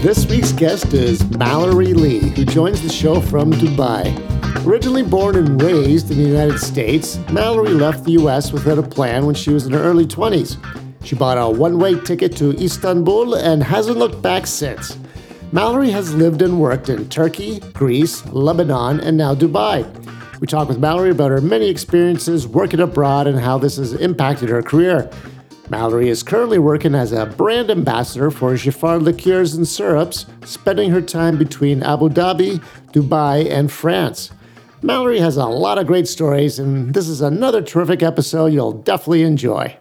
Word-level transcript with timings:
This 0.00 0.26
week's 0.26 0.52
guest 0.52 0.94
is 0.94 1.28
Mallory 1.38 1.92
Lee, 1.92 2.20
who 2.20 2.44
joins 2.44 2.80
the 2.80 2.88
show 2.88 3.20
from 3.20 3.52
Dubai. 3.52 4.14
Originally 4.64 5.02
born 5.02 5.34
and 5.34 5.60
raised 5.60 6.08
in 6.12 6.18
the 6.18 6.22
United 6.22 6.60
States, 6.60 7.18
Mallory 7.32 7.70
left 7.70 8.04
the 8.04 8.12
US 8.12 8.52
without 8.52 8.78
a 8.78 8.82
plan 8.82 9.26
when 9.26 9.34
she 9.34 9.50
was 9.50 9.66
in 9.66 9.72
her 9.72 9.82
early 9.82 10.06
20s. 10.06 10.56
She 11.04 11.16
bought 11.16 11.36
a 11.36 11.50
one 11.50 11.80
way 11.80 11.98
ticket 11.98 12.36
to 12.36 12.56
Istanbul 12.62 13.34
and 13.34 13.60
hasn't 13.60 13.98
looked 13.98 14.22
back 14.22 14.46
since. 14.46 14.96
Mallory 15.50 15.90
has 15.90 16.14
lived 16.14 16.42
and 16.42 16.60
worked 16.60 16.88
in 16.88 17.08
Turkey, 17.08 17.58
Greece, 17.72 18.24
Lebanon, 18.26 19.00
and 19.00 19.16
now 19.16 19.34
Dubai. 19.34 19.84
We 20.40 20.46
talk 20.46 20.68
with 20.68 20.78
Mallory 20.78 21.10
about 21.10 21.32
her 21.32 21.40
many 21.40 21.68
experiences 21.68 22.46
working 22.46 22.78
abroad 22.78 23.26
and 23.26 23.40
how 23.40 23.58
this 23.58 23.78
has 23.78 23.94
impacted 23.94 24.48
her 24.48 24.62
career. 24.62 25.10
Mallory 25.70 26.08
is 26.08 26.22
currently 26.22 26.58
working 26.58 26.94
as 26.94 27.12
a 27.12 27.26
brand 27.26 27.70
ambassador 27.70 28.30
for 28.30 28.54
Giffard 28.54 29.02
liqueurs 29.02 29.52
and 29.52 29.68
syrups, 29.68 30.24
spending 30.46 30.90
her 30.90 31.02
time 31.02 31.36
between 31.36 31.82
Abu 31.82 32.08
Dhabi, 32.08 32.64
Dubai, 32.92 33.50
and 33.50 33.70
France. 33.70 34.30
Mallory 34.80 35.18
has 35.18 35.36
a 35.36 35.44
lot 35.44 35.76
of 35.76 35.86
great 35.86 36.08
stories, 36.08 36.58
and 36.58 36.94
this 36.94 37.06
is 37.06 37.20
another 37.20 37.60
terrific 37.60 38.02
episode 38.02 38.46
you'll 38.46 38.72
definitely 38.72 39.24
enjoy. 39.24 39.76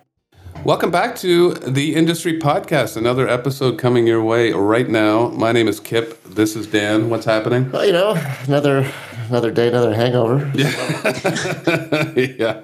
Welcome 0.66 0.92
back 0.92 1.16
to 1.18 1.54
the 1.54 1.96
Industry 1.96 2.38
Podcast. 2.38 2.98
Another 2.98 3.26
episode 3.26 3.80
coming 3.80 4.06
your 4.06 4.22
way 4.22 4.52
right 4.52 4.90
now. 4.90 5.30
My 5.30 5.54
name 5.54 5.70
is 5.70 5.80
Kip. 5.80 6.22
This 6.26 6.58
is 6.58 6.68
Dan. 6.68 7.10
What's 7.10 7.26
happening? 7.26 7.72
Well, 7.72 7.86
you 7.86 7.94
know, 7.94 8.22
another 8.46 8.92
another 9.30 9.52
day, 9.52 9.68
another 9.70 9.94
hangover. 9.94 10.52
yeah. 12.16 12.62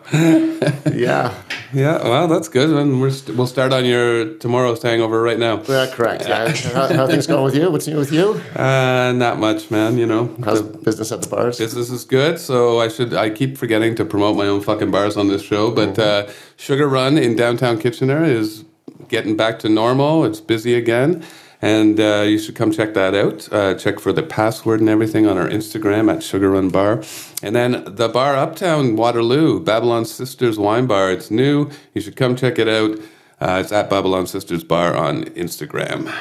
yeah, 0.93 1.33
Yeah, 1.73 2.03
well, 2.03 2.27
that's 2.27 2.47
good. 2.49 2.69
And 2.69 3.01
we're 3.01 3.09
st- 3.11 3.37
we'll 3.37 3.47
start 3.47 3.73
on 3.73 3.85
your 3.85 4.33
tomorrow's 4.37 4.81
hangover 4.81 5.21
right 5.21 5.39
now. 5.39 5.61
yeah 5.67 5.87
correct. 5.91 6.23
Yeah. 6.27 6.49
How, 6.73 6.87
how 6.93 7.07
things 7.07 7.27
going 7.27 7.43
with 7.43 7.55
you? 7.55 7.71
What's 7.71 7.87
new 7.87 7.97
with 7.97 8.11
you? 8.11 8.41
Uh, 8.55 9.11
not 9.15 9.39
much, 9.39 9.71
man. 9.71 9.97
You 9.97 10.05
know, 10.05 10.35
How's 10.43 10.61
the 10.61 10.77
business 10.77 11.11
at 11.11 11.21
the 11.21 11.29
bars? 11.29 11.57
business 11.57 11.89
is 11.89 12.05
good. 12.05 12.39
So 12.39 12.79
I 12.79 12.87
should. 12.87 13.13
I 13.13 13.29
keep 13.29 13.57
forgetting 13.57 13.95
to 13.95 14.05
promote 14.05 14.35
my 14.37 14.47
own 14.47 14.61
fucking 14.61 14.91
bars 14.91 15.17
on 15.17 15.27
this 15.27 15.41
show. 15.41 15.71
But 15.71 15.97
uh, 15.99 16.27
Sugar 16.57 16.87
Run 16.87 17.17
in 17.17 17.35
downtown 17.35 17.79
Kitchener 17.79 18.23
is 18.23 18.65
getting 19.09 19.35
back 19.37 19.59
to 19.59 19.69
normal. 19.69 20.25
It's 20.25 20.39
busy 20.41 20.75
again. 20.75 21.23
And 21.63 21.97
uh, 21.97 22.25
you 22.27 22.39
should 22.39 22.55
come 22.55 22.73
check 22.73 22.93
that 22.93 23.15
out. 23.15 23.47
Uh, 23.49 23.73
check 23.75 24.01
for 24.01 24.11
the 24.11 24.21
password 24.21 24.81
and 24.81 24.89
everything 24.89 25.25
on 25.25 25.37
our 25.37 25.47
Instagram 25.47 26.13
at 26.13 26.21
Sugar 26.21 26.51
Run 26.51 26.67
Bar. 26.69 27.03
And 27.41 27.55
then 27.55 27.85
the 27.85 28.09
bar 28.09 28.35
uptown 28.35 28.97
Waterloo, 28.97 29.61
Babylon 29.61 30.03
Sisters 30.03 30.59
Wine 30.59 30.87
Bar. 30.87 31.13
It's 31.13 31.31
new. 31.31 31.69
You 31.93 32.01
should 32.01 32.17
come 32.17 32.35
check 32.35 32.59
it 32.59 32.67
out. 32.67 32.99
Uh, 33.39 33.61
it's 33.61 33.71
at 33.71 33.89
Babylon 33.89 34.27
Sisters 34.27 34.65
Bar 34.65 34.93
on 34.93 35.23
Instagram. 35.23 36.13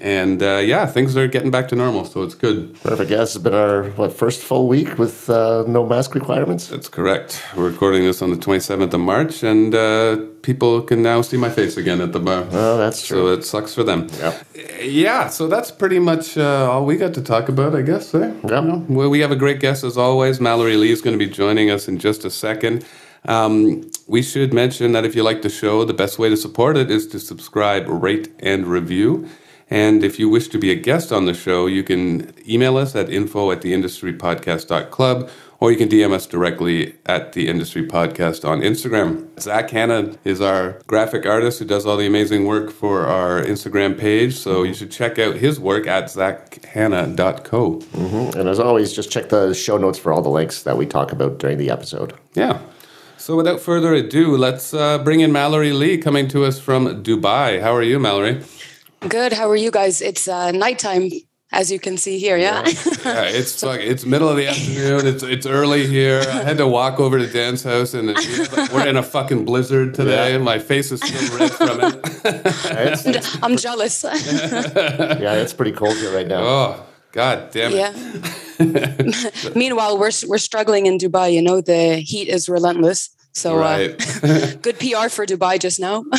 And 0.00 0.42
uh, 0.42 0.58
yeah, 0.58 0.86
things 0.86 1.16
are 1.16 1.26
getting 1.26 1.50
back 1.50 1.68
to 1.68 1.74
normal, 1.74 2.04
so 2.04 2.22
it's 2.22 2.34
good. 2.34 2.80
Perfect. 2.82 3.10
Yeah, 3.10 3.18
this 3.18 3.34
has 3.34 3.42
been 3.42 3.54
our 3.54 3.84
what 3.90 4.12
first 4.12 4.42
full 4.42 4.68
week 4.68 4.96
with 4.96 5.28
uh, 5.28 5.64
no 5.66 5.84
mask 5.84 6.14
requirements. 6.14 6.68
That's 6.68 6.88
correct. 6.88 7.42
We're 7.56 7.70
recording 7.70 8.04
this 8.04 8.22
on 8.22 8.30
the 8.30 8.36
27th 8.36 8.92
of 8.92 9.00
March, 9.00 9.42
and 9.42 9.74
uh, 9.74 10.18
people 10.42 10.82
can 10.82 11.02
now 11.02 11.22
see 11.22 11.36
my 11.36 11.50
face 11.50 11.76
again 11.76 12.00
at 12.00 12.12
the 12.12 12.20
bar. 12.20 12.46
Oh, 12.52 12.76
that's 12.76 13.04
true. 13.04 13.16
So 13.16 13.26
it 13.32 13.44
sucks 13.44 13.74
for 13.74 13.82
them. 13.82 14.06
Yep. 14.18 14.46
Yeah, 14.82 15.28
so 15.28 15.48
that's 15.48 15.72
pretty 15.72 15.98
much 15.98 16.38
uh, 16.38 16.70
all 16.70 16.84
we 16.84 16.96
got 16.96 17.14
to 17.14 17.22
talk 17.22 17.48
about, 17.48 17.74
I 17.74 17.82
guess. 17.82 18.14
Eh? 18.14 18.32
Yep. 18.48 18.88
Well, 18.88 19.08
we 19.10 19.18
have 19.20 19.32
a 19.32 19.36
great 19.36 19.58
guest 19.58 19.82
as 19.82 19.96
always. 19.96 20.40
Mallory 20.40 20.76
Lee 20.76 20.92
is 20.92 21.00
going 21.00 21.18
to 21.18 21.24
be 21.24 21.30
joining 21.30 21.70
us 21.70 21.88
in 21.88 21.98
just 21.98 22.24
a 22.24 22.30
second. 22.30 22.84
Um, 23.24 23.90
we 24.06 24.22
should 24.22 24.54
mention 24.54 24.92
that 24.92 25.04
if 25.04 25.16
you 25.16 25.24
like 25.24 25.42
the 25.42 25.48
show, 25.48 25.84
the 25.84 25.94
best 25.94 26.18
way 26.18 26.28
to 26.28 26.36
support 26.36 26.76
it 26.76 26.88
is 26.90 27.06
to 27.08 27.18
subscribe, 27.18 27.88
rate, 27.88 28.28
and 28.38 28.66
review. 28.66 29.28
And 29.70 30.02
if 30.02 30.18
you 30.18 30.28
wish 30.28 30.48
to 30.48 30.58
be 30.58 30.70
a 30.70 30.74
guest 30.74 31.12
on 31.12 31.26
the 31.26 31.34
show, 31.34 31.66
you 31.66 31.82
can 31.82 32.32
email 32.48 32.76
us 32.76 32.94
at 32.94 33.10
info 33.10 33.50
at 33.50 33.60
theindustrypodcast.club 33.60 35.30
or 35.60 35.72
you 35.72 35.76
can 35.76 35.88
DM 35.88 36.12
us 36.12 36.26
directly 36.26 36.94
at 37.06 37.32
the 37.32 37.48
Industry 37.48 37.86
Podcast 37.86 38.48
on 38.48 38.60
Instagram. 38.60 39.28
Zak 39.40 39.70
Hannah 39.70 40.14
is 40.24 40.40
our 40.40 40.80
graphic 40.86 41.26
artist 41.26 41.58
who 41.58 41.64
does 41.64 41.84
all 41.84 41.96
the 41.96 42.06
amazing 42.06 42.46
work 42.46 42.70
for 42.70 43.06
our 43.06 43.42
Instagram 43.42 43.98
page. 43.98 44.36
So 44.36 44.62
you 44.62 44.72
should 44.72 44.92
check 44.92 45.18
out 45.18 45.36
his 45.36 45.58
work 45.58 45.86
at 45.86 46.04
zakhannah.co. 46.04 47.82
And 48.38 48.48
as 48.48 48.60
always, 48.60 48.92
just 48.92 49.10
check 49.10 49.30
the 49.30 49.52
show 49.52 49.76
notes 49.78 49.98
for 49.98 50.12
all 50.12 50.22
the 50.22 50.28
links 50.28 50.62
that 50.62 50.76
we 50.76 50.86
talk 50.86 51.10
about 51.10 51.38
during 51.38 51.58
the 51.58 51.70
episode. 51.70 52.14
Yeah. 52.34 52.60
So 53.16 53.36
without 53.36 53.60
further 53.60 53.92
ado, 53.94 54.36
let's 54.36 54.72
uh, 54.72 54.98
bring 54.98 55.20
in 55.20 55.32
Mallory 55.32 55.72
Lee 55.72 55.98
coming 55.98 56.28
to 56.28 56.44
us 56.44 56.60
from 56.60 57.02
Dubai. 57.02 57.60
How 57.60 57.74
are 57.74 57.82
you, 57.82 57.98
Mallory? 57.98 58.42
Good. 59.06 59.32
How 59.32 59.48
are 59.48 59.56
you 59.56 59.70
guys? 59.70 60.00
It's 60.02 60.26
uh, 60.26 60.50
nighttime, 60.50 61.10
as 61.52 61.70
you 61.70 61.78
can 61.78 61.96
see 61.96 62.18
here. 62.18 62.36
Yeah. 62.36 62.62
Yeah, 63.04 63.22
it's 63.24 63.62
like 63.70 63.80
it's 63.80 64.04
middle 64.04 64.28
of 64.28 64.36
the 64.36 64.48
afternoon. 64.48 65.06
It's 65.06 65.22
it's 65.22 65.46
early 65.46 65.86
here. 65.86 66.20
I 66.28 66.42
had 66.42 66.58
to 66.58 66.66
walk 66.66 66.98
over 66.98 67.18
to 67.18 67.26
Dan's 67.26 67.62
house, 67.62 67.94
and 67.94 68.10
it's, 68.10 68.72
we're 68.72 68.86
in 68.86 68.96
a 68.96 69.02
fucking 69.02 69.44
blizzard 69.44 69.94
today. 69.94 70.32
Yeah. 70.32 70.38
My 70.38 70.58
face 70.58 70.90
is 70.90 71.00
still 71.00 71.38
red 71.38 71.52
from 71.52 71.80
it. 71.80 71.94
It's- 72.24 73.06
it's- 73.06 73.38
I'm 73.42 73.56
jealous. 73.56 74.02
yeah, 74.04 75.34
it's 75.34 75.52
pretty 75.54 75.72
cold 75.72 75.96
here 75.96 76.12
right 76.14 76.26
now. 76.26 76.40
Oh 76.42 76.86
God 77.12 77.50
damn 77.52 77.72
it! 77.72 77.76
yeah. 78.58 79.50
Meanwhile, 79.54 79.96
we're 79.98 80.10
we're 80.26 80.38
struggling 80.38 80.86
in 80.86 80.98
Dubai. 80.98 81.32
You 81.32 81.40
know, 81.42 81.60
the 81.60 81.96
heat 82.00 82.28
is 82.28 82.48
relentless. 82.48 83.10
So 83.38 83.54
Right. 83.56 83.90
uh, 84.24 84.56
good 84.66 84.78
PR 84.82 85.06
for 85.16 85.24
Dubai 85.32 85.54
just 85.66 85.78
now. 85.78 86.02
I 86.12 86.16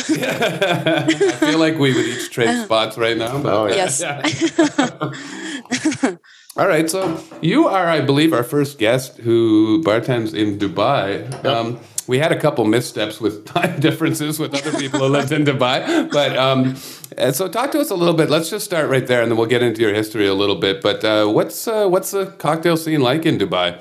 feel 1.44 1.58
like 1.58 1.76
we 1.78 1.92
would 1.94 2.06
each 2.06 2.30
trade 2.30 2.56
spots 2.64 2.96
right 2.96 3.18
now. 3.24 3.34
But 3.44 3.52
Oh, 3.52 3.66
yeah. 3.66 3.74
yes. 3.82 4.02
All 6.56 6.66
right, 6.66 6.90
so 6.90 7.22
you 7.40 7.68
are, 7.68 7.86
I 7.86 8.00
believe, 8.00 8.32
our 8.32 8.42
first 8.42 8.78
guest 8.78 9.18
who 9.18 9.82
bartends 9.84 10.34
in 10.34 10.58
Dubai. 10.58 11.22
Um, 11.44 11.78
we 12.08 12.18
had 12.18 12.32
a 12.32 12.40
couple 12.40 12.64
missteps 12.64 13.20
with 13.20 13.46
time 13.46 13.78
differences 13.80 14.38
with 14.40 14.52
other 14.54 14.76
people 14.76 14.98
who 15.00 15.06
lived 15.06 15.30
in 15.30 15.44
Dubai, 15.44 16.10
but 16.10 16.36
um, 16.36 16.74
and 17.16 17.36
so 17.36 17.46
talk 17.48 17.70
to 17.72 17.78
us 17.80 17.90
a 17.90 17.94
little 17.94 18.14
bit. 18.14 18.30
Let's 18.30 18.50
just 18.50 18.64
start 18.64 18.90
right 18.90 19.06
there, 19.06 19.22
and 19.22 19.30
then 19.30 19.38
we'll 19.38 19.46
get 19.56 19.62
into 19.62 19.80
your 19.80 19.94
history 19.94 20.26
a 20.26 20.34
little 20.34 20.56
bit. 20.56 20.82
But 20.82 21.04
uh, 21.04 21.28
what's 21.28 21.68
uh, 21.68 21.86
what's 21.88 22.10
the 22.10 22.26
cocktail 22.46 22.76
scene 22.76 23.00
like 23.00 23.24
in 23.24 23.38
Dubai? 23.38 23.80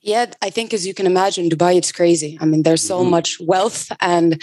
Yeah, 0.00 0.26
I 0.40 0.50
think 0.50 0.72
as 0.72 0.86
you 0.86 0.94
can 0.94 1.06
imagine, 1.06 1.48
Dubai, 1.48 1.76
it's 1.76 1.92
crazy. 1.92 2.38
I 2.40 2.46
mean, 2.46 2.62
there's 2.62 2.82
so 2.82 3.00
mm-hmm. 3.00 3.10
much 3.10 3.38
wealth 3.40 3.90
and 4.00 4.40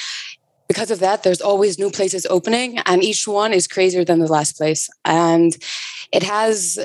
because 0.67 0.89
of 0.91 0.99
that, 0.99 1.23
there's 1.23 1.41
always 1.41 1.77
new 1.77 1.91
places 1.91 2.25
opening 2.25 2.79
and 2.79 3.03
each 3.03 3.27
one 3.27 3.53
is 3.53 3.67
crazier 3.67 4.03
than 4.03 4.19
the 4.19 4.27
last 4.27 4.57
place. 4.57 4.89
And 5.05 5.55
it 6.11 6.23
has 6.23 6.79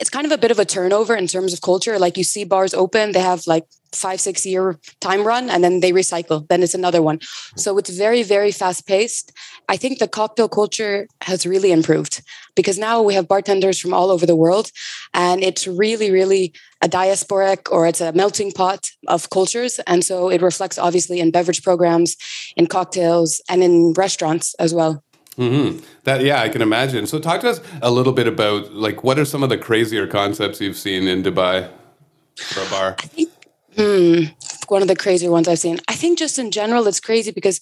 it's 0.00 0.10
kind 0.10 0.26
of 0.26 0.32
a 0.32 0.38
bit 0.38 0.50
of 0.50 0.58
a 0.58 0.64
turnover 0.64 1.14
in 1.14 1.26
terms 1.26 1.52
of 1.52 1.60
culture. 1.60 1.98
Like 1.98 2.16
you 2.16 2.24
see 2.24 2.44
bars 2.44 2.74
open, 2.74 3.12
they 3.12 3.20
have 3.20 3.46
like 3.46 3.64
five, 3.92 4.20
six 4.20 4.44
year 4.44 4.78
time 5.00 5.24
run 5.24 5.48
and 5.48 5.62
then 5.62 5.80
they 5.80 5.92
recycle. 5.92 6.46
Then 6.48 6.62
it's 6.62 6.74
another 6.74 7.00
one. 7.00 7.20
So 7.56 7.78
it's 7.78 7.90
very, 7.90 8.24
very 8.24 8.50
fast 8.50 8.86
paced. 8.88 9.32
I 9.68 9.76
think 9.76 10.00
the 10.00 10.08
cocktail 10.08 10.48
culture 10.48 11.06
has 11.22 11.46
really 11.46 11.70
improved 11.70 12.22
because 12.56 12.76
now 12.76 13.02
we 13.02 13.14
have 13.14 13.28
bartenders 13.28 13.78
from 13.78 13.94
all 13.94 14.10
over 14.10 14.26
the 14.26 14.36
world 14.36 14.72
and 15.14 15.42
it's 15.42 15.66
really, 15.66 16.10
really 16.10 16.52
a 16.84 16.88
diasporic 16.88 17.72
or 17.72 17.86
it's 17.86 18.02
a 18.02 18.12
melting 18.12 18.52
pot 18.52 18.90
of 19.08 19.30
cultures. 19.30 19.80
And 19.86 20.04
so 20.04 20.28
it 20.28 20.42
reflects 20.42 20.78
obviously 20.78 21.18
in 21.18 21.30
beverage 21.30 21.62
programs, 21.62 22.16
in 22.56 22.66
cocktails, 22.66 23.40
and 23.48 23.64
in 23.64 23.94
restaurants 23.94 24.54
as 24.64 24.74
well. 24.74 25.02
hmm 25.36 25.78
That 26.04 26.20
yeah, 26.22 26.40
I 26.46 26.48
can 26.48 26.62
imagine. 26.62 27.06
So 27.06 27.18
talk 27.18 27.40
to 27.40 27.48
us 27.48 27.60
a 27.82 27.90
little 27.90 28.12
bit 28.12 28.28
about 28.28 28.74
like 28.86 29.02
what 29.02 29.18
are 29.18 29.24
some 29.24 29.42
of 29.42 29.48
the 29.48 29.58
crazier 29.58 30.06
concepts 30.06 30.60
you've 30.60 30.76
seen 30.76 31.08
in 31.08 31.22
Dubai 31.22 31.56
for 32.52 32.60
a 32.60 32.70
bar? 32.70 32.96
I 33.02 33.26
Hmm, 33.76 34.26
one 34.68 34.82
of 34.82 34.88
the 34.88 34.94
crazier 34.94 35.32
ones 35.32 35.48
I've 35.48 35.58
seen. 35.58 35.80
I 35.88 35.94
think 35.94 36.16
just 36.18 36.38
in 36.38 36.52
general, 36.52 36.86
it's 36.86 37.00
crazy 37.00 37.32
because 37.32 37.58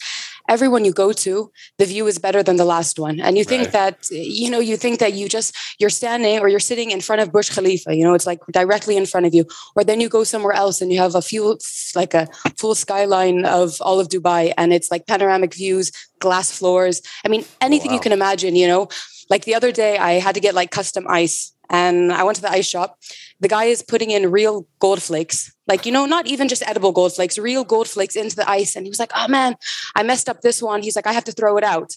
everyone 0.53 0.85
you 0.85 0.93
go 0.93 1.13
to, 1.13 1.51
the 1.79 1.87
view 1.87 2.07
is 2.07 2.19
better 2.19 2.43
than 2.43 2.57
the 2.57 2.65
last 2.65 2.99
one. 2.99 3.21
And 3.21 3.37
you 3.39 3.45
think 3.45 3.65
Right. 3.65 3.73
that, 3.73 3.97
you 4.11 4.51
know, 4.53 4.61
you 4.61 4.77
think 4.77 5.01
that 5.01 5.13
you 5.15 5.29
just, 5.29 5.55
you're 5.81 5.97
standing 6.03 6.39
or 6.41 6.49
you're 6.49 6.69
sitting 6.71 6.91
in 6.91 7.01
front 7.01 7.23
of 7.23 7.33
Burj 7.33 7.51
Khalifa, 7.51 7.95
you 7.97 8.05
know, 8.05 8.15
it's 8.15 8.27
like 8.27 8.41
directly 8.51 8.97
in 8.97 9.07
front 9.07 9.27
of 9.27 9.35
you. 9.35 9.45
Or 9.77 9.83
then 9.85 10.01
you 10.01 10.09
go 10.09 10.25
somewhere 10.25 10.53
else 10.53 10.81
and 10.83 10.93
you 10.93 10.99
have 10.99 11.15
a 11.15 11.23
few, 11.23 11.59
like 11.95 12.15
a 12.15 12.29
full 12.61 12.75
skyline 12.75 13.45
of 13.45 13.81
all 13.81 13.99
of 14.01 14.09
Dubai 14.09 14.53
and 14.57 14.73
it's 14.73 14.91
like 14.91 15.07
panoramic 15.07 15.55
views, 15.55 15.91
glass 16.21 16.57
floors. 16.57 17.03
I 17.25 17.29
mean, 17.29 17.45
anything 17.61 17.91
you 17.91 17.97
wow. 17.97 18.03
can 18.03 18.13
imagine, 18.13 18.55
you 18.57 18.69
know. 18.69 18.89
Like 19.31 19.45
the 19.45 19.55
other 19.55 19.73
day, 19.73 19.97
I 19.97 20.15
had 20.15 20.35
to 20.35 20.41
get 20.41 20.55
like 20.55 20.71
custom 20.71 21.07
ice 21.09 21.52
and 21.73 22.13
I 22.13 22.23
went 22.23 22.37
to 22.37 22.43
the 22.43 22.51
ice 22.51 22.69
shop. 22.69 22.99
The 23.41 23.49
guy 23.49 23.65
is 23.65 23.83
putting 23.83 24.11
in 24.11 24.31
real 24.31 24.67
gold 24.79 25.03
flakes, 25.03 25.53
like, 25.67 25.87
you 25.87 25.91
know, 25.91 26.07
not 26.07 26.27
even 26.27 26.47
just 26.47 26.63
edible 26.69 26.93
gold 26.93 27.15
flakes, 27.15 27.39
real 27.39 27.65
gold 27.65 27.89
flakes 27.89 28.15
into 28.15 28.37
the 28.37 28.49
ice. 28.49 28.77
And 28.77 28.87
he 28.87 28.91
was 28.91 29.01
like, 29.01 29.11
oh 29.17 29.27
man, 29.27 29.57
I 29.97 30.03
messed 30.05 30.29
up 30.29 30.43
this 30.43 30.63
one. 30.63 30.83
He's 30.83 30.95
like, 30.95 31.07
I 31.07 31.13
have 31.13 31.25
to 31.25 31.33
throw 31.33 31.57
it 31.57 31.65
out. 31.65 31.97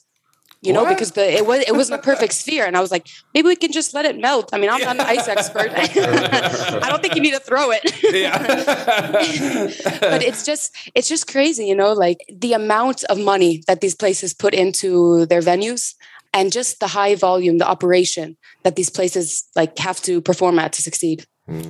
You 0.62 0.74
know, 0.74 0.84
What? 0.84 0.90
because 0.90 1.12
the 1.12 1.32
it 1.32 1.46
was 1.46 1.60
it 1.68 1.76
wasn't 1.76 2.00
a 2.00 2.04
perfect 2.04 2.34
sphere, 2.34 2.66
and 2.66 2.76
I 2.76 2.82
was 2.82 2.90
like, 2.90 3.06
maybe 3.36 3.48
we 3.48 3.56
can 3.56 3.72
just 3.72 3.94
let 3.94 4.06
it 4.06 4.18
melt. 4.18 4.50
I 4.52 4.58
mean, 4.58 4.72
I'm 4.72 4.82
not 4.82 4.96
an 4.96 5.02
ice 5.02 5.28
expert. 5.28 5.70
I 5.76 6.88
don't 6.90 7.04
think 7.04 7.14
you 7.14 7.22
need 7.22 7.34
to 7.34 7.40
throw 7.40 7.70
it. 7.72 7.84
but 10.02 10.24
it's 10.24 10.44
just 10.44 10.76
it's 10.96 11.08
just 11.08 11.28
crazy, 11.28 11.68
you 11.68 11.76
know, 11.76 11.94
like 11.94 12.26
the 12.34 12.54
amount 12.54 13.04
of 13.06 13.20
money 13.20 13.62
that 13.68 13.82
these 13.82 13.94
places 13.94 14.34
put 14.34 14.56
into 14.56 15.28
their 15.28 15.42
venues 15.42 15.94
and 16.36 16.52
just 16.52 16.80
the 16.80 16.88
high 16.88 17.16
volume, 17.16 17.58
the 17.58 17.68
operation 17.76 18.28
that 18.64 18.76
these 18.76 18.90
places 18.98 19.26
like 19.56 19.78
have 19.80 20.00
to 20.02 20.22
perform 20.22 20.60
at 20.60 20.74
to 20.74 20.82
succeed. 20.82 21.26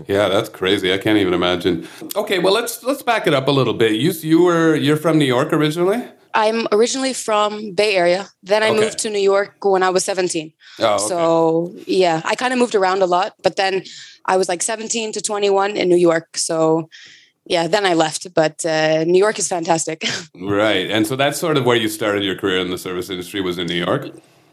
Yeah, 0.07 0.29
that's 0.29 0.50
crazy. 0.50 0.94
I 0.94 0.97
can't 0.97 1.17
even 1.17 1.33
imagine. 1.33 1.88
Okay, 2.15 2.39
well 2.39 2.53
let's 2.53 2.83
let's 2.83 3.03
back 3.03 3.27
it 3.27 3.33
up 3.33 3.47
a 3.47 3.51
little 3.51 3.73
bit. 3.73 3.91
You 4.03 4.12
you 4.31 4.41
were 4.47 4.75
you're 4.75 4.97
from 5.06 5.17
New 5.17 5.29
York 5.38 5.53
originally? 5.53 6.01
I'm 6.33 6.67
originally 6.71 7.13
from 7.13 7.73
Bay 7.73 7.95
Area. 7.95 8.27
Then 8.44 8.62
I 8.63 8.69
Okay. 8.69 8.81
moved 8.81 8.97
to 9.00 9.09
New 9.09 9.23
York 9.33 9.53
when 9.63 9.83
I 9.83 9.89
was 9.89 10.03
17. 10.03 10.51
Oh, 10.79 10.85
okay. 10.85 11.07
So 11.07 11.19
yeah, 11.88 12.21
I 12.31 12.35
kind 12.35 12.51
of 12.53 12.59
moved 12.59 12.75
around 12.75 13.01
a 13.01 13.06
lot, 13.06 13.33
but 13.44 13.56
then 13.56 13.83
I 14.25 14.35
was 14.38 14.47
like 14.50 14.61
17 14.61 15.11
to 15.13 15.21
21 15.21 15.77
in 15.77 15.88
New 15.89 16.01
York. 16.09 16.38
So 16.38 16.89
yeah, 17.45 17.68
then 17.68 17.85
I 17.85 17.94
left. 17.94 18.33
But 18.33 18.65
uh, 18.65 19.03
New 19.06 19.19
York 19.19 19.39
is 19.39 19.47
fantastic. 19.47 20.03
right. 20.35 20.89
And 20.95 21.06
so 21.07 21.15
that's 21.15 21.38
sort 21.39 21.57
of 21.57 21.65
where 21.65 21.77
you 21.77 21.89
started 21.89 22.23
your 22.23 22.35
career 22.38 22.59
in 22.59 22.69
the 22.69 22.77
service 22.77 23.09
industry 23.09 23.41
was 23.41 23.57
in 23.57 23.68
New 23.68 23.81
York. 23.85 24.03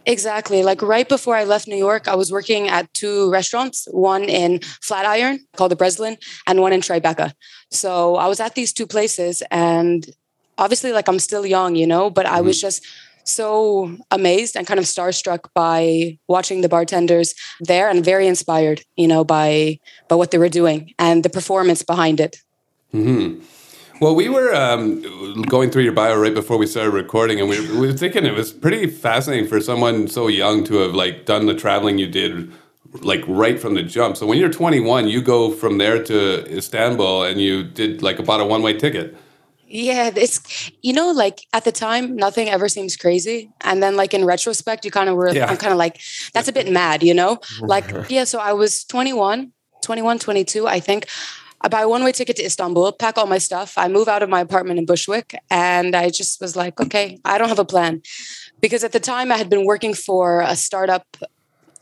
Exactly. 0.07 0.63
Like 0.63 0.83
right 0.83 1.09
before 1.09 1.37
I 1.37 1.45
left 1.45 1.69
New 1.69 1.77
York, 1.77 2.09
I 2.09 2.15
was 2.15 2.33
working 2.33 2.69
at 2.69 2.93
two 2.95 3.31
restaurants, 3.31 3.87
one 3.91 4.25
in 4.25 4.61
Flatiron 4.83 5.47
called 5.57 5.71
the 5.71 5.77
Breslin, 5.77 6.17
and 6.47 6.61
one 6.61 6.73
in 6.73 6.81
Tribeca. 6.81 7.33
So 7.71 8.17
I 8.17 8.27
was 8.27 8.41
at 8.41 8.55
these 8.55 8.73
two 8.73 8.87
places, 8.87 9.43
and 9.51 10.07
obviously, 10.59 10.93
like 10.93 11.09
I'm 11.09 11.19
still 11.19 11.47
young, 11.47 11.77
you 11.77 11.87
know, 11.87 12.11
but 12.11 12.27
I 12.27 12.41
was 12.41 12.61
just 12.61 12.87
so 13.25 13.97
amazed 14.11 14.57
and 14.57 14.67
kind 14.67 14.81
of 14.81 14.87
starstruck 14.87 15.49
by 15.55 16.19
watching 16.29 16.61
the 16.61 16.69
bartenders 16.69 17.35
there 17.61 17.89
and 17.89 18.05
very 18.05 18.27
inspired 18.27 18.83
you 18.97 19.07
know 19.07 19.25
by 19.25 19.79
by 20.09 20.17
what 20.17 20.31
they 20.31 20.39
were 20.39 20.49
doing 20.49 20.93
and 20.99 21.23
the 21.23 21.31
performance 21.31 21.83
behind 21.83 22.21
it 22.21 22.37
hmm 22.91 23.39
Well, 24.03 24.17
we 24.17 24.29
were 24.29 24.53
um, 24.53 25.01
going 25.43 25.71
through 25.71 25.85
your 25.85 25.93
bio 25.93 26.19
right 26.19 26.35
before 26.35 26.59
we 26.59 26.67
started 26.67 26.91
recording, 26.91 27.39
and 27.39 27.49
we 27.49 27.61
were, 27.61 27.75
we 27.81 27.87
were 27.87 27.93
thinking 27.93 28.27
it 28.27 28.35
was 28.35 28.53
pretty 28.53 28.89
fascinating 28.89 29.47
for 29.49 29.61
someone 29.61 30.09
so 30.09 30.27
young 30.27 30.65
to 30.65 30.75
have 30.79 30.93
like 30.93 31.25
done 31.25 31.47
the 31.47 31.55
traveling 31.55 31.99
you 31.99 32.09
did, 32.09 32.51
like 33.01 33.23
right 33.29 33.61
from 33.61 33.75
the 33.75 33.83
jump. 33.85 34.17
So 34.17 34.27
when 34.27 34.39
you're 34.39 34.51
21, 34.51 35.07
you 35.07 35.23
go 35.23 35.53
from 35.53 35.79
there 35.79 36.03
to 36.03 36.19
Istanbul, 36.53 37.23
and 37.23 37.41
you 37.41 37.63
did 37.63 38.03
like 38.03 38.19
about 38.19 38.41
a 38.41 38.45
one 38.45 38.61
way 38.61 38.75
ticket. 38.77 39.17
yeah 39.69 40.11
it's 40.25 40.37
you 40.83 40.93
know 40.93 41.09
like 41.13 41.39
at 41.53 41.63
the 41.65 41.73
time 41.73 42.05
nothing 42.17 42.47
ever 42.57 42.69
seems 42.69 42.95
crazy 43.05 43.39
and 43.69 43.81
then 43.83 43.97
like 44.03 44.13
in 44.19 44.23
retrospect 44.35 44.85
you 44.85 44.91
kind 44.91 45.09
of 45.09 45.15
were 45.17 45.31
Yeah. 45.33 45.47
i'm 45.51 45.57
kind 45.65 45.73
of 45.73 45.79
like 45.85 45.97
that's 46.35 46.49
a 46.49 46.53
bit 46.59 46.67
mad 46.81 47.03
you 47.03 47.15
know 47.21 47.33
like 47.75 47.87
yeah 48.17 48.25
so 48.33 48.37
i 48.39 48.53
was 48.53 48.85
21 48.85 49.51
21 49.81 50.19
22 50.19 50.67
i 50.69 50.79
think 50.89 51.07
I 51.63 51.69
buy 51.69 51.83
a 51.83 51.89
one 51.89 52.03
way 52.03 52.11
ticket 52.13 52.37
to 52.37 52.45
Istanbul, 52.45 52.93
pack 52.93 53.17
all 53.17 53.27
my 53.27 53.39
stuff. 53.39 53.79
I 53.79 53.87
move 53.89 54.09
out 54.09 54.23
of 54.23 54.29
my 54.29 54.41
apartment 54.41 54.81
in 54.81 54.87
Bushwick, 54.87 55.35
and 55.51 55.95
I 55.95 56.11
just 56.11 56.41
was 56.41 56.57
like, 56.57 56.81
okay, 56.81 57.19
I 57.25 57.39
don't 57.39 57.49
have 57.49 57.61
a 57.61 57.65
plan. 57.65 58.03
Because 58.61 58.83
at 58.83 58.93
the 58.93 59.01
time, 59.01 59.31
I 59.31 59.37
had 59.37 59.49
been 59.49 59.65
working 59.65 59.95
for 59.95 60.41
a 60.41 60.57
startup. 60.57 61.07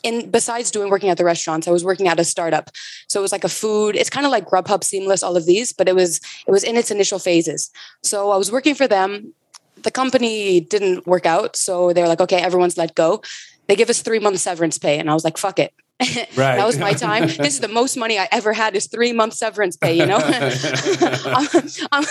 In 0.02 0.30
besides 0.30 0.70
doing 0.70 0.88
working 0.90 1.10
at 1.10 1.18
the 1.18 1.24
restaurants, 1.24 1.68
I 1.68 1.70
was 1.70 1.84
working 1.84 2.08
at 2.08 2.18
a 2.18 2.24
startup. 2.24 2.70
So 3.08 3.20
it 3.20 3.22
was 3.22 3.32
like 3.32 3.44
a 3.44 3.50
food. 3.50 3.96
It's 3.96 4.08
kind 4.08 4.24
of 4.24 4.32
like 4.32 4.46
Grubhub, 4.46 4.82
Seamless, 4.82 5.22
all 5.22 5.36
of 5.36 5.44
these, 5.44 5.72
but 5.74 5.88
it 5.88 5.94
was 5.94 6.20
it 6.46 6.50
was 6.50 6.64
in 6.64 6.76
its 6.76 6.90
initial 6.90 7.18
phases. 7.18 7.70
So 8.02 8.30
I 8.30 8.36
was 8.36 8.50
working 8.50 8.74
for 8.74 8.88
them. 8.88 9.34
The 9.82 9.90
company 9.90 10.60
didn't 10.60 11.06
work 11.06 11.26
out, 11.26 11.56
so 11.56 11.92
they're 11.92 12.08
like, 12.08 12.20
okay, 12.20 12.40
everyone's 12.40 12.76
let 12.76 12.94
go. 12.94 13.22
They 13.66 13.76
give 13.76 13.90
us 13.90 14.00
three 14.02 14.18
months 14.18 14.42
severance 14.42 14.78
pay, 14.78 14.98
and 14.98 15.10
I 15.10 15.14
was 15.14 15.24
like, 15.24 15.38
fuck 15.38 15.58
it. 15.58 15.72
Right. 16.36 16.56
that 16.56 16.66
was 16.66 16.78
my 16.78 16.92
time. 16.92 17.28
This 17.44 17.54
is 17.54 17.60
the 17.60 17.68
most 17.68 17.96
money 17.96 18.18
I 18.18 18.28
ever 18.32 18.52
had 18.52 18.74
is 18.74 18.86
three 18.86 19.12
months 19.12 19.38
severance 19.38 19.76
pay, 19.76 19.94
you 19.94 20.06
know? 20.06 20.18
I'm, 20.24 21.48
I'm, 21.92 22.04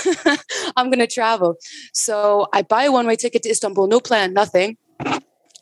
I'm 0.75 0.87
going 0.87 0.99
to 0.99 1.07
travel. 1.07 1.55
So 1.93 2.47
I 2.53 2.61
buy 2.61 2.83
a 2.83 2.91
one 2.91 3.07
way 3.07 3.15
ticket 3.15 3.43
to 3.43 3.49
Istanbul, 3.49 3.87
no 3.87 3.99
plan, 3.99 4.33
nothing. 4.33 4.77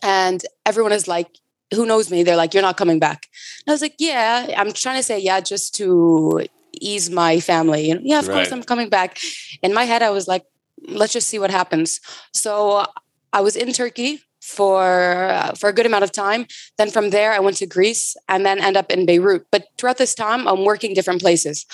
And 0.02 0.44
everyone 0.66 0.92
is 0.92 1.08
like, 1.08 1.30
who 1.74 1.86
knows 1.86 2.12
me? 2.12 2.24
They're 2.24 2.36
like, 2.36 2.54
you're 2.54 2.64
not 2.64 2.78
coming 2.78 3.00
back. 3.00 3.28
And 3.66 3.72
I 3.72 3.74
was 3.74 3.82
like, 3.82 3.96
yeah, 4.00 4.54
I'm 4.58 4.72
trying 4.74 4.98
to 4.98 5.04
say, 5.04 5.20
yeah, 5.20 5.40
just 5.40 5.76
to 5.76 6.46
ease 6.74 7.10
my 7.10 7.40
family. 7.40 7.88
You 7.90 7.96
know, 7.96 8.02
yeah, 8.04 8.20
of 8.20 8.28
course 8.28 8.52
I'm 8.52 8.64
coming 8.64 8.90
back. 8.90 9.20
In 9.62 9.74
my 9.74 9.84
head, 9.84 10.04
I 10.04 10.10
was 10.10 10.28
like, 10.28 10.44
let's 10.88 11.14
just 11.14 11.28
see 11.30 11.40
what 11.40 11.52
happens. 11.52 12.00
So 12.34 12.86
I 13.34 13.42
was 13.42 13.56
in 13.56 13.72
Turkey 13.74 14.22
for 14.48 14.82
uh, 15.30 15.54
for 15.54 15.70
a 15.70 15.74
good 15.74 15.86
amount 15.86 16.04
of 16.04 16.12
time. 16.12 16.46
Then 16.78 16.90
from 16.90 17.10
there, 17.10 17.34
I 17.34 17.40
went 17.40 17.58
to 17.58 17.66
Greece 17.66 18.16
and 18.28 18.46
then 18.46 18.60
end 18.60 18.78
up 18.78 18.92
in 18.92 19.06
Beirut. 19.06 19.46
But 19.52 19.66
throughout 19.78 19.98
this 19.98 20.16
time, 20.16 20.48
I'm 20.48 20.64
working 20.64 20.94
different 20.94 21.22
places. 21.22 21.66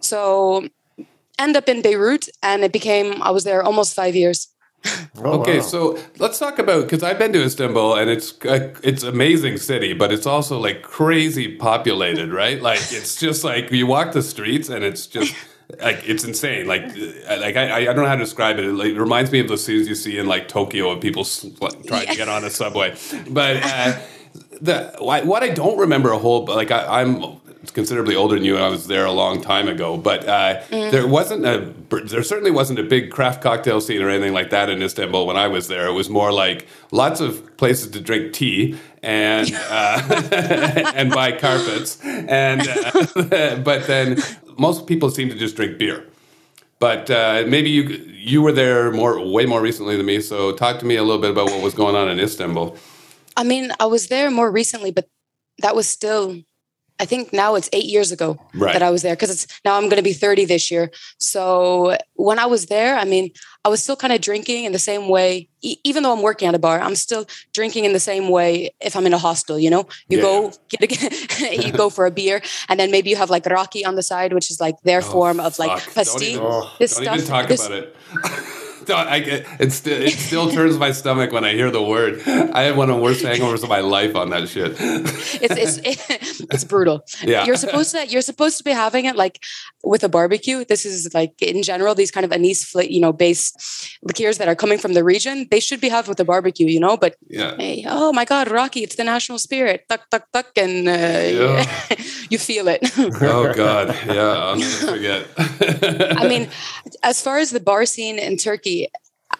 So 0.00 0.68
end 1.38 1.56
up 1.56 1.68
in 1.68 1.82
Beirut, 1.82 2.28
and 2.42 2.62
it 2.62 2.72
became 2.72 3.22
I 3.22 3.30
was 3.30 3.44
there 3.44 3.62
almost 3.62 3.94
five 3.94 4.14
years. 4.14 4.48
Oh, 5.22 5.40
okay, 5.40 5.58
wow. 5.58 5.64
so 5.72 5.98
let's 6.18 6.38
talk 6.38 6.58
about 6.58 6.84
because 6.84 7.02
I've 7.02 7.18
been 7.18 7.34
to 7.34 7.44
Istanbul 7.44 7.96
and 7.96 8.08
it's 8.08 8.32
uh, 8.46 8.72
it's 8.82 9.02
amazing 9.02 9.58
city, 9.58 9.92
but 9.92 10.10
it's 10.10 10.24
also 10.24 10.58
like 10.58 10.80
crazy 10.80 11.56
populated, 11.56 12.32
right? 12.32 12.62
Like 12.62 12.80
it's 12.90 13.20
just 13.20 13.44
like 13.44 13.70
you 13.70 13.86
walk 13.86 14.12
the 14.12 14.22
streets 14.22 14.70
and 14.70 14.82
it's 14.82 15.06
just 15.06 15.34
like 15.80 16.08
it's 16.08 16.24
insane. 16.24 16.66
Like 16.66 16.82
uh, 16.82 17.38
like 17.40 17.56
I, 17.56 17.82
I 17.82 17.84
don't 17.84 17.96
know 17.96 18.06
how 18.06 18.16
to 18.16 18.24
describe 18.24 18.58
it. 18.58 18.64
It, 18.64 18.72
like, 18.72 18.96
reminds 18.96 19.30
me 19.30 19.40
of 19.40 19.48
the 19.48 19.58
scenes 19.58 19.88
you 19.88 19.94
see 19.94 20.18
in 20.18 20.26
like 20.26 20.48
Tokyo 20.48 20.90
of 20.90 21.00
people 21.00 21.24
sl- 21.24 21.48
trying 21.86 22.06
to 22.06 22.16
get 22.16 22.28
on 22.28 22.44
a 22.44 22.50
subway. 22.50 22.96
But 23.28 23.62
uh, 23.62 23.98
the 24.60 24.94
what 25.00 25.42
I 25.42 25.48
don't 25.48 25.78
remember 25.78 26.12
a 26.12 26.18
whole 26.18 26.44
But 26.44 26.56
like 26.56 26.70
I, 26.70 27.02
I'm 27.02 27.40
considerably 27.72 28.16
older 28.16 28.36
than 28.36 28.44
you 28.44 28.56
and 28.56 28.64
I 28.64 28.68
was 28.68 28.86
there 28.86 29.04
a 29.04 29.12
long 29.12 29.42
time 29.42 29.68
ago 29.68 29.98
but 29.98 30.26
uh, 30.26 30.62
there 30.70 31.06
wasn't 31.06 31.44
a 31.44 31.72
there 32.06 32.22
certainly 32.22 32.50
wasn't 32.50 32.78
a 32.78 32.82
big 32.82 33.10
craft 33.10 33.42
cocktail 33.42 33.82
scene 33.82 34.00
or 34.00 34.08
anything 34.08 34.32
like 34.32 34.50
that 34.50 34.70
in 34.70 34.82
Istanbul 34.82 35.26
when 35.26 35.36
I 35.36 35.46
was 35.46 35.68
there 35.68 35.86
it 35.86 35.92
was 35.92 36.08
more 36.08 36.32
like 36.32 36.66
lots 36.90 37.20
of 37.20 37.56
places 37.58 37.90
to 37.90 38.00
drink 38.00 38.32
tea 38.32 38.78
and 39.02 39.52
uh, 39.54 40.32
and 40.94 41.10
buy 41.10 41.32
carpets 41.32 41.98
and 42.02 42.66
uh, 42.66 43.56
but 43.62 43.86
then 43.86 44.22
most 44.66 44.86
people 44.90 45.08
seem 45.10 45.28
to 45.34 45.38
just 45.44 45.56
drink 45.56 45.78
beer 45.78 45.98
but 46.86 47.10
uh, 47.10 47.44
maybe 47.54 47.70
you 47.76 47.82
you 48.30 48.38
were 48.44 48.54
there 48.62 48.90
more 49.00 49.14
way 49.36 49.44
more 49.46 49.62
recently 49.68 49.96
than 49.96 50.06
me 50.06 50.20
so 50.20 50.52
talk 50.62 50.78
to 50.82 50.86
me 50.90 50.96
a 51.02 51.04
little 51.08 51.22
bit 51.26 51.32
about 51.36 51.46
what 51.52 51.62
was 51.68 51.74
going 51.82 51.96
on 52.00 52.06
in 52.12 52.18
Istanbul 52.28 52.76
I 53.36 53.42
mean, 53.42 53.72
I 53.80 53.86
was 53.86 54.08
there 54.08 54.30
more 54.30 54.50
recently, 54.50 54.90
but 54.90 55.06
that 55.62 55.74
was 55.74 55.88
still. 55.88 56.42
I 57.00 57.06
think 57.06 57.32
now 57.32 57.54
it's 57.54 57.68
eight 57.72 57.86
years 57.86 58.12
ago 58.12 58.38
Right. 58.54 58.72
that 58.74 58.82
I 58.82 58.90
was 58.90 59.00
there 59.02 59.14
because 59.16 59.30
it's 59.30 59.46
now 59.64 59.76
I'm 59.76 59.84
going 59.84 59.96
to 59.96 60.02
be 60.02 60.12
30 60.12 60.44
this 60.44 60.70
year. 60.70 60.90
So 61.18 61.96
when 62.14 62.38
I 62.38 62.46
was 62.46 62.66
there, 62.66 62.96
I 62.96 63.04
mean, 63.04 63.30
I 63.64 63.68
was 63.68 63.82
still 63.82 63.96
kind 63.96 64.12
of 64.12 64.20
drinking 64.20 64.64
in 64.64 64.72
the 64.72 64.78
same 64.78 65.08
way, 65.08 65.48
e- 65.62 65.76
even 65.84 66.02
though 66.02 66.12
I'm 66.12 66.22
working 66.22 66.46
at 66.48 66.54
a 66.54 66.58
bar, 66.58 66.78
I'm 66.80 66.94
still 66.96 67.26
drinking 67.52 67.84
in 67.86 67.92
the 67.92 68.00
same 68.00 68.28
way 68.28 68.70
if 68.80 68.94
I'm 68.96 69.06
in 69.06 69.14
a 69.14 69.18
hostel, 69.18 69.58
you 69.58 69.70
know, 69.70 69.86
you 70.08 70.18
Yeah. 70.18 70.22
go 70.28 70.52
get 70.68 70.80
a, 71.42 71.56
you 71.66 71.72
go 71.72 71.88
for 71.90 72.04
a 72.06 72.10
beer 72.10 72.42
and 72.68 72.78
then 72.78 72.90
maybe 72.90 73.08
you 73.10 73.16
have 73.16 73.30
like 73.30 73.44
raki 73.46 73.84
on 73.84 73.94
the 73.96 74.02
side, 74.02 74.32
which 74.32 74.50
is 74.50 74.60
like 74.60 74.76
their 74.82 75.00
oh, 75.00 75.10
form 75.14 75.40
of 75.40 75.58
like 75.58 75.70
Oh, 75.72 75.78
fuck. 75.78 76.06
Don't 76.06 76.22
even- 76.22 76.42
Oh. 76.44 76.70
This 76.78 76.94
Don't 76.96 77.04
stuff, 77.04 77.16
even 77.16 77.26
talk 77.28 77.48
this- 77.48 77.66
about 77.66 77.78
it. 77.78 77.96
Don't- 78.86 79.08
I, 79.08 79.20
get- 79.20 79.46
it, 79.58 79.72
still, 79.72 80.00
it 80.02 80.10
still 80.12 80.50
turns 80.50 80.78
my 80.78 80.92
stomach 80.92 81.32
when 81.32 81.44
I 81.44 81.52
hear 81.52 81.70
the 81.70 81.82
word. 81.82 82.20
I 82.26 82.62
had 82.62 82.76
one 82.76 82.90
of 82.90 82.96
the 82.96 83.02
worst 83.02 83.24
hangovers 83.24 83.62
of 83.62 83.68
my 83.68 83.80
life 83.80 84.14
on 84.16 84.30
that 84.30 84.48
shit. 84.48 84.76
it's 84.78 85.78
it's 85.78 86.40
it's 86.54 86.64
brutal. 86.64 87.04
Yeah. 87.22 87.44
You're 87.44 87.56
supposed 87.56 87.92
to 87.92 88.06
you're 88.06 88.22
supposed 88.22 88.58
to 88.58 88.64
be 88.64 88.70
having 88.72 89.04
it 89.06 89.16
like 89.16 89.42
with 89.84 90.04
a 90.04 90.08
barbecue. 90.08 90.64
This 90.64 90.84
is 90.84 91.12
like 91.14 91.34
in 91.42 91.62
general 91.62 91.94
these 91.94 92.10
kind 92.10 92.24
of 92.24 92.32
anise 92.32 92.74
you 92.74 93.00
know 93.00 93.12
based 93.12 93.98
liqueurs 94.02 94.38
that 94.38 94.48
are 94.48 94.54
coming 94.56 94.78
from 94.78 94.94
the 94.94 95.04
region. 95.04 95.46
They 95.50 95.60
should 95.60 95.80
be 95.80 95.88
had 95.88 96.06
with 96.08 96.20
a 96.20 96.24
barbecue, 96.24 96.66
you 96.66 96.80
know. 96.80 96.96
But 96.96 97.16
Yeah. 97.28 97.56
hey, 97.56 97.84
oh 97.88 98.12
my 98.12 98.24
God, 98.24 98.50
raki! 98.50 98.82
It's 98.82 98.96
the 98.96 99.04
national 99.04 99.38
spirit. 99.38 99.84
Tuck 99.88 100.08
tuck 100.10 100.26
tuck, 100.32 100.50
and 100.56 100.88
uh, 100.88 100.92
Yeah. 100.92 101.66
you 102.30 102.38
feel 102.38 102.68
it. 102.68 102.80
Oh 103.22 103.52
God. 103.52 103.94
Yeah. 104.06 104.52
I'm 104.52 104.58
gonna 104.58 104.92
forget. 104.94 105.26
I 106.18 106.26
mean, 106.26 106.48
as 107.02 107.20
far 107.20 107.38
as 107.38 107.50
the 107.50 107.60
bar 107.60 107.84
scene 107.86 108.18
in 108.18 108.36
Turkey, 108.36 108.88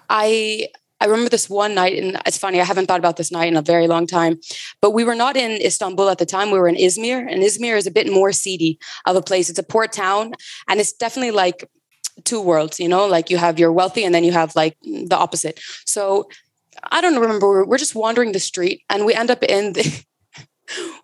I 0.08 0.68
I 1.00 1.06
remember 1.06 1.30
this 1.30 1.48
one 1.48 1.74
night, 1.74 1.96
and 1.96 2.20
it's 2.26 2.36
funny, 2.36 2.60
I 2.60 2.64
haven't 2.64 2.86
thought 2.86 2.98
about 2.98 3.16
this 3.16 3.32
night 3.32 3.48
in 3.48 3.56
a 3.56 3.62
very 3.62 3.86
long 3.86 4.06
time. 4.06 4.38
But 4.82 4.90
we 4.90 5.02
were 5.02 5.14
not 5.14 5.34
in 5.36 5.52
Istanbul 5.52 6.10
at 6.10 6.18
the 6.18 6.26
time; 6.26 6.50
we 6.50 6.58
were 6.58 6.68
in 6.68 6.76
Izmir, 6.76 7.26
and 7.30 7.42
Izmir 7.42 7.76
is 7.76 7.86
a 7.86 7.90
bit 7.90 8.12
more 8.12 8.32
seedy 8.32 8.78
of 9.06 9.16
a 9.16 9.22
place. 9.22 9.48
It's 9.48 9.58
a 9.58 9.62
port 9.62 9.92
town, 9.92 10.34
and 10.68 10.78
it's 10.78 10.92
definitely 10.92 11.30
like 11.30 11.68
two 12.24 12.40
worlds. 12.40 12.78
You 12.78 12.88
know, 12.88 13.06
like 13.06 13.30
you 13.30 13.38
have 13.38 13.58
your 13.58 13.72
wealthy, 13.72 14.04
and 14.04 14.14
then 14.14 14.24
you 14.24 14.32
have 14.32 14.54
like 14.54 14.76
the 14.82 15.16
opposite. 15.16 15.58
So 15.86 16.28
I 16.92 17.00
don't 17.00 17.18
remember. 17.18 17.48
We're, 17.48 17.64
we're 17.64 17.78
just 17.78 17.94
wandering 17.94 18.32
the 18.32 18.40
street, 18.40 18.82
and 18.90 19.06
we 19.06 19.14
end 19.14 19.30
up 19.30 19.42
in 19.42 19.72
the. 19.72 20.04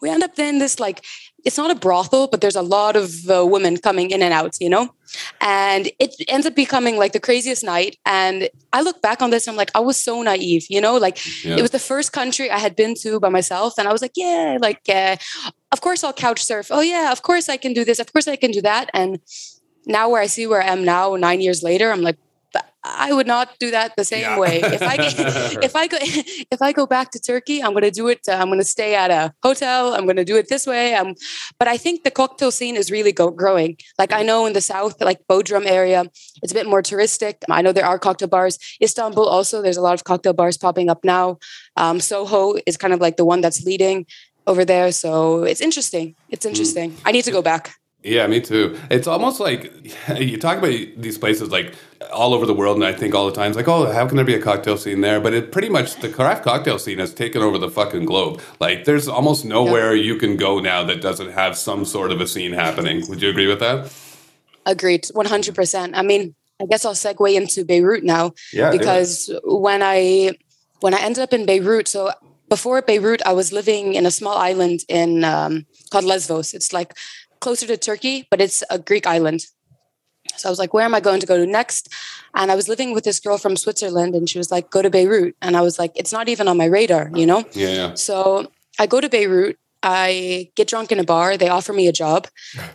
We 0.00 0.10
end 0.10 0.22
up 0.22 0.38
in 0.38 0.60
this 0.60 0.78
like 0.78 1.04
it's 1.46 1.56
not 1.56 1.70
a 1.70 1.74
brothel, 1.76 2.26
but 2.26 2.40
there's 2.42 2.56
a 2.56 2.62
lot 2.76 2.96
of 2.96 3.08
uh, 3.30 3.46
women 3.46 3.76
coming 3.78 4.10
in 4.10 4.20
and 4.20 4.34
out, 4.34 4.56
you 4.60 4.68
know? 4.68 4.84
And 5.40 5.88
it 6.04 6.12
ends 6.28 6.44
up 6.48 6.54
becoming 6.56 6.96
like 6.98 7.12
the 7.12 7.20
craziest 7.20 7.62
night. 7.64 7.96
And 8.04 8.48
I 8.72 8.82
look 8.82 9.00
back 9.00 9.22
on 9.22 9.30
this 9.30 9.46
and 9.46 9.52
I'm 9.54 9.56
like, 9.56 9.70
I 9.74 9.80
was 9.80 9.96
so 10.08 10.20
naive, 10.22 10.64
you 10.68 10.80
know? 10.80 10.96
Like 11.06 11.16
Yeah. 11.44 11.56
it 11.58 11.62
was 11.62 11.70
the 11.70 11.78
first 11.78 12.12
country 12.12 12.50
I 12.50 12.58
had 12.58 12.74
been 12.74 12.94
to 13.02 13.20
by 13.20 13.28
myself. 13.30 13.74
And 13.78 13.86
I 13.88 13.92
was 13.92 14.02
like, 14.02 14.16
yeah, 14.16 14.58
like, 14.60 14.82
uh, 14.88 15.16
of 15.70 15.80
course 15.80 16.02
I'll 16.04 16.12
couch 16.26 16.42
surf. 16.42 16.66
Oh, 16.70 16.80
yeah, 16.94 17.12
of 17.12 17.22
course 17.22 17.48
I 17.48 17.56
can 17.56 17.72
do 17.72 17.84
this. 17.84 17.98
Of 18.00 18.12
course 18.12 18.26
I 18.28 18.36
can 18.36 18.50
do 18.50 18.62
that. 18.62 18.90
And 18.92 19.20
now 19.86 20.08
where 20.10 20.20
I 20.20 20.26
see 20.26 20.46
where 20.48 20.62
I 20.62 20.66
am 20.66 20.84
now, 20.84 21.14
nine 21.14 21.40
years 21.40 21.62
later, 21.62 21.92
I'm 21.92 22.02
like, 22.02 22.18
I 22.86 23.12
would 23.12 23.26
not 23.26 23.58
do 23.58 23.70
that 23.70 23.94
the 23.96 24.04
same 24.04 24.22
yeah. 24.22 24.38
way. 24.38 24.60
If 24.62 24.82
I 24.82 24.96
if 25.62 25.76
I 25.76 25.86
go 25.86 25.96
if 26.54 26.62
I 26.62 26.72
go 26.72 26.86
back 26.86 27.10
to 27.12 27.20
Turkey, 27.20 27.62
I'm 27.62 27.72
going 27.72 27.82
to 27.82 27.90
do 27.90 28.08
it. 28.08 28.20
Uh, 28.28 28.32
I'm 28.32 28.46
going 28.46 28.58
to 28.58 28.64
stay 28.64 28.94
at 28.94 29.10
a 29.10 29.32
hotel. 29.42 29.94
I'm 29.94 30.04
going 30.04 30.16
to 30.16 30.24
do 30.24 30.36
it 30.36 30.48
this 30.48 30.66
way. 30.66 30.94
Um, 30.94 31.14
but 31.58 31.68
I 31.68 31.76
think 31.76 32.04
the 32.04 32.10
cocktail 32.10 32.50
scene 32.50 32.76
is 32.76 32.90
really 32.90 33.12
go- 33.12 33.30
growing. 33.30 33.76
Like 33.98 34.12
I 34.12 34.22
know 34.22 34.46
in 34.46 34.52
the 34.52 34.60
south, 34.60 35.00
like 35.00 35.20
Bodrum 35.28 35.66
area, 35.66 36.04
it's 36.42 36.52
a 36.52 36.54
bit 36.54 36.66
more 36.66 36.82
touristic. 36.82 37.36
I 37.50 37.62
know 37.62 37.72
there 37.72 37.86
are 37.86 37.98
cocktail 37.98 38.28
bars. 38.28 38.58
Istanbul 38.82 39.26
also, 39.26 39.62
there's 39.62 39.76
a 39.76 39.82
lot 39.82 39.94
of 39.94 40.04
cocktail 40.04 40.32
bars 40.32 40.56
popping 40.56 40.88
up 40.88 41.04
now. 41.04 41.38
Um, 41.76 42.00
Soho 42.00 42.56
is 42.66 42.76
kind 42.76 42.94
of 42.94 43.00
like 43.00 43.16
the 43.16 43.24
one 43.24 43.40
that's 43.40 43.64
leading 43.64 44.06
over 44.46 44.64
there. 44.64 44.92
So 44.92 45.44
it's 45.44 45.60
interesting. 45.60 46.14
It's 46.28 46.46
mm. 46.46 46.50
interesting. 46.50 46.92
Mm. 46.92 47.00
I 47.04 47.12
need 47.12 47.24
to 47.24 47.32
go 47.32 47.42
back. 47.42 47.74
Yeah, 48.06 48.26
me 48.28 48.40
too. 48.40 48.78
It's 48.88 49.08
almost 49.08 49.40
like 49.40 49.72
you 50.16 50.38
talk 50.38 50.58
about 50.58 50.70
these 50.96 51.18
places 51.18 51.50
like 51.50 51.74
all 52.12 52.34
over 52.34 52.46
the 52.46 52.54
world, 52.54 52.76
and 52.76 52.84
I 52.84 52.92
think 52.92 53.14
all 53.14 53.26
the 53.26 53.34
time, 53.34 53.48
it's 53.48 53.56
like, 53.56 53.68
oh, 53.68 53.92
how 53.92 54.06
can 54.06 54.16
there 54.16 54.24
be 54.24 54.34
a 54.34 54.40
cocktail 54.40 54.76
scene 54.76 55.00
there? 55.00 55.20
But 55.20 55.34
it 55.34 55.50
pretty 55.50 55.68
much 55.68 55.96
the 55.96 56.08
craft 56.08 56.44
cocktail 56.44 56.78
scene 56.78 56.98
has 56.98 57.12
taken 57.12 57.42
over 57.42 57.58
the 57.58 57.68
fucking 57.68 58.04
globe. 58.04 58.40
Like, 58.60 58.84
there's 58.84 59.08
almost 59.08 59.44
nowhere 59.44 59.94
yep. 59.94 60.04
you 60.04 60.16
can 60.16 60.36
go 60.36 60.60
now 60.60 60.84
that 60.84 61.00
doesn't 61.00 61.32
have 61.32 61.56
some 61.56 61.84
sort 61.84 62.12
of 62.12 62.20
a 62.20 62.26
scene 62.26 62.52
happening. 62.52 63.02
Would 63.08 63.20
you 63.20 63.28
agree 63.28 63.48
with 63.48 63.60
that? 63.60 63.92
Agreed, 64.64 65.06
one 65.12 65.26
hundred 65.26 65.54
percent. 65.54 65.96
I 65.96 66.02
mean, 66.02 66.34
I 66.60 66.66
guess 66.66 66.84
I'll 66.84 66.94
segue 66.94 67.34
into 67.34 67.64
Beirut 67.64 68.04
now, 68.04 68.32
yeah, 68.52 68.70
because 68.70 69.30
when 69.44 69.82
I 69.82 70.32
when 70.80 70.94
I 70.94 71.00
ended 71.00 71.22
up 71.22 71.32
in 71.32 71.46
Beirut, 71.46 71.88
so 71.88 72.12
before 72.48 72.80
Beirut, 72.82 73.22
I 73.26 73.32
was 73.32 73.52
living 73.52 73.94
in 73.94 74.06
a 74.06 74.10
small 74.10 74.36
island 74.36 74.80
in 74.88 75.24
um, 75.24 75.66
called 75.90 76.04
Lesvos. 76.04 76.54
It's 76.54 76.72
like 76.72 76.94
closer 77.40 77.66
to 77.66 77.76
Turkey, 77.76 78.26
but 78.30 78.40
it's 78.40 78.62
a 78.70 78.78
Greek 78.78 79.06
island. 79.06 79.46
So 80.36 80.48
I 80.48 80.50
was 80.50 80.58
like, 80.58 80.74
where 80.74 80.84
am 80.84 80.94
I 80.94 81.00
going 81.00 81.20
to 81.20 81.26
go 81.26 81.36
to 81.36 81.46
next? 81.46 81.92
And 82.34 82.50
I 82.50 82.54
was 82.54 82.68
living 82.68 82.92
with 82.92 83.04
this 83.04 83.20
girl 83.20 83.38
from 83.38 83.56
Switzerland, 83.56 84.14
and 84.14 84.28
she 84.28 84.38
was 84.38 84.50
like, 84.50 84.70
go 84.70 84.82
to 84.82 84.90
Beirut. 84.90 85.36
And 85.40 85.56
I 85.56 85.60
was 85.60 85.78
like, 85.78 85.92
it's 85.94 86.12
not 86.12 86.28
even 86.28 86.48
on 86.48 86.56
my 86.56 86.66
radar, 86.66 87.10
you 87.14 87.26
know? 87.26 87.44
Yeah. 87.52 87.68
yeah. 87.68 87.94
So 87.94 88.50
I 88.78 88.86
go 88.86 89.00
to 89.00 89.08
Beirut. 89.08 89.58
I 89.82 90.50
get 90.56 90.66
drunk 90.66 90.90
in 90.90 90.98
a 90.98 91.04
bar. 91.04 91.36
They 91.36 91.48
offer 91.48 91.72
me 91.72 91.86
a 91.86 91.92
job, 91.92 92.26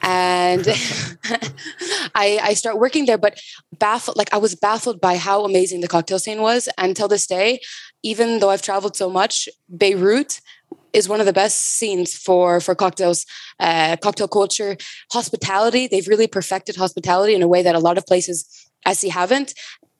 and 0.02 0.66
I, 2.16 2.40
I 2.42 2.54
start 2.54 2.78
working 2.78 3.06
there. 3.06 3.18
But 3.18 3.38
baffled, 3.78 4.16
like 4.16 4.34
I 4.34 4.38
was 4.38 4.56
baffled 4.56 5.02
by 5.02 5.18
how 5.18 5.44
amazing 5.44 5.82
the 5.82 5.90
cocktail 5.90 6.20
scene 6.20 6.42
was. 6.42 6.70
Until 6.78 7.10
this 7.10 7.28
day, 7.28 7.60
even 8.02 8.40
though 8.40 8.50
I've 8.50 8.62
traveled 8.62 8.96
so 8.96 9.10
much, 9.10 9.50
Beirut 9.76 10.40
is 10.94 11.08
one 11.08 11.20
of 11.20 11.26
the 11.26 11.34
best 11.34 11.58
scenes 11.78 12.16
for 12.16 12.60
for 12.60 12.76
cocktails, 12.76 13.26
uh, 13.60 13.96
cocktail 13.98 14.28
culture, 14.28 14.78
hospitality. 15.12 15.88
They've 15.88 16.08
really 16.08 16.28
perfected 16.28 16.76
hospitality 16.76 17.34
in 17.36 17.42
a 17.42 17.48
way 17.48 17.62
that 17.64 17.76
a 17.76 17.80
lot 17.80 17.98
of 17.98 18.06
places 18.06 18.46
I 18.86 18.94
see 18.94 19.10
haven't. 19.10 19.54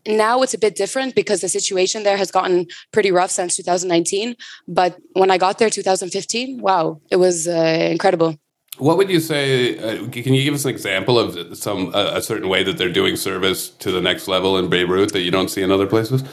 Now 0.08 0.42
it's 0.42 0.54
a 0.54 0.58
bit 0.58 0.76
different 0.76 1.14
because 1.14 1.42
the 1.42 1.50
situation 1.50 2.04
there 2.04 2.18
has 2.18 2.32
gotten 2.32 2.66
pretty 2.92 3.12
rough 3.12 3.30
since 3.30 3.56
2019. 3.56 4.36
But 4.68 4.98
when 5.14 5.30
I 5.30 5.38
got 5.38 5.60
there, 5.60 5.70
2015, 5.70 6.60
wow, 6.60 7.00
it 7.12 7.18
was 7.18 7.48
uh, 7.48 7.90
incredible. 7.92 8.36
What 8.78 8.98
would 8.98 9.12
you 9.12 9.20
say? 9.20 9.78
Uh, 9.78 10.08
can 10.10 10.34
you 10.34 10.44
give 10.44 10.56
us 10.56 10.66
an 10.66 10.72
example 10.72 11.20
of 11.20 11.56
some 11.56 11.94
uh, 11.94 12.14
a 12.16 12.22
certain 12.22 12.50
way 12.50 12.64
that 12.64 12.78
they're 12.78 12.92
doing 12.92 13.16
service 13.16 13.70
to 13.70 13.92
the 13.92 14.02
next 14.02 14.28
level 14.28 14.58
in 14.58 14.70
Beirut 14.70 15.14
that 15.14 15.22
you 15.22 15.30
don't 15.30 15.50
see 15.50 15.62
in 15.62 15.72
other 15.72 15.86
places? 15.86 16.24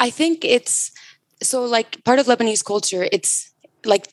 I 0.00 0.10
think 0.10 0.44
it's 0.44 0.90
so 1.42 1.64
like 1.64 2.02
part 2.04 2.18
of 2.18 2.26
Lebanese 2.26 2.64
culture. 2.64 3.06
It's 3.12 3.49
like 3.84 4.08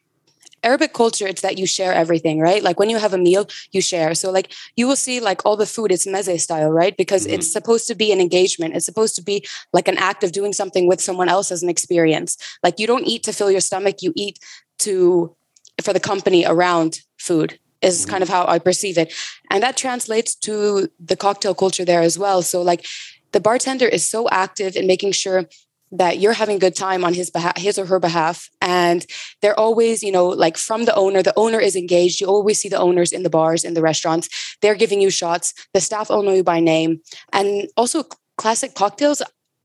Arabic 0.63 0.93
culture, 0.93 1.27
it's 1.27 1.41
that 1.41 1.57
you 1.57 1.67
share 1.67 1.93
everything, 1.93 2.39
right? 2.39 2.63
Like 2.63 2.79
when 2.79 2.89
you 2.89 2.97
have 2.97 3.13
a 3.13 3.17
meal, 3.17 3.47
you 3.71 3.81
share. 3.81 4.13
So 4.15 4.31
like 4.31 4.51
you 4.75 4.87
will 4.87 4.95
see 4.95 5.19
like 5.19 5.45
all 5.45 5.55
the 5.55 5.65
food, 5.65 5.91
it's 5.91 6.05
meze 6.07 6.39
style, 6.41 6.71
right? 6.71 6.95
Because 6.97 7.25
mm-hmm. 7.25 7.35
it's 7.35 7.51
supposed 7.51 7.87
to 7.87 7.95
be 7.95 8.11
an 8.11 8.19
engagement. 8.19 8.75
It's 8.75 8.85
supposed 8.85 9.15
to 9.15 9.23
be 9.23 9.45
like 9.71 9.87
an 9.87 9.97
act 9.97 10.23
of 10.23 10.31
doing 10.31 10.53
something 10.53 10.87
with 10.87 10.99
someone 10.99 11.29
else 11.29 11.51
as 11.51 11.63
an 11.63 11.69
experience. 11.69 12.37
Like 12.63 12.79
you 12.79 12.87
don't 12.87 13.05
eat 13.05 13.23
to 13.23 13.33
fill 13.33 13.51
your 13.51 13.61
stomach, 13.61 14.01
you 14.01 14.13
eat 14.15 14.39
to 14.79 15.35
for 15.81 15.93
the 15.93 15.99
company 15.99 16.43
around 16.45 17.01
food 17.19 17.59
is 17.81 18.01
mm-hmm. 18.01 18.11
kind 18.11 18.23
of 18.23 18.29
how 18.29 18.45
I 18.47 18.59
perceive 18.59 18.97
it. 18.97 19.13
And 19.51 19.61
that 19.61 19.77
translates 19.77 20.33
to 20.35 20.89
the 20.99 21.15
cocktail 21.15 21.53
culture 21.53 21.85
there 21.85 22.01
as 22.01 22.17
well. 22.17 22.41
So 22.41 22.61
like 22.61 22.85
the 23.31 23.39
bartender 23.39 23.87
is 23.87 24.07
so 24.07 24.27
active 24.29 24.75
in 24.75 24.87
making 24.87 25.11
sure 25.11 25.45
that 25.91 26.19
you're 26.19 26.33
having 26.33 26.59
good 26.59 26.75
time 26.75 27.03
on 27.05 27.13
his 27.13 27.29
behalf 27.29 27.57
his 27.57 27.79
or 27.79 27.85
her 27.85 27.99
behalf 27.99 28.49
and 28.61 29.05
they're 29.41 29.57
always 29.57 30.03
you 30.03 30.11
know 30.11 30.27
like 30.27 30.57
from 30.57 30.85
the 30.85 30.95
owner 30.95 31.23
the 31.23 31.33
owner 31.37 31.59
is 31.59 31.75
engaged 31.75 32.19
you 32.19 32.27
always 32.27 32.59
see 32.59 32.69
the 32.69 32.79
owners 32.79 33.13
in 33.13 33.23
the 33.23 33.29
bars 33.29 33.63
in 33.63 33.73
the 33.73 33.81
restaurants 33.81 34.57
they're 34.61 34.75
giving 34.75 35.01
you 35.01 35.09
shots 35.09 35.53
the 35.73 35.79
staff 35.79 36.11
all 36.11 36.23
know 36.23 36.33
you 36.33 36.43
by 36.43 36.59
name 36.59 36.99
and 37.31 37.69
also 37.77 38.03
classic 38.37 38.75
cocktails 38.75 39.21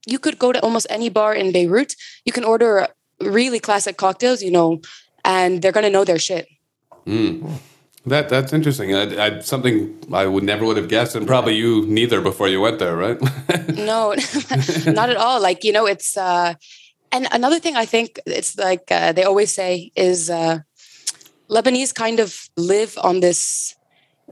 you 0.07 0.19
could 0.19 0.38
go 0.38 0.52
to 0.52 0.61
almost 0.62 0.87
any 0.91 1.09
bar 1.09 1.35
in 1.35 1.52
beirut 1.52 1.97
you 2.25 2.33
can 2.33 2.45
order 2.45 2.87
really 3.21 3.59
classic 3.59 3.97
cocktails 3.97 4.43
you 4.43 4.50
know 4.50 4.81
and 5.25 5.61
they're 5.61 5.73
going 5.73 5.85
to 5.85 5.91
know 5.91 6.05
their 6.05 6.19
shit 6.19 6.47
mm. 7.07 7.59
That 8.04 8.28
that's 8.28 8.52
interesting. 8.52 8.94
I, 8.94 9.26
I, 9.26 9.38
something 9.40 9.97
I 10.12 10.26
would 10.26 10.42
never 10.42 10.64
would 10.64 10.76
have 10.76 10.88
guessed, 10.88 11.14
and 11.14 11.25
probably 11.25 11.54
you 11.54 11.87
neither 11.87 12.21
before 12.21 12.49
you 12.49 12.61
went 12.61 12.80
there, 12.80 12.97
right? 12.97 13.21
no, 13.68 14.14
not 14.87 15.09
at 15.09 15.16
all. 15.16 15.40
Like 15.40 15.62
you 15.62 15.73
know, 15.73 15.87
it's 15.87 16.16
uh, 16.16 16.54
and 17.12 17.28
another 17.30 17.61
thing 17.61 17.76
I 17.76 17.85
think 17.85 18.18
it's 18.26 18.59
like 18.59 18.90
uh, 18.90 19.12
they 19.12 19.23
always 19.23 19.54
say 19.54 19.92
is 19.94 20.30
uh, 20.30 20.61
Lebanese 21.49 21.94
kind 21.94 22.18
of 22.18 22.49
live 22.56 22.99
on 23.02 23.21
this 23.21 23.76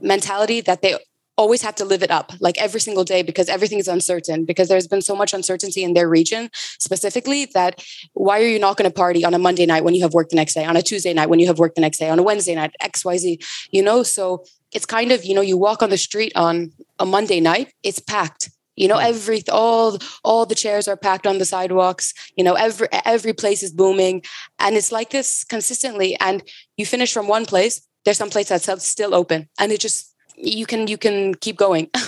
mentality 0.01 0.59
that 0.61 0.81
they 0.81 0.97
always 1.41 1.61
have 1.67 1.75
to 1.81 1.85
live 1.85 2.03
it 2.07 2.11
up 2.11 2.31
like 2.39 2.57
every 2.65 2.81
single 2.87 3.05
day 3.13 3.21
because 3.29 3.47
everything 3.55 3.79
is 3.83 3.89
uncertain 3.97 4.45
because 4.45 4.67
there's 4.69 4.87
been 4.93 5.01
so 5.01 5.15
much 5.21 5.33
uncertainty 5.39 5.81
in 5.87 5.93
their 5.93 6.09
region 6.17 6.49
specifically 6.87 7.41
that 7.57 7.83
why 8.13 8.39
are 8.41 8.51
you 8.55 8.59
not 8.59 8.77
going 8.77 8.89
to 8.89 8.93
party 9.03 9.25
on 9.25 9.33
a 9.33 9.39
monday 9.47 9.65
night 9.65 9.83
when 9.85 9.95
you 9.95 10.01
have 10.05 10.13
work 10.13 10.29
the 10.29 10.35
next 10.35 10.53
day 10.53 10.65
on 10.65 10.75
a 10.77 10.81
tuesday 10.81 11.13
night 11.13 11.29
when 11.29 11.39
you 11.39 11.47
have 11.47 11.59
work 11.59 11.73
the 11.75 11.81
next 11.81 11.97
day 11.97 12.09
on 12.09 12.19
a 12.19 12.23
wednesday 12.23 12.55
night 12.55 12.71
xyz 12.81 13.37
you 13.71 13.81
know? 13.81 14.03
So 14.03 14.43
it's 14.71 14.85
kind 14.85 15.11
of 15.11 15.25
you 15.25 15.33
know 15.33 15.41
you 15.41 15.57
walk 15.57 15.81
on 15.81 15.89
the 15.89 15.97
street 15.97 16.31
on 16.35 16.71
a 16.99 17.05
monday 17.05 17.39
night 17.39 17.73
it's 17.83 17.99
packed 17.99 18.49
you 18.77 18.87
know? 18.87 18.97
Every 18.97 19.43
all 19.51 19.97
all 20.23 20.45
the 20.45 20.55
chairs 20.55 20.87
are 20.87 20.97
packed 20.97 21.27
on 21.27 21.37
the 21.39 21.45
sidewalks 21.45 22.13
you 22.37 22.43
know? 22.43 22.53
Every 22.53 22.87
every 23.05 23.33
place 23.33 23.63
is 23.63 23.71
booming 23.71 24.23
and 24.59 24.75
it's 24.75 24.91
like 24.91 25.09
this 25.09 25.43
consistently 25.43 26.17
and 26.19 26.43
you 26.77 26.85
finish 26.85 27.13
from 27.13 27.27
one 27.27 27.45
place 27.45 27.75
there's 28.05 28.17
some 28.17 28.29
place 28.29 28.49
that's 28.49 28.87
still 28.87 29.13
open 29.13 29.47
and 29.59 29.71
it 29.71 29.79
just 29.79 30.10
you 30.35 30.65
can 30.65 30.87
you 30.87 30.97
can 30.97 31.35
keep 31.35 31.57
going. 31.57 31.89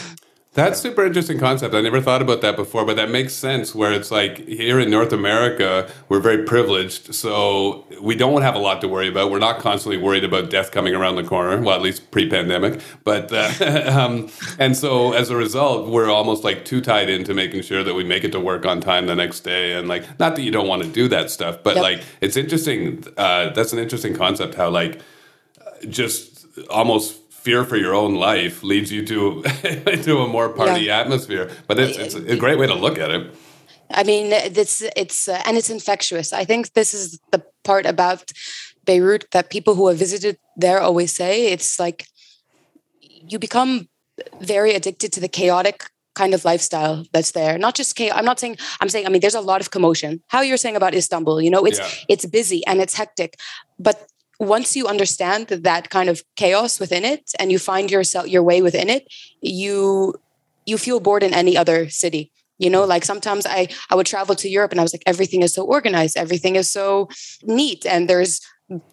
That's 0.55 0.79
super 0.79 1.03
interesting 1.03 1.39
concept. 1.39 1.73
I 1.73 1.81
never 1.81 1.99
thought 1.99 2.21
about 2.21 2.41
that 2.41 2.55
before, 2.55 2.85
but 2.85 2.95
that 2.97 3.09
makes 3.09 3.33
sense. 3.33 3.73
Where 3.73 3.91
it's 3.91 4.11
like 4.11 4.47
here 4.47 4.79
in 4.79 4.91
North 4.91 5.11
America, 5.11 5.89
we're 6.09 6.19
very 6.19 6.43
privileged, 6.43 7.15
so 7.15 7.87
we 7.99 8.15
don't 8.15 8.43
have 8.43 8.53
a 8.53 8.59
lot 8.59 8.79
to 8.81 8.87
worry 8.87 9.07
about. 9.07 9.31
We're 9.31 9.39
not 9.39 9.59
constantly 9.59 9.97
worried 9.97 10.23
about 10.23 10.51
death 10.51 10.69
coming 10.69 10.93
around 10.93 11.15
the 11.15 11.23
corner. 11.23 11.59
Well, 11.59 11.75
at 11.75 11.81
least 11.81 12.11
pre-pandemic. 12.11 12.81
But 13.03 13.31
uh, 13.33 13.91
um, 13.99 14.29
and 14.59 14.77
so 14.77 15.13
as 15.13 15.31
a 15.31 15.35
result, 15.35 15.89
we're 15.89 16.11
almost 16.11 16.43
like 16.43 16.65
too 16.65 16.81
tied 16.81 17.09
into 17.09 17.33
making 17.33 17.63
sure 17.63 17.83
that 17.83 17.95
we 17.95 18.03
make 18.03 18.23
it 18.23 18.31
to 18.33 18.39
work 18.39 18.63
on 18.63 18.79
time 18.79 19.07
the 19.07 19.15
next 19.15 19.39
day. 19.39 19.73
And 19.73 19.87
like, 19.87 20.03
not 20.19 20.35
that 20.35 20.43
you 20.43 20.51
don't 20.51 20.67
want 20.67 20.83
to 20.83 20.89
do 20.89 21.07
that 21.07 21.31
stuff, 21.31 21.63
but 21.63 21.77
yep. 21.77 21.83
like, 21.83 22.03
it's 22.21 22.37
interesting. 22.37 23.03
Uh, 23.17 23.49
that's 23.49 23.73
an 23.73 23.79
interesting 23.79 24.15
concept. 24.15 24.53
How 24.53 24.69
like 24.69 25.01
just 25.89 26.45
almost 26.69 27.22
fear 27.43 27.65
for 27.65 27.75
your 27.75 27.93
own 27.93 28.15
life 28.15 28.63
leads 28.63 28.91
you 28.91 29.05
to 29.05 29.43
to 30.03 30.19
a 30.19 30.27
more 30.27 30.49
party 30.49 30.85
yeah. 30.85 30.99
atmosphere. 31.01 31.51
But 31.67 31.79
it's 31.79 31.97
it's 31.97 32.15
a 32.15 32.37
great 32.37 32.57
way 32.57 32.67
to 32.67 32.73
look 32.73 32.97
at 32.97 33.11
it. 33.11 33.35
I 33.91 34.03
mean, 34.03 34.31
it's 34.31 34.81
it's 34.95 35.27
uh, 35.27 35.41
and 35.45 35.57
it's 35.57 35.69
infectious. 35.69 36.33
I 36.33 36.45
think 36.45 36.73
this 36.73 36.93
is 36.93 37.19
the 37.31 37.43
part 37.63 37.85
about 37.85 38.31
Beirut 38.85 39.25
that 39.31 39.49
people 39.49 39.75
who 39.75 39.87
have 39.87 39.97
visited 39.97 40.37
there 40.55 40.79
always 40.79 41.11
say. 41.15 41.51
It's 41.51 41.79
like 41.79 42.07
you 42.99 43.39
become 43.39 43.87
very 44.41 44.73
addicted 44.73 45.11
to 45.13 45.19
the 45.19 45.27
chaotic 45.27 45.83
kind 46.15 46.33
of 46.33 46.45
lifestyle 46.45 47.05
that's 47.11 47.31
there. 47.31 47.57
Not 47.57 47.75
just 47.75 47.95
chaos. 47.95 48.17
I'm 48.17 48.25
not 48.25 48.39
saying. 48.39 48.57
I'm 48.79 48.89
saying. 48.89 49.05
I 49.05 49.09
mean, 49.09 49.21
there's 49.21 49.35
a 49.35 49.41
lot 49.41 49.61
of 49.61 49.71
commotion. 49.71 50.21
How 50.27 50.41
you're 50.41 50.57
saying 50.57 50.75
about 50.75 50.95
Istanbul, 50.95 51.41
you 51.41 51.51
know, 51.51 51.65
it's 51.65 51.79
yeah. 51.79 51.89
it's 52.07 52.25
busy 52.25 52.65
and 52.65 52.79
it's 52.79 52.93
hectic, 52.93 53.35
but 53.77 54.07
once 54.39 54.75
you 54.75 54.87
understand 54.87 55.47
that 55.47 55.89
kind 55.89 56.09
of 56.09 56.23
chaos 56.35 56.79
within 56.79 57.05
it 57.05 57.31
and 57.39 57.51
you 57.51 57.59
find 57.59 57.91
yourself 57.91 58.27
your 58.27 58.43
way 58.43 58.61
within 58.61 58.89
it 58.89 59.07
you 59.41 60.13
you 60.65 60.77
feel 60.77 60.99
bored 60.99 61.23
in 61.23 61.33
any 61.33 61.57
other 61.57 61.89
city. 61.89 62.31
You 62.59 62.69
know 62.69 62.85
like 62.85 63.03
sometimes 63.03 63.45
i 63.45 63.67
i 63.89 63.95
would 63.95 64.05
travel 64.05 64.35
to 64.35 64.47
europe 64.47 64.71
and 64.71 64.79
i 64.79 64.83
was 64.83 64.93
like 64.93 65.03
everything 65.05 65.41
is 65.41 65.53
so 65.53 65.63
organized. 65.65 66.15
Everything 66.15 66.55
is 66.55 66.71
so 66.71 67.09
neat 67.43 67.85
and 67.85 68.07
there's 68.07 68.39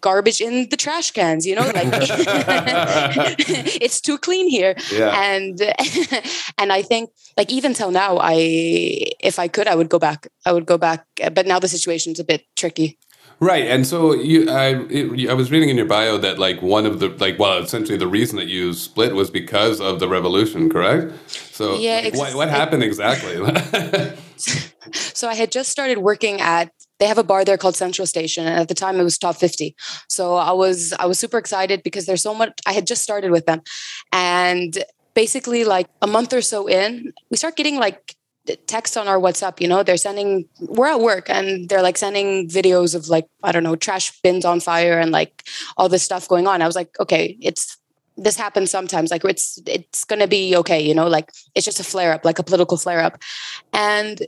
garbage 0.01 0.41
in 0.41 0.67
the 0.69 0.75
trash 0.75 1.11
cans 1.11 1.45
you 1.45 1.55
know 1.55 1.61
like 1.61 1.87
it's 3.85 4.01
too 4.01 4.17
clean 4.17 4.49
here. 4.49 4.75
Yeah. 4.91 5.13
and 5.15 5.61
and 6.57 6.73
i 6.73 6.81
think 6.81 7.11
like 7.37 7.51
even 7.51 7.73
till 7.73 7.91
now 7.91 8.17
i 8.19 8.35
if 9.19 9.39
i 9.39 9.47
could 9.47 9.67
i 9.67 9.75
would 9.75 9.89
go 9.89 9.99
back 9.99 10.27
i 10.45 10.51
would 10.51 10.65
go 10.65 10.77
back 10.77 11.05
but 11.33 11.45
now 11.47 11.59
the 11.59 11.69
situation's 11.69 12.19
a 12.19 12.25
bit 12.25 12.43
tricky 12.55 12.97
Right, 13.41 13.65
and 13.65 13.87
so 13.87 14.13
you, 14.13 14.49
I, 14.49 14.85
it, 14.87 15.29
I 15.29 15.33
was 15.33 15.49
reading 15.49 15.69
in 15.69 15.75
your 15.75 15.87
bio 15.87 16.17
that 16.19 16.37
like 16.37 16.61
one 16.61 16.85
of 16.85 16.99
the 16.99 17.09
like, 17.09 17.39
well, 17.39 17.57
essentially 17.57 17.97
the 17.97 18.07
reason 18.07 18.37
that 18.37 18.47
you 18.47 18.73
split 18.73 19.15
was 19.15 19.31
because 19.31 19.81
of 19.81 19.99
the 19.99 20.07
revolution, 20.07 20.69
correct? 20.69 21.11
So 21.27 21.79
Yeah, 21.79 22.01
like, 22.03 22.15
what, 22.15 22.35
what 22.35 22.49
happened 22.49 22.83
exactly? 22.83 23.37
So 24.93 25.29
I 25.29 25.35
had 25.35 25.51
just 25.51 25.69
started 25.69 25.99
working 25.99 26.41
at 26.41 26.71
they 26.99 27.05
have 27.05 27.17
a 27.17 27.23
bar 27.23 27.45
there 27.45 27.57
called 27.57 27.75
Central 27.75 28.05
Station 28.05 28.45
and 28.45 28.59
at 28.59 28.67
the 28.67 28.73
time 28.73 28.99
it 28.99 29.03
was 29.03 29.17
top 29.17 29.35
50. 29.35 29.75
So 30.07 30.35
I 30.35 30.51
was 30.51 30.93
I 30.99 31.05
was 31.05 31.19
super 31.19 31.37
excited 31.37 31.83
because 31.83 32.05
there's 32.05 32.23
so 32.23 32.33
much 32.33 32.59
I 32.65 32.73
had 32.73 32.87
just 32.87 33.03
started 33.03 33.31
with 33.31 33.45
them. 33.45 33.61
And 34.11 34.83
basically 35.13 35.63
like 35.63 35.87
a 36.01 36.07
month 36.07 36.33
or 36.33 36.41
so 36.41 36.67
in, 36.67 37.13
we 37.29 37.37
start 37.37 37.55
getting 37.55 37.77
like 37.77 38.15
text 38.67 38.97
on 38.97 39.07
our 39.07 39.19
WhatsApp, 39.19 39.61
you 39.61 39.67
know, 39.67 39.83
they're 39.83 39.97
sending 39.97 40.47
we're 40.61 40.87
at 40.87 40.99
work 40.99 41.29
and 41.29 41.69
they're 41.69 41.81
like 41.81 41.97
sending 41.97 42.47
videos 42.47 42.95
of 42.95 43.07
like 43.07 43.27
I 43.43 43.51
don't 43.51 43.63
know, 43.63 43.75
trash 43.75 44.19
bins 44.21 44.45
on 44.45 44.59
fire 44.59 44.99
and 44.99 45.11
like 45.11 45.43
all 45.77 45.89
this 45.89 46.03
stuff 46.03 46.27
going 46.27 46.47
on. 46.47 46.61
I 46.61 46.67
was 46.67 46.75
like, 46.75 46.99
okay, 46.99 47.37
it's 47.41 47.77
this 48.17 48.35
happens 48.35 48.71
sometimes 48.71 49.11
like 49.11 49.23
it's 49.25 49.59
it's 49.65 50.03
going 50.03 50.19
to 50.19 50.27
be 50.27 50.55
okay, 50.57 50.81
you 50.81 50.93
know, 50.93 51.07
like 51.07 51.31
it's 51.55 51.65
just 51.65 51.79
a 51.79 51.83
flare 51.83 52.13
up, 52.13 52.25
like 52.25 52.39
a 52.39 52.43
political 52.43 52.77
flare 52.77 53.01
up. 53.01 53.21
And 53.73 54.21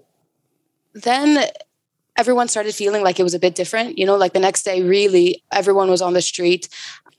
then 0.93 1.45
everyone 2.17 2.47
started 2.47 2.75
feeling 2.75 3.03
like 3.03 3.19
it 3.19 3.23
was 3.23 3.33
a 3.33 3.39
bit 3.39 3.55
different. 3.55 3.97
You 3.97 4.05
know, 4.05 4.15
like 4.15 4.33
the 4.33 4.39
next 4.39 4.63
day, 4.63 4.83
really, 4.83 5.43
everyone 5.51 5.89
was 5.89 6.01
on 6.01 6.13
the 6.13 6.21
street, 6.21 6.69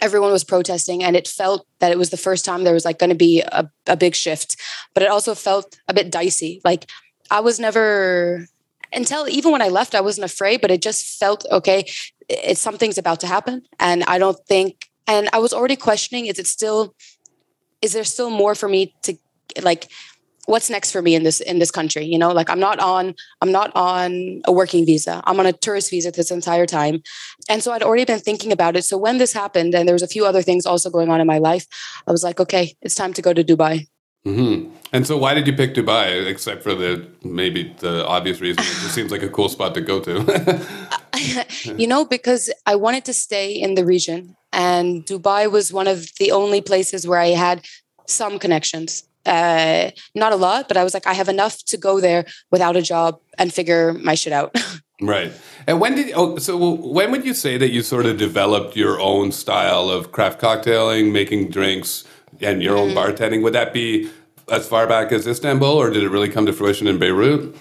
everyone 0.01 0.33
was 0.33 0.45
protesting, 0.45 1.03
and 1.03 1.17
it 1.17 1.29
felt 1.29 1.67
that 1.79 1.93
it 1.93 1.99
was 1.99 2.11
the 2.11 2.17
first 2.17 2.45
time 2.45 2.65
there 2.65 2.75
was 2.75 2.85
like 2.85 2.99
going 2.99 3.11
to 3.11 3.17
be 3.17 3.41
a, 3.41 3.71
a 3.87 3.97
big 3.97 4.15
shift. 4.15 4.57
But 4.95 5.03
it 5.03 5.11
also 5.11 5.35
felt 5.35 5.79
a 5.89 5.95
bit 5.95 6.11
dicey. 6.11 6.61
Like 6.65 6.89
I 7.31 7.41
was 7.41 7.59
never 7.59 8.47
until 8.93 9.29
even 9.29 9.53
when 9.53 9.63
I 9.63 9.69
left, 9.69 9.95
I 9.95 10.01
wasn't 10.01 10.25
afraid, 10.25 10.61
but 10.61 10.71
it 10.71 10.81
just 10.81 11.19
felt 11.19 11.45
okay. 11.51 11.87
It's 12.29 12.61
something's 12.61 12.99
about 12.99 13.21
to 13.21 13.27
happen, 13.27 13.63
and 13.79 14.05
I 14.05 14.19
don't 14.19 14.39
think. 14.47 14.89
And 15.07 15.29
I 15.33 15.39
was 15.39 15.53
already 15.53 15.77
questioning: 15.77 16.27
Is 16.27 16.39
it 16.39 16.47
still? 16.47 16.95
Is 17.83 17.93
there 17.93 18.05
still 18.05 18.31
more 18.31 18.55
for 18.55 18.69
me 18.69 18.95
to 19.03 19.17
like? 19.63 19.89
What's 20.47 20.69
next 20.71 20.91
for 20.93 21.03
me 21.03 21.15
in 21.15 21.23
this 21.23 21.41
in 21.41 21.59
this 21.59 21.71
country 21.71 22.05
you 22.05 22.19
know? 22.19 22.33
Like 22.33 22.51
i'm 22.51 22.61
not 22.61 22.79
on 22.81 23.15
i'm 23.41 23.53
not 23.53 23.71
on 23.75 24.43
a 24.45 24.53
working 24.53 24.85
visa. 24.87 25.23
I'm 25.25 25.39
on 25.41 25.47
a 25.47 25.53
tourist 25.53 25.91
visa 25.91 26.11
this 26.11 26.31
entire 26.31 26.67
time. 26.67 27.03
And 27.49 27.63
so 27.63 27.73
i'd 27.73 27.83
already 27.83 28.05
been 28.05 28.21
thinking 28.21 28.53
about 28.53 28.77
it. 28.77 28.85
So 28.85 28.97
when 28.97 29.19
this 29.19 29.33
happened 29.33 29.75
and 29.75 29.89
there 29.89 29.95
was 29.95 30.03
a 30.03 30.09
few 30.09 30.25
other 30.27 30.43
things 30.43 30.67
also 30.67 30.91
going 30.91 31.11
on 31.11 31.21
in 31.21 31.27
my 31.27 31.39
life 31.39 31.67
i 32.07 32.13
was 32.13 32.23
like 32.23 32.41
okay 32.41 32.77
it's 32.83 32.95
time 32.95 33.13
to 33.15 33.23
go 33.23 33.33
to 33.33 33.45
dubai. 33.45 33.87
Hmm 34.25 34.71
And 34.95 35.05
so, 35.09 35.19
why 35.19 35.35
did 35.35 35.49
you 35.49 35.55
pick 35.61 35.75
Dubai? 35.75 36.25
Except 36.33 36.63
for 36.63 36.73
the 36.83 36.91
maybe 37.25 37.75
the 37.85 38.07
obvious 38.07 38.41
reason, 38.41 38.63
it 38.63 38.79
just 38.85 38.95
seems 38.95 39.11
like 39.11 39.25
a 39.25 39.29
cool 39.29 39.49
spot 39.49 39.75
to 39.75 39.81
go 39.81 39.99
to. 40.07 40.13
you 41.77 41.87
know 41.87 42.05
because 42.05 42.51
i 42.67 42.75
wanted 42.75 43.05
to 43.05 43.13
stay 43.13 43.53
in 43.53 43.75
the 43.75 43.85
region 43.85 44.37
and 44.53 45.07
dubai 45.07 45.51
was 45.51 45.73
one 45.73 45.87
of 45.87 46.09
the 46.19 46.31
only 46.33 46.61
places 46.61 47.07
where 47.07 47.21
i 47.21 47.29
had 47.29 47.65
some 48.07 48.39
connections 48.39 49.05
uh, 49.27 49.91
not 50.15 50.33
a 50.33 50.37
lot, 50.37 50.69
but 50.69 50.77
I 50.77 50.85
was 50.85 50.95
like, 50.95 51.07
I 51.07 51.15
have 51.15 51.29
enough 51.29 51.65
to 51.65 51.77
go 51.77 52.01
there 52.01 52.25
without 52.51 52.77
a 52.77 52.83
job 52.83 53.21
and 53.39 53.53
figure 53.53 53.93
my 53.95 54.15
shit 54.15 54.33
out. 54.33 54.57
right. 55.01 55.33
And 55.67 55.81
when 55.81 55.95
did 55.95 56.13
oh 56.15 56.39
so 56.39 56.75
when 56.75 57.11
would 57.11 57.25
you 57.25 57.35
say 57.35 57.57
that 57.59 57.71
you 57.71 57.83
sort 57.83 58.07
of 58.07 58.19
developed 58.19 58.77
your 58.77 59.01
own 59.01 59.33
style 59.33 59.89
of 59.89 60.13
craft 60.13 60.41
cocktailing, 60.41 61.13
making 61.13 61.51
drinks, 61.51 62.05
and 62.41 62.63
your 62.63 62.77
own 62.77 62.91
bartending? 62.91 63.43
Would 63.43 63.55
that 63.55 63.73
be 63.73 64.11
as 64.51 64.69
far 64.69 64.87
back 64.87 65.13
as 65.13 65.27
Istanbul, 65.27 65.69
or 65.69 65.91
did 65.91 66.03
it 66.03 66.11
really 66.11 66.29
come 66.29 66.47
to 66.47 66.53
fruition 66.53 66.87
in 66.87 66.99
Beirut? 66.99 67.57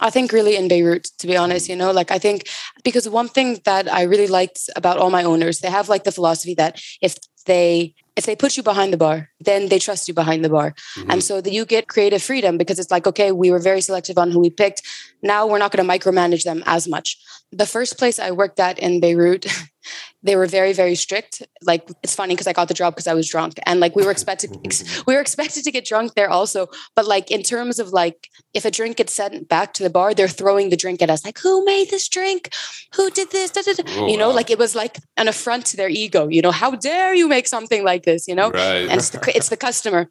I 0.00 0.10
think 0.10 0.32
really 0.32 0.56
in 0.56 0.68
Beirut, 0.68 1.04
to 1.18 1.26
be 1.26 1.36
honest, 1.36 1.68
you 1.68 1.74
know, 1.74 1.90
like 1.90 2.10
I 2.10 2.18
think 2.18 2.48
because 2.84 3.08
one 3.08 3.28
thing 3.28 3.60
that 3.64 3.92
I 3.92 4.02
really 4.02 4.28
liked 4.28 4.70
about 4.76 4.98
all 4.98 5.10
my 5.10 5.24
owners, 5.24 5.58
they 5.60 5.70
have 5.70 5.88
like 5.88 6.04
the 6.04 6.12
philosophy 6.12 6.54
that 6.54 6.80
if 7.02 7.16
they 7.46 7.94
if 8.18 8.26
they 8.26 8.34
put 8.34 8.56
you 8.56 8.64
behind 8.64 8.92
the 8.92 8.96
bar, 8.96 9.30
then 9.38 9.68
they 9.68 9.78
trust 9.78 10.08
you 10.08 10.12
behind 10.12 10.44
the 10.44 10.48
bar. 10.48 10.72
Mm-hmm. 10.72 11.10
And 11.12 11.22
so 11.22 11.40
that 11.40 11.52
you 11.52 11.64
get 11.64 11.86
creative 11.86 12.20
freedom 12.20 12.58
because 12.58 12.80
it's 12.80 12.90
like, 12.90 13.06
okay, 13.06 13.30
we 13.30 13.52
were 13.52 13.60
very 13.60 13.80
selective 13.80 14.18
on 14.18 14.32
who 14.32 14.40
we 14.40 14.50
picked. 14.50 14.82
Now 15.22 15.46
we're 15.46 15.58
not 15.58 15.70
going 15.70 15.86
to 15.86 15.92
micromanage 15.94 16.42
them 16.42 16.64
as 16.66 16.88
much. 16.88 17.16
The 17.52 17.64
first 17.64 17.96
place 17.96 18.18
I 18.18 18.32
worked 18.32 18.58
at 18.58 18.80
in 18.80 18.98
Beirut, 18.98 19.46
they 20.22 20.36
were 20.36 20.46
very, 20.46 20.72
very 20.72 20.94
strict. 20.94 21.42
Like 21.62 21.88
it's 22.02 22.14
funny 22.14 22.34
because 22.34 22.46
I 22.46 22.52
got 22.52 22.68
the 22.68 22.74
job 22.74 22.94
because 22.94 23.06
I 23.06 23.14
was 23.14 23.28
drunk. 23.28 23.54
And 23.66 23.80
like 23.80 23.94
we 23.94 24.04
were 24.04 24.10
expected 24.10 24.56
ex- 24.64 25.02
we 25.06 25.14
were 25.14 25.20
expected 25.20 25.64
to 25.64 25.70
get 25.70 25.84
drunk 25.84 26.14
there 26.14 26.28
also. 26.30 26.66
But 26.96 27.06
like 27.06 27.30
in 27.30 27.42
terms 27.42 27.78
of 27.78 27.90
like 27.90 28.28
if 28.54 28.64
a 28.64 28.70
drink 28.70 28.96
gets 28.96 29.14
sent 29.14 29.48
back 29.48 29.74
to 29.74 29.82
the 29.82 29.90
bar, 29.90 30.14
they're 30.14 30.28
throwing 30.28 30.70
the 30.70 30.76
drink 30.76 31.02
at 31.02 31.10
us. 31.10 31.24
Like, 31.24 31.38
who 31.38 31.64
made 31.64 31.90
this 31.90 32.08
drink? 32.08 32.50
Who 32.96 33.10
did 33.10 33.30
this? 33.30 33.50
Da, 33.50 33.62
da, 33.62 33.74
da. 33.74 33.82
Oh, 33.96 34.06
you 34.06 34.16
know, 34.16 34.28
wow. 34.30 34.34
like 34.34 34.50
it 34.50 34.58
was 34.58 34.74
like 34.74 34.98
an 35.16 35.28
affront 35.28 35.66
to 35.66 35.76
their 35.76 35.88
ego. 35.88 36.28
You 36.28 36.42
know, 36.42 36.50
how 36.52 36.72
dare 36.72 37.14
you 37.14 37.28
make 37.28 37.46
something 37.46 37.84
like 37.84 38.04
this? 38.04 38.26
You 38.26 38.34
know, 38.34 38.50
Right. 38.50 38.88
and 38.88 38.98
it's 38.98 39.10
the, 39.10 39.32
it's 39.36 39.48
the 39.48 39.56
customer. 39.56 40.10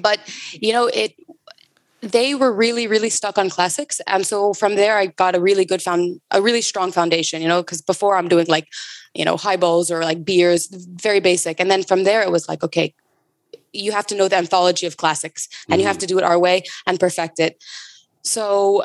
But 0.00 0.20
you 0.52 0.72
know, 0.72 0.86
it 0.86 1.14
they 2.02 2.34
were 2.34 2.52
really 2.52 2.86
really 2.86 3.08
stuck 3.08 3.38
on 3.38 3.48
classics. 3.48 4.00
And 4.06 4.26
so 4.26 4.52
from 4.52 4.74
there 4.74 4.98
i 4.98 5.06
got 5.06 5.36
a 5.36 5.40
really 5.40 5.64
good 5.64 5.80
found 5.80 6.20
a 6.30 6.42
really 6.42 6.60
strong 6.60 6.92
foundation 6.92 7.40
you 7.40 7.48
know 7.48 7.62
because 7.62 7.80
before 7.80 8.16
i'm 8.16 8.28
doing 8.28 8.46
like 8.48 8.66
you 9.14 9.24
know 9.24 9.36
highballs 9.36 9.90
or 9.90 10.02
like 10.02 10.24
beers 10.24 10.66
very 10.66 11.20
basic. 11.20 11.60
And 11.60 11.70
then 11.70 11.82
from 11.82 12.04
there 12.04 12.22
it 12.22 12.30
was 12.30 12.48
like 12.48 12.62
okay 12.64 12.94
you 13.72 13.92
have 13.92 14.06
to 14.06 14.14
know 14.14 14.28
the 14.28 14.36
anthology 14.36 14.86
of 14.86 14.98
classics 14.98 15.48
and 15.70 15.80
you 15.80 15.86
have 15.86 15.96
mm-hmm. 15.96 16.00
to 16.00 16.06
do 16.06 16.18
it 16.18 16.24
our 16.24 16.38
way 16.38 16.62
and 16.86 17.00
perfect 17.00 17.40
it. 17.40 17.62
So 18.22 18.84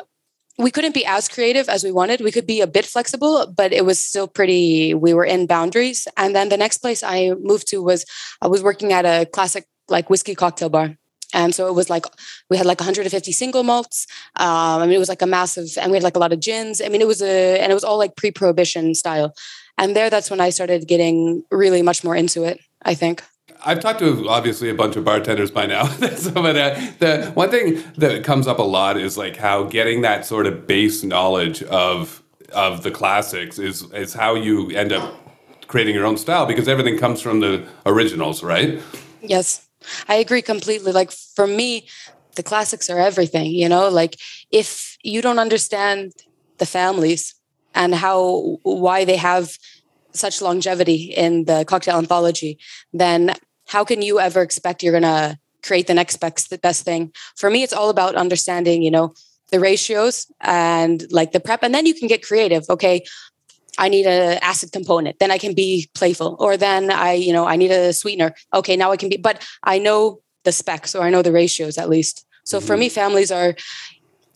we 0.56 0.70
couldn't 0.70 0.94
be 0.94 1.04
as 1.04 1.28
creative 1.28 1.68
as 1.68 1.84
we 1.84 1.92
wanted. 1.92 2.20
We 2.20 2.32
could 2.32 2.46
be 2.46 2.60
a 2.60 2.66
bit 2.66 2.86
flexible 2.86 3.52
but 3.54 3.72
it 3.72 3.84
was 3.84 3.98
still 3.98 4.28
pretty 4.28 4.94
we 4.94 5.12
were 5.12 5.24
in 5.24 5.46
boundaries. 5.46 6.06
And 6.16 6.36
then 6.36 6.50
the 6.50 6.56
next 6.56 6.78
place 6.78 7.02
i 7.02 7.32
moved 7.40 7.66
to 7.68 7.82
was 7.82 8.06
i 8.40 8.46
was 8.46 8.62
working 8.62 8.92
at 8.92 9.04
a 9.04 9.26
classic 9.26 9.66
like 9.88 10.08
whiskey 10.08 10.34
cocktail 10.34 10.68
bar 10.68 10.96
and 11.34 11.54
so 11.54 11.68
it 11.68 11.74
was 11.74 11.90
like 11.90 12.06
we 12.48 12.56
had 12.56 12.66
like 12.66 12.80
150 12.80 13.32
single 13.32 13.62
malts. 13.62 14.06
Um, 14.36 14.80
I 14.80 14.86
mean, 14.86 14.94
it 14.94 14.98
was 14.98 15.08
like 15.08 15.22
a 15.22 15.26
massive, 15.26 15.68
and 15.80 15.90
we 15.90 15.96
had 15.96 16.02
like 16.02 16.16
a 16.16 16.18
lot 16.18 16.32
of 16.32 16.40
gins. 16.40 16.80
I 16.80 16.88
mean, 16.88 17.00
it 17.00 17.06
was 17.06 17.22
a, 17.22 17.60
and 17.60 17.70
it 17.70 17.74
was 17.74 17.84
all 17.84 17.98
like 17.98 18.16
pre-prohibition 18.16 18.94
style. 18.94 19.34
And 19.76 19.94
there, 19.94 20.10
that's 20.10 20.30
when 20.30 20.40
I 20.40 20.50
started 20.50 20.88
getting 20.88 21.44
really 21.50 21.82
much 21.82 22.02
more 22.02 22.16
into 22.16 22.44
it. 22.44 22.60
I 22.82 22.94
think. 22.94 23.22
I've 23.64 23.80
talked 23.80 23.98
to 23.98 24.28
obviously 24.28 24.70
a 24.70 24.74
bunch 24.74 24.96
of 24.96 25.04
bartenders 25.04 25.50
by 25.50 25.66
now. 25.66 25.86
so, 26.16 26.30
but 26.32 26.56
uh, 26.56 26.80
the 26.98 27.30
one 27.34 27.50
thing 27.50 27.82
that 27.96 28.24
comes 28.24 28.46
up 28.46 28.58
a 28.58 28.62
lot 28.62 28.96
is 28.96 29.18
like 29.18 29.36
how 29.36 29.64
getting 29.64 30.02
that 30.02 30.24
sort 30.24 30.46
of 30.46 30.66
base 30.66 31.02
knowledge 31.02 31.62
of 31.64 32.22
of 32.52 32.82
the 32.82 32.90
classics 32.90 33.58
is 33.58 33.82
is 33.92 34.14
how 34.14 34.34
you 34.34 34.70
end 34.70 34.92
up 34.92 35.14
creating 35.66 35.94
your 35.94 36.06
own 36.06 36.16
style 36.16 36.46
because 36.46 36.66
everything 36.66 36.96
comes 36.96 37.20
from 37.20 37.40
the 37.40 37.66
originals, 37.84 38.42
right? 38.42 38.80
Yes, 39.20 39.67
I 40.08 40.16
agree 40.16 40.42
completely. 40.42 40.92
Like 40.92 41.10
for 41.10 41.46
me, 41.46 41.88
the 42.36 42.42
classics 42.42 42.88
are 42.90 42.98
everything. 42.98 43.46
You 43.52 43.68
know, 43.68 43.88
like 43.88 44.16
if 44.50 44.96
you 45.02 45.22
don't 45.22 45.38
understand 45.38 46.12
the 46.58 46.66
families 46.66 47.34
and 47.74 47.94
how 47.94 48.58
why 48.62 49.04
they 49.04 49.16
have 49.16 49.56
such 50.12 50.40
longevity 50.40 51.12
in 51.16 51.44
the 51.44 51.64
cocktail 51.66 51.98
anthology, 51.98 52.58
then 52.92 53.34
how 53.66 53.84
can 53.84 54.02
you 54.02 54.18
ever 54.20 54.42
expect 54.42 54.82
you're 54.82 54.92
gonna 54.92 55.38
create 55.62 55.86
the 55.86 55.94
next 55.94 56.16
best 56.18 56.50
the 56.50 56.58
best 56.58 56.84
thing? 56.84 57.12
For 57.36 57.50
me, 57.50 57.62
it's 57.62 57.72
all 57.72 57.90
about 57.90 58.14
understanding. 58.16 58.82
You 58.82 58.90
know, 58.90 59.14
the 59.50 59.60
ratios 59.60 60.26
and 60.40 61.06
like 61.10 61.32
the 61.32 61.40
prep, 61.40 61.62
and 61.62 61.74
then 61.74 61.86
you 61.86 61.94
can 61.94 62.08
get 62.08 62.22
creative. 62.26 62.64
Okay. 62.70 63.04
I 63.78 63.88
need 63.88 64.06
a 64.06 64.42
acid 64.44 64.72
component. 64.72 65.18
Then 65.18 65.30
I 65.30 65.38
can 65.38 65.54
be 65.54 65.88
playful. 65.94 66.36
Or 66.38 66.56
then 66.56 66.90
I, 66.90 67.12
you 67.12 67.32
know, 67.32 67.46
I 67.46 67.56
need 67.56 67.70
a 67.70 67.92
sweetener. 67.92 68.34
Okay, 68.52 68.76
now 68.76 68.90
I 68.90 68.96
can 68.96 69.08
be, 69.08 69.16
but 69.16 69.46
I 69.62 69.78
know 69.78 70.20
the 70.44 70.52
specs 70.52 70.94
or 70.94 71.02
I 71.02 71.10
know 71.10 71.22
the 71.22 71.32
ratios 71.32 71.78
at 71.78 71.88
least. 71.88 72.26
So 72.44 72.60
for 72.60 72.76
me, 72.76 72.88
families 72.88 73.30
are 73.30 73.54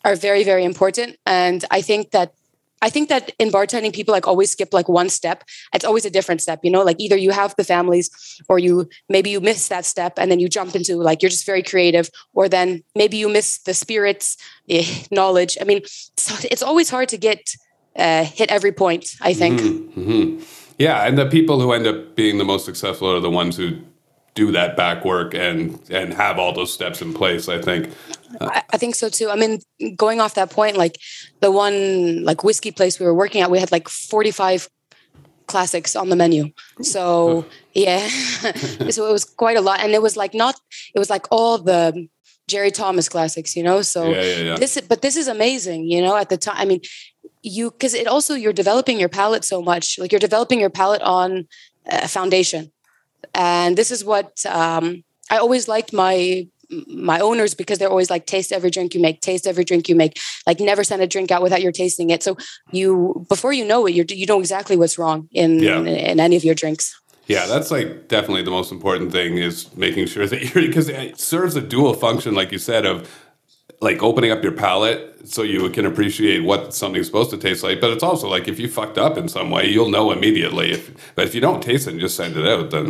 are 0.04 0.16
very, 0.16 0.44
very 0.44 0.64
important. 0.64 1.16
And 1.24 1.64
I 1.70 1.80
think 1.80 2.10
that 2.10 2.34
I 2.82 2.90
think 2.90 3.08
that 3.10 3.30
in 3.38 3.50
bartending, 3.50 3.94
people 3.94 4.12
like 4.12 4.26
always 4.26 4.50
skip 4.50 4.74
like 4.74 4.88
one 4.88 5.08
step. 5.08 5.44
It's 5.72 5.84
always 5.84 6.04
a 6.04 6.10
different 6.10 6.42
step, 6.42 6.60
you 6.64 6.70
know, 6.70 6.82
like 6.82 6.96
either 6.98 7.16
you 7.16 7.30
have 7.30 7.54
the 7.56 7.62
families 7.62 8.10
or 8.48 8.58
you 8.58 8.88
maybe 9.08 9.30
you 9.30 9.40
miss 9.40 9.68
that 9.68 9.84
step 9.84 10.14
and 10.18 10.30
then 10.30 10.40
you 10.40 10.48
jump 10.48 10.74
into 10.74 10.96
like 10.96 11.22
you're 11.22 11.30
just 11.30 11.46
very 11.46 11.62
creative, 11.62 12.10
or 12.34 12.48
then 12.48 12.82
maybe 12.96 13.16
you 13.16 13.28
miss 13.28 13.58
the 13.58 13.72
spirits 13.72 14.36
eh, 14.68 14.84
knowledge. 15.12 15.56
I 15.60 15.64
mean, 15.64 15.82
so 16.16 16.34
it's 16.50 16.62
always 16.62 16.90
hard 16.90 17.08
to 17.10 17.16
get 17.16 17.54
uh, 17.96 18.24
hit 18.24 18.50
every 18.50 18.72
point, 18.72 19.16
I 19.20 19.34
think. 19.34 19.60
hmm 19.94 20.40
Yeah, 20.78 21.06
and 21.06 21.16
the 21.16 21.26
people 21.26 21.60
who 21.60 21.72
end 21.72 21.86
up 21.86 22.16
being 22.16 22.38
the 22.38 22.44
most 22.44 22.64
successful 22.64 23.10
are 23.10 23.20
the 23.20 23.30
ones 23.30 23.56
who 23.56 23.78
do 24.34 24.50
that 24.52 24.76
back 24.76 25.04
work 25.04 25.34
and 25.34 25.78
and 25.90 26.14
have 26.14 26.38
all 26.38 26.52
those 26.52 26.72
steps 26.72 27.02
in 27.02 27.12
place. 27.12 27.48
I 27.48 27.60
think. 27.60 27.90
I, 28.40 28.62
I 28.72 28.78
think 28.78 28.94
so 28.94 29.08
too. 29.08 29.28
I 29.30 29.36
mean, 29.36 29.60
going 29.96 30.20
off 30.20 30.34
that 30.34 30.50
point, 30.50 30.76
like 30.76 30.96
the 31.40 31.50
one 31.50 32.24
like 32.24 32.42
whiskey 32.42 32.70
place 32.70 32.98
we 32.98 33.06
were 33.06 33.14
working 33.14 33.42
at, 33.42 33.50
we 33.50 33.58
had 33.58 33.70
like 33.70 33.88
45 33.88 34.68
classics 35.46 35.94
on 35.94 36.08
the 36.08 36.16
menu. 36.16 36.50
So 36.80 37.44
yeah. 37.74 38.08
so 38.90 39.08
it 39.08 39.12
was 39.12 39.24
quite 39.24 39.56
a 39.56 39.60
lot. 39.60 39.80
And 39.80 39.92
it 39.92 40.02
was 40.02 40.16
like 40.16 40.34
not 40.34 40.56
it 40.94 40.98
was 40.98 41.10
like 41.10 41.26
all 41.30 41.58
the 41.58 42.08
Jerry 42.48 42.70
Thomas 42.70 43.08
classics, 43.08 43.54
you 43.54 43.62
know. 43.62 43.82
So 43.82 44.10
Yeah, 44.10 44.22
yeah, 44.22 44.36
yeah. 44.38 44.56
this 44.56 44.80
but 44.80 45.02
this 45.02 45.16
is 45.16 45.28
amazing, 45.28 45.90
you 45.90 46.00
know, 46.00 46.16
at 46.16 46.28
the 46.28 46.36
time. 46.36 46.56
I 46.58 46.64
mean, 46.64 46.80
you 47.42 47.70
because 47.70 47.94
it 47.94 48.06
also 48.06 48.34
you're 48.34 48.52
developing 48.52 48.98
your 49.00 49.08
palate 49.08 49.44
so 49.44 49.60
much 49.62 49.98
like 49.98 50.12
you're 50.12 50.18
developing 50.18 50.60
your 50.60 50.70
palate 50.70 51.02
on 51.02 51.46
a 51.86 52.08
foundation. 52.08 52.72
And 53.34 53.76
this 53.76 53.90
is 53.90 54.04
what 54.04 54.44
um, 54.46 55.04
i 55.30 55.38
always 55.38 55.68
liked 55.68 55.92
my 55.92 56.46
my 56.88 57.20
owners 57.20 57.54
because 57.54 57.78
they're 57.78 57.90
always 57.90 58.08
like 58.10 58.24
taste 58.26 58.50
every 58.52 58.70
drink 58.70 58.94
you 58.94 59.00
make 59.00 59.20
taste 59.20 59.46
every 59.46 59.64
drink 59.64 59.88
you 59.88 59.96
make. 59.96 60.18
Like 60.46 60.58
never 60.60 60.84
send 60.84 61.02
a 61.02 61.06
drink 61.06 61.30
out 61.30 61.42
without 61.42 61.60
you're 61.62 61.72
tasting 61.72 62.10
it. 62.10 62.22
So 62.22 62.36
you 62.70 63.26
before 63.28 63.52
you 63.52 63.64
know 63.64 63.86
it 63.86 63.94
you're, 63.94 64.06
you 64.08 64.26
know 64.26 64.40
exactly 64.40 64.76
what's 64.76 64.98
wrong 64.98 65.28
in, 65.32 65.58
Yeah. 65.60 65.78
in 65.78 65.86
in 65.86 66.20
any 66.20 66.36
of 66.36 66.44
your 66.44 66.54
drinks. 66.54 66.98
Yeah, 67.26 67.46
that's 67.46 67.70
like 67.70 68.08
definitely 68.08 68.42
the 68.42 68.50
most 68.50 68.72
important 68.72 69.12
thing 69.12 69.38
is 69.38 69.74
making 69.76 70.06
sure 70.06 70.26
that 70.26 70.40
you're 70.54 70.66
because 70.66 70.88
it 70.88 71.20
serves 71.20 71.54
a 71.56 71.60
dual 71.60 71.94
function, 71.94 72.34
like 72.34 72.50
you 72.52 72.58
said, 72.58 72.84
of 72.84 73.08
like 73.82 74.02
opening 74.02 74.30
up 74.30 74.42
your 74.46 74.52
palate 74.52 75.00
so 75.24 75.42
you 75.42 75.68
can 75.76 75.84
appreciate 75.86 76.40
what 76.50 76.72
something's 76.72 77.06
supposed 77.06 77.30
to 77.30 77.36
taste 77.36 77.62
like. 77.62 77.80
But 77.80 77.90
it's 77.90 78.02
also 78.10 78.28
like 78.28 78.46
if 78.48 78.58
you 78.60 78.68
fucked 78.68 78.96
up 78.96 79.18
in 79.18 79.28
some 79.28 79.50
way, 79.50 79.64
you'll 79.68 79.90
know 79.90 80.12
immediately. 80.12 80.70
If 80.76 80.82
but 81.16 81.24
if 81.26 81.34
you 81.34 81.40
don't 81.40 81.62
taste 81.62 81.86
it 81.86 81.90
and 81.92 82.00
just 82.00 82.16
send 82.16 82.36
it 82.36 82.46
out, 82.46 82.70
then 82.70 82.86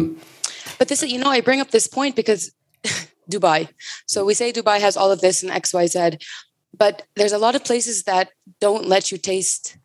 But 0.78 0.88
this, 0.88 1.02
you 1.02 1.18
know, 1.18 1.30
I 1.30 1.40
bring 1.40 1.60
up 1.60 1.70
this 1.70 1.88
point 1.98 2.14
because 2.14 2.52
Dubai. 3.32 3.68
So 4.06 4.24
we 4.28 4.34
say 4.34 4.52
Dubai 4.52 4.78
has 4.80 4.96
all 4.96 5.10
of 5.10 5.20
this 5.20 5.42
and 5.42 5.50
X, 5.50 5.72
Y, 5.72 5.86
Z, 5.86 6.18
but 6.76 6.94
there's 7.16 7.32
a 7.32 7.38
lot 7.38 7.54
of 7.54 7.64
places 7.64 8.04
that 8.04 8.26
don't 8.60 8.86
let 8.94 9.10
you 9.10 9.18
taste 9.32 9.78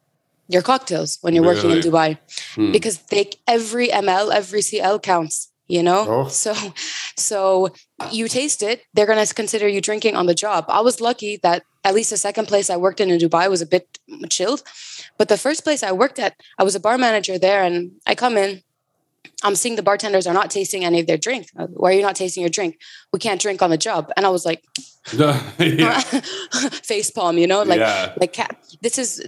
your 0.50 0.62
cocktails 0.62 1.20
when 1.22 1.34
you're 1.34 1.50
working 1.54 1.72
in 1.72 1.80
Dubai 1.80 2.18
Hmm. 2.56 2.72
because 2.72 2.98
they 3.12 3.24
every 3.48 3.88
ml, 3.90 4.26
every 4.42 4.62
cl 4.62 5.00
counts. 5.00 5.52
You 5.68 5.84
know, 5.84 6.06
Oh. 6.08 6.28
so 6.30 6.54
so 7.18 7.70
you 8.12 8.28
taste 8.28 8.64
it, 8.64 8.84
they're 8.94 9.06
gonna 9.06 9.26
consider 9.28 9.68
you 9.68 9.82
drinking 9.82 10.16
on 10.16 10.26
the 10.26 10.34
job. 10.34 10.66
I 10.70 10.82
was 10.82 11.02
lucky 11.02 11.38
that 11.44 11.64
at 11.84 11.94
least 11.94 12.10
the 12.10 12.18
second 12.18 12.48
place 12.48 12.70
I 12.70 12.78
worked 12.78 13.00
in 13.02 13.10
in 13.10 13.20
Dubai 13.20 13.50
was 13.50 13.62
a 13.62 13.66
bit 13.66 14.00
chilled, 14.30 14.64
but 15.18 15.28
the 15.28 15.38
first 15.38 15.64
place 15.66 15.84
I 15.84 15.92
worked 15.92 16.20
at, 16.20 16.36
I 16.58 16.64
was 16.64 16.76
a 16.76 16.80
bar 16.80 16.98
manager 16.98 17.38
there, 17.38 17.64
and 17.64 17.92
I 18.06 18.16
come 18.16 18.38
in, 18.38 18.62
I'm 19.44 19.56
seeing 19.56 19.76
the 19.76 19.84
bartenders 19.84 20.28
are 20.28 20.34
not 20.34 20.50
tasting 20.50 20.84
any 20.86 21.00
of 21.00 21.08
their 21.08 21.18
drink. 21.18 21.48
Uh, 21.58 21.68
Why 21.68 21.92
are 21.92 21.94
you 21.94 22.02
not 22.02 22.16
tasting 22.16 22.42
your 22.42 22.50
drink? 22.50 22.80
We 23.14 23.20
can't 23.20 23.42
drink 23.42 23.62
on 23.62 23.70
the 23.70 23.78
job. 23.78 24.12
And 24.16 24.26
I 24.26 24.30
was 24.30 24.46
like, 24.46 24.64
face 26.84 27.12
palm, 27.12 27.38
you 27.38 27.48
know, 27.48 27.64
like, 27.64 27.80
yeah, 27.80 28.14
like 28.20 28.38
this 28.82 28.98
is 28.98 29.26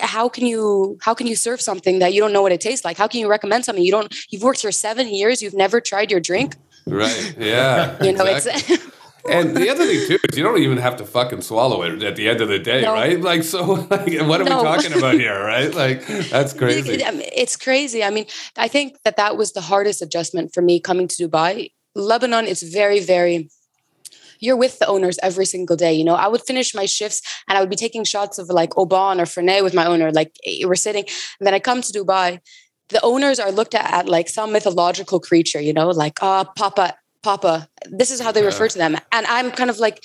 how 0.00 0.28
can 0.28 0.46
you 0.46 0.98
how 1.00 1.14
can 1.14 1.26
you 1.26 1.34
serve 1.34 1.60
something 1.60 1.98
that 2.00 2.12
you 2.12 2.20
don't 2.20 2.32
know 2.32 2.42
what 2.42 2.52
it 2.52 2.60
tastes 2.60 2.84
like? 2.84 2.98
How 2.98 3.08
can 3.08 3.20
you 3.20 3.28
recommend 3.28 3.64
something 3.64 3.82
you 3.82 3.92
don't? 3.92 4.14
You've 4.30 4.42
worked 4.42 4.60
here 4.60 4.72
seven 4.72 5.08
years, 5.08 5.40
you've 5.40 5.54
never 5.54 5.80
tried 5.80 6.10
your 6.10 6.20
drink. 6.20 6.56
right, 6.86 7.34
yeah. 7.38 7.96
You 8.04 8.12
know, 8.12 8.24
exactly. 8.24 8.76
it's 8.76 8.84
And 9.30 9.56
the 9.56 9.68
other 9.70 9.86
thing 9.86 10.06
too 10.08 10.18
is 10.28 10.36
you 10.36 10.42
don't 10.42 10.58
even 10.58 10.78
have 10.78 10.96
to 10.96 11.04
fucking 11.04 11.42
swallow 11.42 11.82
it 11.82 12.02
at 12.02 12.16
the 12.16 12.28
end 12.28 12.40
of 12.40 12.48
the 12.48 12.58
day, 12.58 12.82
No. 12.82 12.92
right? 12.94 13.20
Like, 13.20 13.42
so 13.44 13.60
like, 13.90 14.12
what 14.30 14.40
are 14.40 14.44
No. 14.44 14.58
we 14.58 14.62
talking 14.64 14.92
about 14.94 15.14
here, 15.14 15.38
right? 15.44 15.72
Like, 15.72 16.06
that's 16.30 16.52
crazy. 16.52 16.94
It- 16.94 17.00
it- 17.02 17.32
It's 17.42 17.56
crazy. 17.56 18.02
I 18.02 18.10
mean, 18.10 18.26
I 18.56 18.68
think 18.68 18.96
that 19.04 19.16
that 19.16 19.36
was 19.36 19.52
the 19.52 19.60
hardest 19.60 20.02
adjustment 20.02 20.52
for 20.54 20.62
me 20.62 20.80
coming 20.80 21.06
to 21.08 21.16
Dubai. 21.28 21.72
Lebanon 21.94 22.46
is 22.46 22.62
very, 22.62 23.00
very. 23.00 23.48
You're 24.40 24.56
with 24.56 24.78
the 24.80 24.88
owners 24.88 25.18
every 25.22 25.46
single 25.46 25.76
day. 25.76 25.92
You 25.92 26.04
know, 26.04 26.16
I 26.16 26.26
would 26.26 26.42
finish 26.42 26.74
my 26.74 26.86
shifts 26.86 27.22
and 27.48 27.56
I 27.56 27.60
would 27.60 27.70
be 27.70 27.76
taking 27.76 28.02
shots 28.02 28.38
of 28.38 28.48
like 28.48 28.76
Oban 28.76 29.20
or 29.20 29.24
Fernet 29.24 29.62
with 29.62 29.74
my 29.74 29.86
owner. 29.86 30.10
Like 30.10 30.32
eh, 30.44 30.64
we're 30.66 30.74
sitting, 30.74 31.04
and 31.38 31.46
then 31.46 31.54
I 31.54 31.60
come 31.60 31.80
to 31.82 31.92
Dubai. 31.92 32.40
The 32.88 33.00
owners 33.04 33.38
are 33.38 33.52
looked 33.52 33.74
at 33.74 33.88
at 33.98 34.08
like 34.08 34.28
some 34.28 34.50
mythological 34.52 35.20
creature. 35.20 35.60
You 35.60 35.72
know, 35.72 35.88
like 35.90 36.18
ah, 36.22 36.44
Papa, 36.56 36.94
Papa. 37.22 37.68
This 37.86 38.10
is 38.10 38.20
how 38.20 38.32
they 38.32 38.44
refer 38.44 38.68
to 38.68 38.78
them, 38.78 38.96
and 39.10 39.26
I'm 39.26 39.50
kind 39.50 39.70
of 39.70 39.78
like 39.78 40.04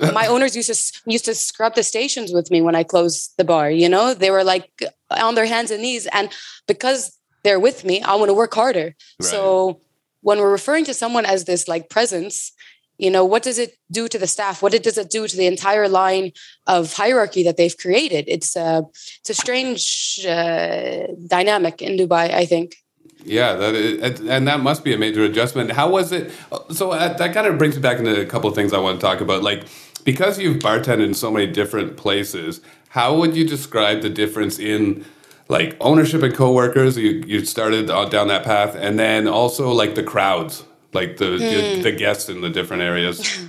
my 0.00 0.26
owners 0.32 0.56
used 0.56 0.72
to 0.72 1.10
used 1.10 1.24
to 1.26 1.34
scrub 1.34 1.74
the 1.74 1.82
stations 1.82 2.32
with 2.32 2.50
me 2.50 2.62
when 2.62 2.74
I 2.74 2.82
closed 2.82 3.34
the 3.36 3.44
bar. 3.44 3.70
You 3.70 3.88
know, 3.88 4.14
they 4.14 4.30
were 4.30 4.44
like 4.44 4.70
on 5.10 5.34
their 5.34 5.46
hands 5.46 5.70
and 5.70 5.82
knees, 5.82 6.06
and 6.12 6.30
because 6.66 7.16
they're 7.42 7.60
with 7.60 7.84
me, 7.84 8.02
I 8.02 8.14
want 8.16 8.28
to 8.28 8.34
work 8.34 8.54
harder. 8.54 8.94
So 9.20 9.80
when 10.22 10.38
we're 10.38 10.50
referring 10.50 10.84
to 10.84 10.94
someone 10.94 11.24
as 11.24 11.44
this 11.44 11.68
like 11.68 11.88
presence, 11.88 12.52
you 12.98 13.10
know, 13.10 13.24
what 13.24 13.42
does 13.42 13.58
it 13.58 13.76
do 13.90 14.08
to 14.08 14.18
the 14.18 14.26
staff? 14.26 14.62
What 14.62 14.74
it 14.74 14.82
does 14.82 14.98
it 14.98 15.10
do 15.10 15.26
to 15.26 15.36
the 15.36 15.46
entire 15.46 15.88
line 15.88 16.32
of 16.66 16.92
hierarchy 16.92 17.42
that 17.44 17.56
they've 17.56 17.76
created? 17.76 18.26
It's 18.28 18.56
a 18.56 18.84
it's 19.20 19.30
a 19.30 19.34
strange 19.34 20.20
uh, 20.26 21.06
dynamic 21.26 21.80
in 21.80 21.96
Dubai, 21.96 22.30
I 22.30 22.44
think. 22.44 22.76
Yeah, 23.24 23.54
that 23.54 23.74
is, 23.74 24.20
and 24.20 24.46
that 24.48 24.60
must 24.60 24.84
be 24.84 24.92
a 24.92 24.98
major 24.98 25.24
adjustment. 25.24 25.72
How 25.72 25.88
was 25.88 26.12
it? 26.12 26.32
So 26.70 26.92
uh, 26.92 27.14
that 27.14 27.34
kind 27.34 27.46
of 27.46 27.58
brings 27.58 27.76
me 27.76 27.82
back 27.82 27.98
into 27.98 28.20
a 28.20 28.26
couple 28.26 28.48
of 28.48 28.54
things 28.54 28.72
I 28.72 28.78
want 28.78 29.00
to 29.00 29.06
talk 29.06 29.20
about. 29.20 29.42
Like, 29.42 29.64
because 30.04 30.38
you've 30.38 30.58
bartended 30.58 31.04
in 31.04 31.14
so 31.14 31.30
many 31.30 31.46
different 31.46 31.96
places, 31.96 32.60
how 32.88 33.16
would 33.16 33.36
you 33.36 33.46
describe 33.46 34.02
the 34.02 34.10
difference 34.10 34.58
in 34.58 35.04
like 35.48 35.76
ownership 35.80 36.22
and 36.22 36.34
coworkers? 36.34 36.96
You 36.96 37.22
you 37.26 37.44
started 37.44 37.86
down 37.86 38.28
that 38.28 38.44
path, 38.44 38.74
and 38.74 38.98
then 38.98 39.28
also 39.28 39.70
like 39.72 39.94
the 39.94 40.02
crowds, 40.02 40.64
like 40.92 41.18
the 41.18 41.36
the, 41.36 41.80
the 41.82 41.92
guests 41.92 42.28
in 42.28 42.40
the 42.40 42.50
different 42.50 42.82
areas. 42.82 43.38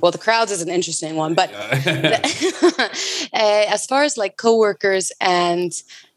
Well, 0.00 0.10
the 0.10 0.18
crowds 0.18 0.50
is 0.50 0.62
an 0.62 0.70
interesting 0.70 1.16
one, 1.16 1.34
but 1.34 1.52
uh, 1.54 2.88
as 3.32 3.84
far 3.84 4.04
as 4.04 4.16
like 4.16 4.38
coworkers 4.38 5.12
and 5.20 5.70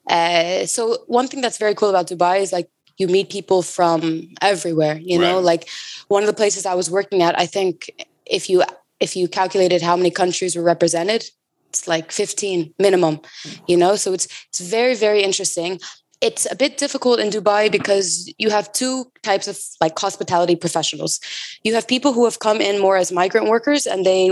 uh, 0.07 0.65
so 0.65 1.03
one 1.07 1.27
thing 1.27 1.41
that's 1.41 1.57
very 1.57 1.75
cool 1.75 1.89
about 1.89 2.07
Dubai 2.07 2.41
is 2.41 2.51
like 2.51 2.69
you 2.97 3.07
meet 3.07 3.29
people 3.29 3.61
from 3.61 4.29
everywhere. 4.41 4.97
You 5.01 5.19
know, 5.19 5.39
like 5.39 5.69
one 6.07 6.23
of 6.23 6.27
the 6.27 6.33
places 6.33 6.65
I 6.65 6.75
was 6.75 6.89
working 6.89 7.21
at, 7.21 7.37
I 7.39 7.45
think 7.45 7.91
if 8.25 8.49
you 8.49 8.63
if 8.99 9.15
you 9.15 9.27
calculated 9.27 9.81
how 9.81 9.95
many 9.95 10.11
countries 10.11 10.55
were 10.55 10.63
represented, 10.63 11.25
it's 11.69 11.87
like 11.87 12.11
15 12.11 12.73
minimum. 12.79 13.19
You 13.67 13.77
know, 13.77 13.95
so 13.95 14.13
it's 14.13 14.27
it's 14.49 14.59
very 14.59 14.95
very 14.95 15.23
interesting. 15.23 15.79
It's 16.21 16.49
a 16.49 16.55
bit 16.55 16.77
difficult 16.77 17.19
in 17.19 17.29
Dubai 17.29 17.69
because 17.69 18.33
you 18.37 18.49
have 18.49 18.71
two 18.71 19.11
types 19.23 19.47
of 19.49 19.59
like 19.81 19.97
hospitality 19.99 20.55
professionals. 20.55 21.19
You 21.63 21.73
have 21.73 21.85
people 21.85 22.13
who 22.13 22.23
have 22.23 22.39
come 22.39 22.61
in 22.61 22.79
more 22.79 22.95
as 22.95 23.11
migrant 23.11 23.49
workers 23.49 23.85
and 23.85 24.05
they 24.05 24.31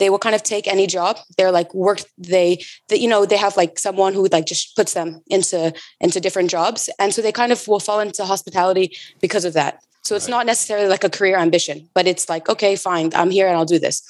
they 0.00 0.10
will 0.10 0.18
kind 0.18 0.34
of 0.34 0.42
take 0.42 0.66
any 0.66 0.86
job. 0.88 1.18
They're 1.36 1.52
like 1.52 1.72
work 1.74 2.00
they 2.18 2.48
that 2.88 2.98
you 3.02 3.08
know 3.08 3.24
they 3.26 3.36
have 3.46 3.56
like 3.62 3.78
someone 3.78 4.12
who 4.14 4.26
like 4.32 4.46
just 4.46 4.74
puts 4.74 4.92
them 4.94 5.22
into 5.36 5.72
into 6.00 6.18
different 6.20 6.50
jobs 6.50 6.90
and 6.98 7.14
so 7.14 7.22
they 7.22 7.32
kind 7.32 7.52
of 7.52 7.60
will 7.68 7.80
fall 7.88 8.00
into 8.00 8.24
hospitality 8.24 8.86
because 9.20 9.44
of 9.48 9.52
that. 9.54 9.72
So 10.02 10.16
it's 10.16 10.24
Right. 10.26 10.36
not 10.36 10.46
necessarily 10.46 10.88
like 10.88 11.04
a 11.04 11.10
career 11.18 11.36
ambition, 11.38 11.88
but 11.94 12.06
it's 12.12 12.28
like 12.28 12.48
okay, 12.54 12.74
fine, 12.76 13.10
I'm 13.14 13.30
here 13.30 13.46
and 13.48 13.56
I'll 13.56 13.72
do 13.76 13.78
this. 13.78 14.02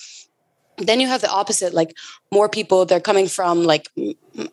Then 0.88 0.98
you 1.00 1.08
have 1.08 1.20
the 1.20 1.30
opposite, 1.30 1.74
like 1.74 1.92
more 2.32 2.48
people. 2.48 2.86
They're 2.86 3.00
coming 3.10 3.28
from 3.28 3.64
like 3.64 3.84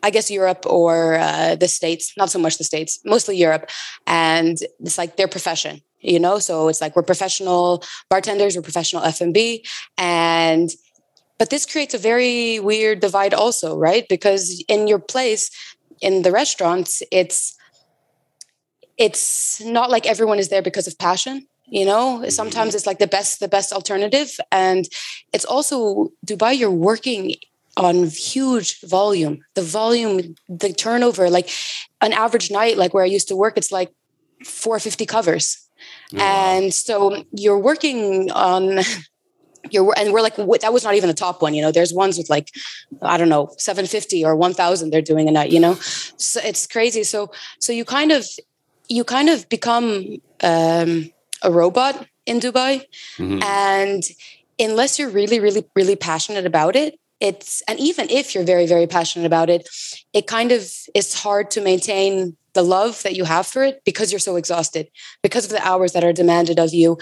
I 0.02 0.10
guess 0.10 0.30
Europe 0.30 0.62
or 0.66 1.14
uh, 1.14 1.54
the 1.62 1.68
states, 1.68 2.12
not 2.20 2.30
so 2.30 2.38
much 2.38 2.58
the 2.58 2.64
states, 2.64 3.00
mostly 3.04 3.36
Europe, 3.36 3.64
and 4.06 4.58
it's 4.80 4.98
like 4.98 5.16
their 5.16 5.28
profession, 5.28 5.80
you 6.00 6.20
know. 6.20 6.38
So 6.38 6.68
it's 6.68 6.82
like 6.82 6.94
we're 6.96 7.02
professional 7.14 7.82
bartenders, 8.10 8.56
we're 8.56 8.62
professional 8.70 9.02
F 9.04 9.20
and 9.22 9.32
B, 9.32 9.64
and 9.96 10.68
but 11.38 11.50
this 11.50 11.66
creates 11.66 11.94
a 11.94 11.98
very 11.98 12.58
weird 12.60 13.00
divide 13.00 13.34
also, 13.34 13.76
right? 13.76 14.04
Because 14.08 14.62
in 14.68 14.88
your 14.88 14.98
place, 14.98 15.50
in 16.00 16.22
the 16.22 16.32
restaurants, 16.32 17.02
it's 17.10 17.56
it's 18.96 19.60
not 19.60 19.90
like 19.90 20.06
everyone 20.06 20.38
is 20.40 20.48
there 20.48 20.62
because 20.62 20.88
of 20.88 20.98
passion 20.98 21.46
you 21.70 21.84
know? 21.84 22.24
Sometimes 22.28 22.74
it's 22.74 22.86
like 22.86 22.98
the 22.98 23.06
best 23.06 23.40
the 23.40 23.48
best 23.48 23.72
alternative. 23.72 24.30
And 24.50 24.88
it's 25.32 25.44
also 25.44 26.10
dubai 26.26 26.56
you're 26.56 26.70
working 26.70 27.34
on 27.76 28.06
huge 28.06 28.80
volume. 28.80 29.40
The 29.54 29.62
volume 29.62 30.34
the 30.48 30.72
turnover 30.72 31.30
like 31.30 31.50
an 32.00 32.12
average 32.12 32.50
night 32.50 32.76
like 32.76 32.94
where 32.94 33.02
i 33.02 33.06
used 33.06 33.28
to 33.28 33.36
work 33.36 33.56
it's 33.56 33.72
like 33.72 33.92
450 34.44 35.06
covers. 35.06 35.58
Oh, 36.14 36.18
and 36.18 36.74
so 36.74 37.24
you're 37.32 37.58
working 37.58 38.30
on 38.32 38.80
you're 39.72 39.92
and 39.98 40.12
we're 40.12 40.20
like 40.20 40.36
that 40.36 40.72
was 40.72 40.84
not 40.84 40.94
even 40.94 41.08
the 41.08 41.14
top 41.14 41.42
one 41.42 41.54
you 41.54 41.62
know? 41.62 41.72
There's 41.72 41.92
ones 41.92 42.18
with 42.18 42.28
like 42.30 42.48
i 43.02 43.16
don't 43.16 43.28
know 43.28 43.50
750 43.58 44.24
or 44.24 44.36
1000 44.36 44.90
they're 44.90 45.02
doing 45.02 45.28
a 45.28 45.32
night 45.32 45.50
you 45.50 45.60
know? 45.60 45.74
So 46.16 46.40
it's 46.44 46.66
crazy. 46.66 47.04
So 47.04 47.30
so 47.60 47.72
you 47.72 47.84
kind 47.84 48.12
of 48.12 48.26
you 48.88 49.04
kind 49.04 49.28
of 49.28 49.48
become 49.48 50.16
um, 50.42 51.10
a 51.42 51.50
robot 51.50 52.06
in 52.26 52.40
dubai. 52.40 52.84
Mhm. 53.18 53.42
and 53.42 54.02
unless 54.60 54.98
you're 54.98 55.08
really 55.20 55.38
really 55.40 55.64
really 55.76 55.96
passionate 55.96 56.46
about 56.46 56.74
it 56.76 56.98
it's 57.20 57.62
and 57.68 57.78
even 57.80 58.08
if 58.10 58.34
you're 58.34 58.44
very 58.44 58.66
very 58.66 58.86
passionate 58.86 59.26
about 59.26 59.48
it 59.50 59.68
it 60.12 60.26
kind 60.26 60.50
of 60.52 60.62
is 60.94 61.14
hard 61.22 61.50
to 61.50 61.60
maintain 61.60 62.36
the 62.54 62.62
love 62.62 63.02
that 63.04 63.14
you 63.14 63.24
have 63.24 63.46
for 63.46 63.62
it 63.62 63.82
because 63.84 64.10
you're 64.12 64.18
so 64.30 64.36
exhausted 64.36 64.88
because 65.22 65.44
of 65.44 65.50
the 65.50 65.64
hours 65.70 65.92
that 65.92 66.04
are 66.04 66.12
demanded 66.12 66.58
of 66.58 66.72
you 66.74 66.96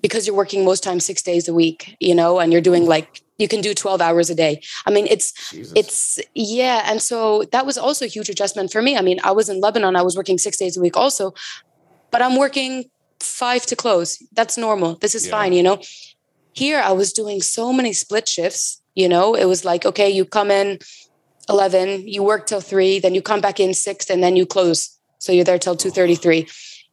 because 0.00 0.26
you're 0.26 0.36
working 0.36 0.64
most 0.64 0.82
times 0.82 1.04
six 1.04 1.22
days 1.22 1.48
a 1.48 1.54
week 1.54 1.96
you 2.00 2.14
know 2.14 2.38
and 2.38 2.52
you're 2.52 2.60
doing 2.62 2.86
like 2.86 3.20
you 3.38 3.48
can 3.48 3.60
do 3.60 3.74
12 3.74 4.00
hours 4.00 4.30
a 4.30 4.34
day 4.34 4.60
i 4.86 4.90
mean 4.90 5.06
it's 5.08 5.50
Jesus. 5.50 5.72
it's 5.76 6.20
yeah 6.34 6.82
and 6.90 7.02
so 7.02 7.42
that 7.52 7.66
was 7.66 7.76
also 7.76 8.04
a 8.04 8.08
huge 8.08 8.28
adjustment 8.28 8.72
for 8.72 8.80
me 8.80 8.96
i 8.96 9.02
mean 9.02 9.18
i 9.24 9.30
was 9.30 9.48
in 9.48 9.60
lebanon 9.60 9.96
i 9.96 10.02
was 10.02 10.16
working 10.16 10.38
six 10.38 10.56
days 10.56 10.76
a 10.76 10.80
week 10.80 10.96
also 10.96 11.34
but 12.10 12.22
i'm 12.22 12.36
working 12.36 12.84
five 13.20 13.66
to 13.66 13.76
close 13.76 14.18
that's 14.32 14.56
normal 14.56 14.96
this 14.96 15.14
is 15.14 15.26
Yeah. 15.26 15.30
fine 15.32 15.52
you 15.52 15.62
know 15.62 15.80
here 16.52 16.80
i 16.80 16.92
was 16.92 17.12
doing 17.12 17.40
so 17.42 17.72
many 17.72 17.92
split 17.92 18.28
shifts 18.28 18.80
you 18.94 19.08
know 19.08 19.34
it 19.34 19.44
was 19.44 19.64
like 19.64 19.84
okay 19.84 20.08
you 20.08 20.24
come 20.24 20.50
in 20.50 20.78
11, 21.48 22.06
you 22.06 22.22
work 22.22 22.46
till 22.46 22.60
3, 22.60 23.00
then 23.00 23.14
you 23.14 23.22
come 23.22 23.40
back 23.40 23.58
in 23.58 23.74
6 23.74 24.10
and 24.10 24.22
then 24.22 24.36
you 24.36 24.46
close. 24.46 24.96
So 25.18 25.32
you're 25.32 25.44
there 25.44 25.58
till 25.58 25.76
2:33. 25.76 26.46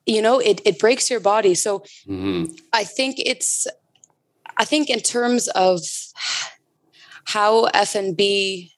You 0.10 0.22
know, 0.22 0.39
it 0.39 0.62
it 0.65 0.80
breaks 0.80 1.10
your 1.10 1.19
body. 1.19 1.54
So 1.56 1.84
hmm 2.08 2.45
I 2.74 2.84
think 2.84 3.15
it's 3.19 3.67
I 4.58 4.65
think 4.65 4.89
in 4.89 5.00
terms 5.00 5.48
of 5.50 5.80
how 7.26 7.65
F&B 7.65 8.72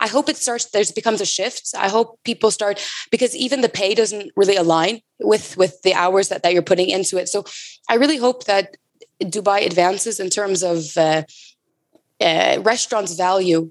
I 0.00 0.08
hope 0.08 0.28
it 0.28 0.36
starts 0.36 0.66
there's 0.66 0.92
becomes 0.92 1.20
a 1.20 1.26
shift. 1.26 1.70
I 1.76 1.88
hope 1.88 2.18
people 2.24 2.50
start 2.50 2.76
because 3.10 3.34
even 3.36 3.60
the 3.60 3.68
pay 3.68 3.94
doesn't 3.94 4.32
really 4.36 4.56
align 4.56 5.00
with 5.20 5.56
with 5.56 5.82
the 5.82 5.94
hours 5.94 6.28
that, 6.28 6.42
that 6.42 6.52
you're 6.52 6.70
putting 6.72 6.88
into 6.88 7.16
it. 7.18 7.28
So 7.28 7.44
I 7.88 7.94
really 7.94 8.16
hope 8.16 8.44
that 8.44 8.76
Dubai 9.22 9.66
advances 9.66 10.20
in 10.20 10.30
terms 10.30 10.62
of 10.62 10.96
uh, 10.96 11.22
uh, 12.20 12.58
restaurants 12.62 13.14
value 13.14 13.70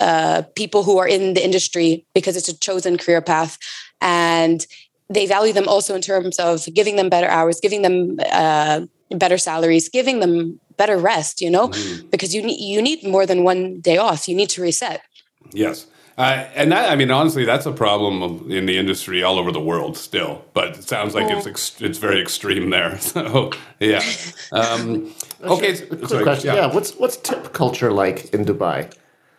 uh, 0.00 0.42
people 0.54 0.84
who 0.84 0.98
are 0.98 1.08
in 1.08 1.34
the 1.34 1.44
industry 1.44 2.06
because 2.14 2.36
it's 2.36 2.48
a 2.48 2.58
chosen 2.58 2.98
career 2.98 3.20
path 3.22 3.58
and 4.00 4.66
they 5.10 5.26
value 5.26 5.52
them 5.52 5.68
also 5.68 5.94
in 5.94 6.02
terms 6.02 6.38
of 6.38 6.66
giving 6.74 6.96
them 6.96 7.08
better 7.08 7.28
hours 7.28 7.60
giving 7.60 7.82
them 7.82 8.18
uh, 8.32 8.80
better 9.10 9.38
salaries 9.38 9.88
giving 9.88 10.20
them 10.20 10.60
better 10.76 10.96
rest 10.98 11.40
you 11.40 11.50
know 11.50 11.68
Mhm. 11.68 12.10
because 12.10 12.34
you 12.34 12.42
need 12.42 12.60
you 12.60 12.80
need 12.82 13.02
more 13.04 13.24
than 13.26 13.42
one 13.44 13.80
day 13.80 13.96
off 13.96 14.28
you 14.28 14.34
need 14.36 14.50
to 14.50 14.62
reset 14.62 15.00
Yes. 15.52 15.86
Uh, 16.18 16.44
and 16.56 16.72
that, 16.72 16.90
I 16.92 16.96
mean, 16.96 17.10
honestly, 17.12 17.44
that's 17.44 17.64
a 17.64 17.70
problem 17.70 18.22
of- 18.26 18.50
in 18.50 18.66
the 18.66 18.76
industry 18.76 19.22
all 19.22 19.38
over 19.38 19.52
the 19.52 19.60
world 19.60 19.96
still. 19.96 20.42
But 20.52 20.76
it 20.76 20.88
sounds 20.88 21.14
like 21.14 21.30
it's 21.30 21.46
ex- 21.46 21.80
it's 21.80 21.98
very 21.98 22.20
extreme 22.20 22.70
there. 22.70 22.98
So, 23.12 23.50
yeah. 23.78 24.02
Um, 24.52 25.14
okay. 25.54 25.72
A 25.74 25.86
quick 25.86 26.08
sorry, 26.08 26.24
question. 26.24 26.54
Yeah. 26.56 26.74
what's 26.74 26.90
what's 27.00 27.16
tip 27.28 27.52
culture 27.52 27.92
like 27.92 28.18
in 28.34 28.44
Dubai? 28.44 28.78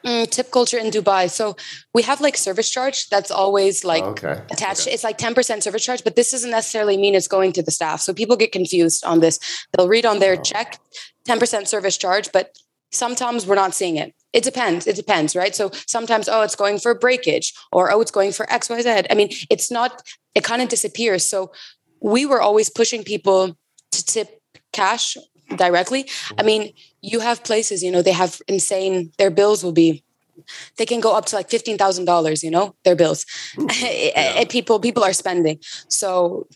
Mm, 0.06 0.30
tip 0.30 0.50
culture 0.52 0.78
in 0.78 0.92
dubai. 0.92 1.30
So 1.30 1.56
we 1.94 2.02
have 2.04 2.22
like 2.22 2.38
service 2.38 2.70
charge 2.70 3.10
that's 3.10 3.32
always 3.32 3.84
like 3.84 4.04
Oh, 4.04 4.12
okay. 4.12 4.42
attached. 4.50 4.88
It's 4.88 5.04
like 5.04 5.18
10% 5.18 5.62
service 5.62 5.84
charge 5.84 6.04
but 6.06 6.16
this 6.16 6.32
doesn't 6.32 6.52
necessarily 6.52 6.96
mean 6.98 7.16
it's 7.16 7.28
going 7.28 7.52
to 7.54 7.62
the 7.62 7.72
staff. 7.72 8.00
So 8.02 8.14
people 8.14 8.38
get 8.38 8.52
confused 8.54 9.04
on 9.04 9.20
this. 9.20 9.40
They'll 9.74 9.90
read 9.90 10.06
on 10.06 10.20
their 10.20 10.36
Oh. 10.40 10.42
check 10.42 10.80
10% 11.28 11.68
service 11.68 11.98
charge 11.98 12.32
but 12.32 12.58
sometimes 12.92 13.46
we're 13.46 13.56
not 13.64 13.74
seeing 13.76 13.98
it. 13.98 14.14
It 14.32 14.44
depends. 14.44 14.88
It 14.88 14.96
depends 14.96 15.36
right? 15.36 15.54
So 15.56 15.70
sometimes 15.86 16.30
oh 16.30 16.42
it's 16.44 16.56
going 16.56 16.80
for 16.80 16.94
breakage 16.96 17.54
or 17.74 17.92
oh 17.92 18.00
it's 18.00 18.12
going 18.12 18.32
for 18.32 18.46
xyz 18.46 19.06
i 19.12 19.16
mean 19.16 19.30
it's 19.50 19.70
not 19.70 19.92
it 20.34 20.44
kind 20.46 20.62
of 20.62 20.70
disappears. 20.70 21.26
So 21.34 21.52
we 22.02 22.26
were 22.26 22.42
always 22.42 22.70
pushing 22.70 23.04
people 23.04 23.58
to 23.92 24.06
tip 24.06 24.30
cash 24.72 25.18
directly. 25.58 26.08
I 26.38 26.44
mean 26.44 26.72
you 27.02 27.20
have 27.20 27.44
places 27.44 27.84
you 27.84 27.92
know 27.92 28.02
they 28.02 28.12
have 28.12 28.42
insane 28.48 29.12
their 29.18 29.32
bills 29.32 29.64
will 29.64 29.72
be 29.72 30.04
they 30.78 30.86
can 30.86 31.00
go 31.00 31.16
up 31.16 31.26
to 31.26 31.36
like 31.36 31.50
fifteen 31.50 31.78
thousand 31.78 32.06
dollars. 32.06 32.44
You 32.44 32.52
know 32.52 32.76
their 32.84 32.96
bills, 32.96 33.26
and 33.58 33.72
eh, 33.84 34.12
eh, 34.16 34.34
eh, 34.42 34.46
people 34.46 34.80
people 34.80 35.04
are 35.04 35.14
spending. 35.14 35.60
So 35.88 36.48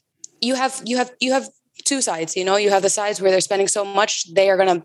you 0.42 0.56
have 0.56 0.82
you 0.86 0.98
have 0.98 1.12
you 1.20 1.34
have 1.34 1.50
two 1.86 2.02
sides. 2.02 2.36
You 2.36 2.46
know 2.46 2.56
you 2.56 2.70
have 2.70 2.82
the 2.82 2.90
sides 2.90 3.22
where 3.22 3.32
they're 3.32 3.42
spending 3.42 3.68
so 3.68 3.84
much 3.86 4.34
they 4.34 4.50
are 4.50 4.58
gonna 4.58 4.84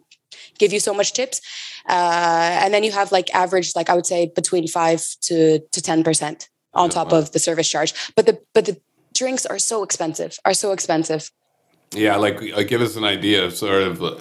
give 0.59 0.73
you 0.73 0.81
so 0.81 0.93
much 0.93 1.13
tips, 1.13 1.41
uh, 1.89 2.61
and 2.63 2.75
then 2.75 2.85
you 2.85 2.93
have 2.93 3.13
like 3.13 3.33
average 3.35 3.73
like 3.77 3.89
I 3.89 3.95
would 3.95 4.07
say 4.07 4.31
between 4.35 4.67
five 4.67 5.03
to 5.23 5.61
to 5.61 5.81
ten 5.81 6.03
percent 6.03 6.49
on 6.75 6.89
Yeah, 6.89 6.95
top 6.95 7.13
wow. 7.13 7.19
of 7.19 7.33
the 7.33 7.39
service 7.39 7.69
charge. 7.69 7.95
But 8.17 8.27
the 8.27 8.41
but 8.55 8.65
the 8.67 8.81
drinks 9.15 9.47
are 9.47 9.59
so 9.59 9.83
expensive. 9.83 10.39
Are 10.45 10.55
so 10.55 10.73
expensive. 10.73 11.31
Yeah, 11.93 12.17
like 12.17 12.43
uh, 12.53 12.63
give 12.63 12.83
us 12.83 12.97
an 12.97 13.05
idea 13.05 13.45
of 13.45 13.55
sort 13.55 13.83
of. 13.83 14.03
Uh, 14.03 14.17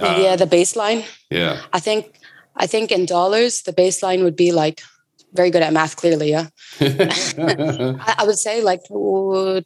yeah, 0.00 0.36
the 0.36 0.46
baseline. 0.46 1.04
Yeah. 1.30 1.62
I 1.72 1.80
think 1.80 2.18
I 2.56 2.66
think 2.66 2.90
in 2.90 3.06
dollars 3.06 3.62
the 3.62 3.72
baseline 3.72 4.22
would 4.22 4.36
be 4.36 4.52
like 4.52 4.82
very 5.32 5.50
good 5.50 5.62
at 5.62 5.72
math. 5.72 5.96
Clearly, 5.96 6.30
yeah. 6.30 6.48
I, 6.80 8.14
I 8.18 8.24
would 8.26 8.38
say 8.38 8.62
like 8.62 8.80
uh, 8.90 9.60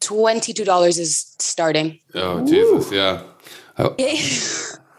twenty-two 0.00 0.64
dollars 0.64 0.98
is 0.98 1.34
starting. 1.38 2.00
oh 2.14 2.44
Jesus! 2.46 2.92
Yeah. 2.92 3.22
Oh, 3.80 3.94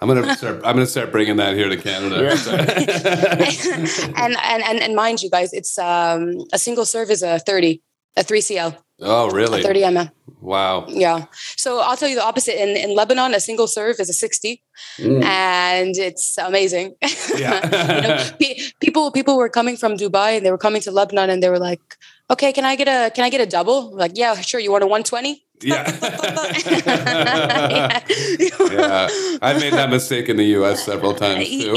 I'm 0.02 0.08
gonna 0.08 0.34
start. 0.38 0.62
I'm 0.63 0.75
gonna 0.75 0.86
start 0.86 1.12
bringing 1.12 1.36
that 1.36 1.54
here 1.56 1.67
to 1.67 1.75
Canada. 1.75 2.15
and, 4.15 4.38
and 4.41 4.63
and 4.63 4.80
and 4.80 4.95
mind 4.95 5.21
you, 5.21 5.30
guys, 5.30 5.52
it's 5.52 5.78
um 5.78 6.45
a 6.54 6.58
single 6.58 6.86
serve 6.86 7.12
is 7.12 7.21
a 7.21 7.39
thirty, 7.39 7.82
a 8.15 8.23
three 8.23 8.39
CL, 8.39 8.78
oh, 9.02 9.30
a 9.30 9.34
really? 9.34 9.62
thirty 9.62 9.82
ml. 9.82 10.10
Wow. 10.41 10.86
Yeah. 10.88 11.25
So 11.58 11.80
I'll 11.80 11.97
tell 11.97 12.08
you 12.08 12.15
the 12.15 12.23
opposite. 12.23 12.62
In, 12.62 12.69
in 12.78 12.95
Lebanon, 12.95 13.34
a 13.34 13.39
single 13.39 13.67
serve 13.67 13.99
is 13.99 14.10
a 14.10 14.13
60 14.13 14.62
mm. 14.97 15.23
and 15.23 15.97
it's 15.97 16.38
amazing. 16.38 16.95
Yeah. 17.38 17.95
you 17.95 18.02
know, 18.02 18.30
pe- 18.39 18.60
people, 18.82 19.12
people 19.12 19.38
were 19.38 19.49
coming 19.49 19.78
from 19.78 19.95
Dubai 19.95 20.38
and 20.38 20.45
they 20.45 20.52
were 20.52 20.58
coming 20.58 20.82
to 20.82 20.91
Lebanon 20.91 21.30
and 21.30 21.41
they 21.43 21.49
were 21.49 21.60
like, 21.60 21.82
okay, 22.30 22.52
can 22.52 22.65
I 22.65 22.75
get 22.75 22.88
a, 22.88 23.12
can 23.12 23.23
I 23.23 23.30
get 23.30 23.41
a 23.41 23.45
double? 23.45 23.95
Like, 23.95 24.13
yeah, 24.15 24.36
sure. 24.41 24.60
You 24.60 24.71
want 24.71 24.84
a 24.84 24.88
120? 24.88 25.45
Yeah. 25.62 25.98
yeah. 26.02 28.00
yeah. 28.72 29.08
I 29.41 29.58
made 29.60 29.74
that 29.74 29.89
mistake 29.89 30.30
in 30.30 30.38
the 30.38 30.45
US 30.60 30.86
several 30.86 31.13
times 31.13 31.50
too. 31.50 31.72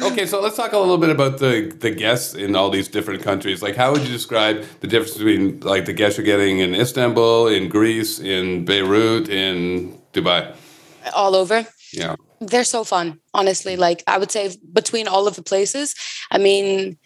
okay, 0.02 0.26
so 0.26 0.40
let's 0.40 0.56
talk 0.56 0.72
a 0.72 0.78
little 0.78 0.98
bit 0.98 1.10
about 1.10 1.38
the 1.38 1.70
the 1.80 1.90
guests 1.90 2.34
in 2.34 2.56
all 2.56 2.70
these 2.70 2.88
different 2.88 3.22
countries. 3.22 3.60
Like 3.62 3.76
how 3.76 3.92
would 3.92 4.02
you 4.02 4.08
describe 4.08 4.64
the 4.80 4.86
difference 4.86 5.16
between 5.16 5.60
like 5.60 5.84
the 5.84 5.92
guests 5.92 6.16
you're 6.16 6.24
getting 6.24 6.60
in 6.60 6.74
Istanbul, 6.74 7.48
in 7.48 7.68
Greece, 7.68 8.18
in 8.18 8.64
Beirut, 8.64 9.28
in 9.28 9.98
Dubai? 10.14 10.54
All 11.14 11.34
over. 11.34 11.66
Yeah. 11.92 12.16
They're 12.40 12.64
so 12.64 12.84
fun, 12.84 13.20
honestly. 13.34 13.76
Like 13.76 14.02
I 14.06 14.16
would 14.16 14.30
say 14.30 14.56
between 14.72 15.06
all 15.06 15.26
of 15.26 15.36
the 15.36 15.42
places, 15.42 15.94
I 16.30 16.38
mean, 16.38 16.96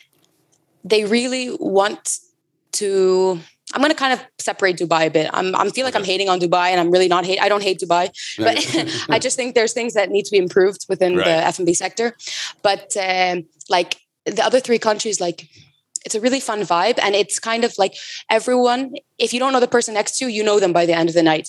they 0.84 1.04
really 1.04 1.56
want 1.58 2.18
to 2.74 3.38
i'm 3.74 3.80
going 3.80 3.90
to 3.90 3.96
kind 3.96 4.12
of 4.12 4.20
separate 4.38 4.76
dubai 4.76 5.06
a 5.06 5.10
bit. 5.10 5.26
I'm 5.32 5.48
i 5.56 5.68
feel 5.70 5.84
like 5.88 5.96
i'm 5.96 6.04
hating 6.12 6.28
on 6.28 6.38
dubai 6.38 6.66
and 6.72 6.78
i'm 6.80 6.90
really 6.94 7.08
not 7.08 7.24
hate 7.24 7.40
i 7.40 7.48
don't 7.48 7.62
hate 7.62 7.78
dubai 7.84 8.04
but 8.46 8.54
i 9.14 9.18
just 9.18 9.36
think 9.36 9.54
there's 9.54 9.72
things 9.72 9.94
that 9.94 10.10
need 10.10 10.24
to 10.28 10.30
be 10.36 10.38
improved 10.46 10.86
within 10.88 11.12
Right. 11.16 11.24
the 11.24 11.36
f&b 11.54 11.74
sector. 11.74 12.06
But 12.68 12.86
um, 13.08 13.36
like 13.76 13.90
the 14.38 14.44
other 14.48 14.60
three 14.66 14.78
countries 14.88 15.18
like 15.26 15.48
it's 16.06 16.14
a 16.14 16.20
really 16.20 16.40
fun 16.50 16.60
vibe 16.72 16.98
and 17.04 17.14
it's 17.22 17.38
kind 17.50 17.62
of 17.64 17.72
like 17.82 17.94
everyone 18.38 18.80
if 19.18 19.32
you 19.32 19.38
don't 19.40 19.52
know 19.54 19.60
the 19.66 19.74
person 19.76 19.92
next 19.94 20.12
to 20.18 20.20
you 20.24 20.30
you 20.36 20.42
know 20.48 20.58
them 20.60 20.72
by 20.78 20.84
the 20.88 20.96
end 21.00 21.08
of 21.08 21.14
the 21.14 21.22
night. 21.32 21.48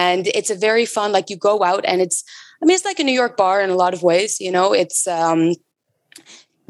And 0.00 0.22
it's 0.38 0.50
a 0.56 0.58
very 0.68 0.86
fun 0.96 1.08
like 1.16 1.26
you 1.30 1.36
go 1.50 1.54
out 1.70 1.84
and 1.90 1.98
it's 2.04 2.18
i 2.60 2.62
mean 2.66 2.74
it's 2.78 2.84
like 2.90 3.00
a 3.00 3.04
new 3.08 3.18
york 3.22 3.34
bar 3.42 3.56
in 3.64 3.70
a 3.70 3.78
lot 3.84 3.92
of 3.96 4.00
ways 4.10 4.30
you 4.46 4.52
know? 4.56 4.68
It's 4.82 5.00
um 5.20 5.40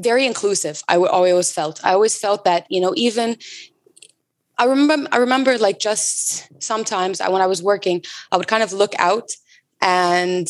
very 0.09 0.25
inclusive 0.31 0.77
i 0.93 0.97
always 0.97 1.51
felt. 1.59 1.77
I 1.89 1.91
always 1.99 2.17
felt 2.25 2.41
that 2.51 2.63
you 2.75 2.81
know 2.85 2.93
even 3.07 3.29
i 4.59 4.65
remember 4.65 5.09
i 5.13 5.17
remember 5.17 5.59
like 5.59 5.79
just 5.79 6.49
sometimes 6.63 7.21
I, 7.21 7.29
when 7.29 7.43
i 7.43 7.47
was 7.47 7.63
working 7.63 8.03
i 8.33 8.37
would 8.37 8.49
kind 8.49 8.63
of 8.63 8.73
look 8.73 8.95
out 8.99 9.31
and 9.81 10.49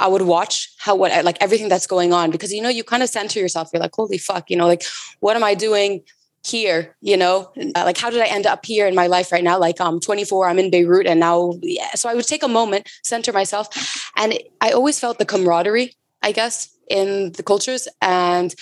I 0.00 0.08
would 0.08 0.22
watch 0.22 0.72
how 0.78 0.96
what 0.96 1.24
like 1.24 1.36
everything 1.40 1.68
that's 1.68 1.86
going 1.86 2.12
on 2.12 2.30
because 2.30 2.52
you 2.52 2.62
know 2.62 2.70
you 2.70 2.82
kind 2.82 3.02
of 3.02 3.10
center 3.10 3.38
yourself. 3.38 3.68
You're 3.72 3.82
like, 3.82 3.94
holy 3.94 4.16
fuck, 4.18 4.50
you 4.50 4.56
know, 4.56 4.66
like 4.66 4.82
what 5.20 5.36
am 5.36 5.44
I 5.44 5.54
doing 5.54 6.02
here? 6.42 6.96
You 7.02 7.18
know, 7.18 7.52
Uh, 7.56 7.84
like 7.84 7.98
how 7.98 8.08
did 8.08 8.20
I 8.20 8.26
end 8.26 8.46
up 8.46 8.64
here 8.64 8.86
in 8.86 8.94
my 8.94 9.06
life 9.06 9.30
right 9.30 9.44
now? 9.44 9.58
Like 9.58 9.80
I'm 9.80 10.00
24, 10.00 10.48
I'm 10.48 10.58
in 10.58 10.70
Beirut, 10.70 11.06
and 11.06 11.20
now 11.20 11.52
yeah. 11.62 11.90
So 11.94 12.08
I 12.08 12.14
would 12.14 12.26
take 12.26 12.42
a 12.42 12.48
moment, 12.48 12.88
center 13.02 13.32
myself, 13.32 13.68
and 14.16 14.38
I 14.60 14.70
always 14.70 14.98
felt 14.98 15.18
the 15.18 15.26
camaraderie, 15.26 15.94
I 16.22 16.32
guess, 16.32 16.74
in 16.88 17.32
the 17.32 17.42
cultures, 17.42 17.86
and 18.00 18.54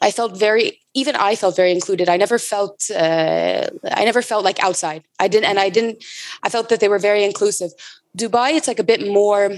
I 0.00 0.10
felt 0.10 0.36
very. 0.36 0.80
Even 0.94 1.14
I 1.14 1.36
felt 1.36 1.56
very 1.56 1.72
included. 1.72 2.08
I 2.08 2.16
never 2.16 2.38
felt. 2.38 2.90
Uh, 2.90 3.68
I 4.00 4.04
never 4.04 4.22
felt 4.22 4.44
like 4.44 4.62
outside. 4.62 5.04
I 5.18 5.28
didn't, 5.28 5.48
and 5.50 5.58
I 5.58 5.68
didn't. 5.68 6.02
I 6.42 6.48
felt 6.48 6.68
that 6.70 6.80
they 6.80 6.88
were 6.88 6.98
very 6.98 7.24
inclusive. 7.24 7.70
Dubai, 8.16 8.54
it's 8.54 8.68
like 8.68 8.78
a 8.78 8.84
bit 8.84 9.06
more 9.06 9.52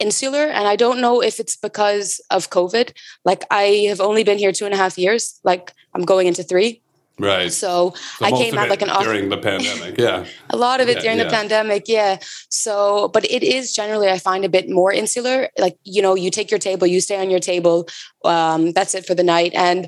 insular 0.00 0.46
and 0.46 0.66
i 0.66 0.74
don't 0.74 1.00
know 1.00 1.22
if 1.22 1.38
it's 1.38 1.56
because 1.56 2.20
of 2.30 2.50
covid 2.50 2.92
like 3.24 3.44
i 3.50 3.86
have 3.88 4.00
only 4.00 4.24
been 4.24 4.38
here 4.38 4.50
two 4.52 4.64
and 4.64 4.74
a 4.74 4.76
half 4.76 4.98
years 4.98 5.38
like 5.44 5.72
i'm 5.94 6.02
going 6.02 6.26
into 6.26 6.42
three 6.42 6.82
Right. 7.18 7.50
so, 7.50 7.94
So 8.18 8.26
i 8.26 8.30
came 8.30 8.58
out 8.58 8.68
like 8.68 8.82
an 8.82 8.90
off 8.90 9.04
during 9.04 9.30
the 9.30 9.38
pandemic. 9.38 9.96
Yeah. 9.98 10.26
a 10.50 10.56
lot 10.56 10.80
of 10.80 10.88
it 10.88 10.96
Yeah, 10.96 11.02
during 11.02 11.18
the 11.18 11.26
pandemic 11.26 11.84
yeah 11.88 12.18
so 12.50 13.08
but 13.08 13.24
it 13.30 13.42
is 13.42 13.72
generally 13.72 14.08
i 14.08 14.18
find 14.18 14.44
a 14.44 14.50
bit 14.50 14.68
more 14.68 14.92
insular 14.92 15.48
like 15.58 15.78
you 15.84 16.02
know 16.02 16.14
you 16.14 16.30
take 16.30 16.50
your 16.50 16.60
table 16.60 16.86
you 16.86 17.00
stay 17.00 17.18
on 17.18 17.30
your 17.30 17.40
table 17.40 17.88
um, 18.24 18.72
that's 18.72 18.94
it 18.94 19.06
for 19.06 19.14
the 19.14 19.22
night 19.22 19.52
and 19.54 19.86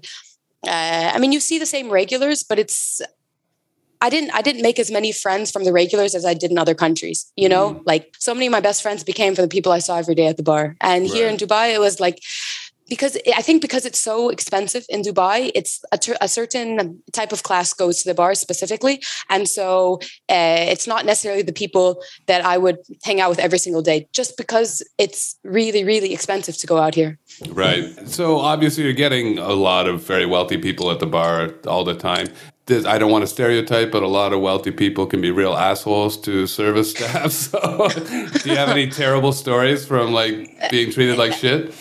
uh, 0.67 1.13
i 1.15 1.19
mean 1.19 1.33
you 1.33 1.41
see 1.41 1.59
the 1.59 1.67
same 1.67 1.91
regulars 1.91 2.43
but 2.43 2.59
it's 2.59 3.03
I 4.01 4.11
didn't 4.11 4.31
I 4.31 4.43
didn't 4.43 4.63
make 4.63 4.79
as 4.79 4.91
many 4.91 5.13
friends 5.13 5.51
from 5.51 5.65
the 5.65 5.73
regulars 5.73 6.15
as 6.15 6.25
I 6.25 6.35
did 6.35 6.51
in 6.51 6.59
other 6.59 6.75
countries. 6.75 7.33
You 7.37 7.49
know, 7.49 7.83
like 7.85 8.15
so 8.19 8.33
many 8.33 8.47
of 8.47 8.53
my 8.53 8.61
best 8.61 8.83
friends 8.83 9.03
became 9.03 9.35
from 9.35 9.43
the 9.43 9.49
people 9.49 9.73
I 9.73 9.81
saw 9.81 9.97
every 9.99 10.15
day 10.15 10.29
at 10.29 10.37
the 10.37 10.43
bar. 10.43 10.77
And 10.81 11.07
here 11.07 11.29
in 11.29 11.37
Dubai, 11.37 11.75
it 11.75 11.81
was 11.81 11.99
like 11.99 12.23
because 12.89 13.19
I 13.37 13.43
think 13.43 13.63
because 13.63 13.85
it's 13.85 13.99
so 13.99 14.29
expensive 14.29 14.85
in 14.89 15.03
Dubai, 15.03 15.51
it's 15.55 15.85
a, 15.93 15.99
ter- 15.99 16.17
a, 16.21 16.29
certain 16.29 17.03
type 17.13 17.33
of 17.33 17.43
class 17.43 17.73
goes 17.73 18.03
to 18.03 18.09
the 18.09 18.15
bar 18.15 18.35
specifically, 18.35 19.03
and 19.29 19.49
so 19.49 19.99
uh, 20.29 20.65
it's 20.73 20.87
not 20.87 21.05
necessarily 21.05 21.43
the 21.43 21.53
people 21.53 22.03
that 22.27 22.45
I 22.45 22.59
would 22.59 22.79
hang 23.05 23.21
out 23.21 23.31
with 23.31 23.39
every 23.39 23.59
single 23.59 23.83
day, 23.83 24.09
just 24.13 24.37
because 24.37 24.83
it's 24.99 25.39
really, 25.45 25.85
really 25.85 26.13
expensive 26.13 26.57
to 26.59 26.67
go 26.67 26.79
out 26.79 26.95
here. 26.95 27.19
Right. 27.51 28.09
So 28.09 28.39
obviously, 28.39 28.85
you're 28.85 28.93
getting 28.93 29.39
a 29.39 29.53
lot 29.53 29.89
of 29.89 30.03
very 30.03 30.27
wealthy 30.27 30.59
people 30.59 30.91
at 30.91 31.01
the 31.01 31.07
bar 31.07 31.55
all 31.67 31.85
the 31.85 31.95
time. 31.95 32.29
I 32.71 32.99
don't 32.99 33.11
want 33.11 33.23
to 33.23 33.27
stereotype, 33.27 33.91
but 33.91 34.03
a 34.03 34.09
lot 34.09 34.35
of 34.35 34.43
wealthy 34.43 34.71
people 34.71 35.07
can 35.07 35.23
be 35.23 35.31
real 35.31 35.55
assholes 35.55 36.19
to 36.23 36.47
service 36.47 36.91
staff. 36.95 37.33
So, 37.33 37.89
do 37.89 38.51
you 38.51 38.57
have 38.57 38.69
any 38.69 38.89
terrible 38.89 39.33
stories 39.33 39.87
from 39.87 40.13
like 40.13 40.71
being 40.71 40.93
treated 40.93 41.17
like 41.17 41.33
shit? 41.33 41.73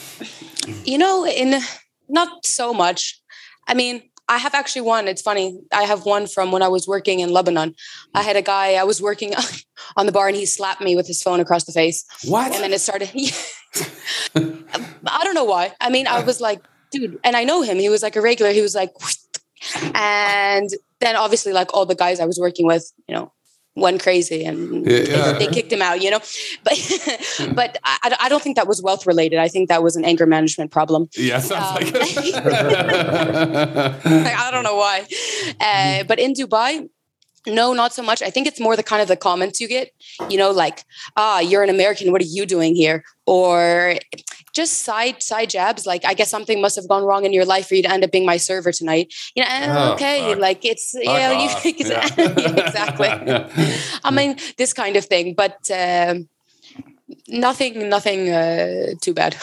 You 0.86 0.98
know, 0.98 1.26
in 1.26 1.62
not 2.10 2.46
so 2.46 2.74
much. 2.74 3.22
I 3.68 3.74
mean, 3.74 4.04
I 4.30 4.38
have 4.38 4.54
actually 4.54 4.82
one. 4.82 5.08
It's 5.08 5.22
funny. 5.22 5.60
I 5.72 5.84
have 5.84 6.06
one 6.06 6.28
from 6.28 6.52
when 6.52 6.62
I 6.62 6.68
was 6.68 6.88
working 6.88 7.22
in 7.22 7.32
Lebanon. 7.32 7.76
I 8.14 8.22
had 8.24 8.36
a 8.36 8.42
guy. 8.42 8.74
I 8.74 8.84
was 8.84 9.02
working 9.02 9.34
on 9.98 10.06
the 10.06 10.12
bar, 10.12 10.28
and 10.28 10.36
he 10.36 10.46
slapped 10.46 10.82
me 10.82 10.96
with 10.96 11.08
his 11.08 11.22
phone 11.22 11.40
across 11.40 11.64
the 11.64 11.72
face. 11.72 12.06
What? 12.26 12.54
And 12.54 12.64
then 12.64 12.74
it 12.74 12.82
started. 12.82 13.10
I 14.36 15.24
don't 15.24 15.34
know 15.34 15.46
why. 15.46 15.74
I 15.80 15.90
mean, 15.90 16.08
I 16.08 16.24
was 16.24 16.42
like, 16.42 16.62
dude, 16.92 17.20
and 17.24 17.36
I 17.36 17.44
know 17.44 17.62
him. 17.62 17.78
He 17.78 17.90
was 17.90 18.04
like 18.04 18.16
a 18.16 18.22
regular. 18.22 18.52
He 18.52 18.62
was 18.62 18.76
like, 18.76 18.92
and 19.96 20.70
then 21.00 21.16
obviously, 21.16 21.54
like 21.54 21.74
all 21.74 21.86
the 21.86 21.96
guys 21.96 22.20
I 22.20 22.26
was 22.26 22.40
working 22.40 22.66
with, 22.66 22.92
you 23.08 23.16
know, 23.16 23.32
went 23.78 24.02
crazy 24.02 24.44
and 24.44 24.86
yeah. 24.86 25.34
they, 25.34 25.46
they, 25.46 25.48
kicked 25.48 25.72
him 25.72 25.82
out, 25.82 26.02
you 26.02 26.12
know. 26.12 26.20
But 26.64 26.74
but 27.56 27.78
I, 27.84 28.16
I, 28.22 28.30
don't 28.30 28.42
think 28.42 28.56
that 28.56 28.68
was 28.68 28.82
wealth 28.82 29.06
related. 29.06 29.40
I 29.40 29.48
think 29.48 29.70
that 29.70 29.84
was 29.84 29.96
an 29.96 30.04
anger 30.04 30.26
management 30.26 30.72
problem. 30.72 31.08
Yeah, 31.16 31.40
sounds 31.40 31.78
um, 31.78 31.84
like 31.94 31.94
it. 31.94 32.36
I 34.46 34.50
don't 34.52 34.64
know 34.64 34.76
why. 34.76 35.06
Uh, 35.60 36.04
but 36.04 36.20
in 36.20 36.34
Dubai, 36.34 36.88
no, 37.48 37.74
not 37.74 37.94
so 37.94 38.04
much. 38.04 38.22
I 38.22 38.30
think 38.30 38.48
it's 38.48 38.60
more 38.60 38.76
the 38.76 38.84
kind 38.84 39.02
of 39.02 39.08
the 39.08 39.16
comments 39.16 39.60
you 39.60 39.68
get, 39.68 39.92
you 40.30 40.38
know, 40.38 40.52
like, 40.52 40.84
ah, 41.16 41.40
you're 41.40 41.64
an 41.64 41.70
American. 41.70 42.12
What 42.12 42.22
are 42.22 42.26
you 42.26 42.46
doing 42.46 42.76
here? 42.76 43.04
Or 43.26 43.96
just 44.54 44.84
side 44.84 45.22
side 45.24 45.50
jabs. 45.50 45.86
Like, 45.86 46.04
I 46.06 46.14
guess 46.14 46.30
something 46.30 46.62
must 46.62 46.76
have 46.76 46.88
gone 46.88 47.04
wrong 47.04 47.26
in 47.26 47.34
your 47.34 47.46
life 47.46 47.68
for 47.68 47.76
you 47.76 47.84
to 47.84 47.92
end 47.92 48.04
up 48.04 48.12
being 48.12 48.26
my 48.26 48.38
server 48.38 48.72
tonight. 48.72 49.14
You 49.36 49.44
know, 49.44 49.50
oh, 49.50 49.94
okay, 49.94 50.32
fuck. 50.32 50.40
like 50.40 50.66
it's 50.66 50.92
fuck 50.92 51.04
yeah, 51.04 51.32
you, 51.32 51.70
exactly. 51.70 52.24
Yeah. 52.38 52.66
exactly. 52.68 53.10
I 54.04 54.12
mean, 54.12 54.38
this 54.58 54.74
kind 54.74 54.96
of 54.96 55.06
thing, 55.06 55.34
but. 55.34 55.58
Um, 55.72 56.30
nothing 57.30 57.90
nothing 57.90 58.30
uh, 58.30 58.88
too 59.02 59.14
bad 59.14 59.36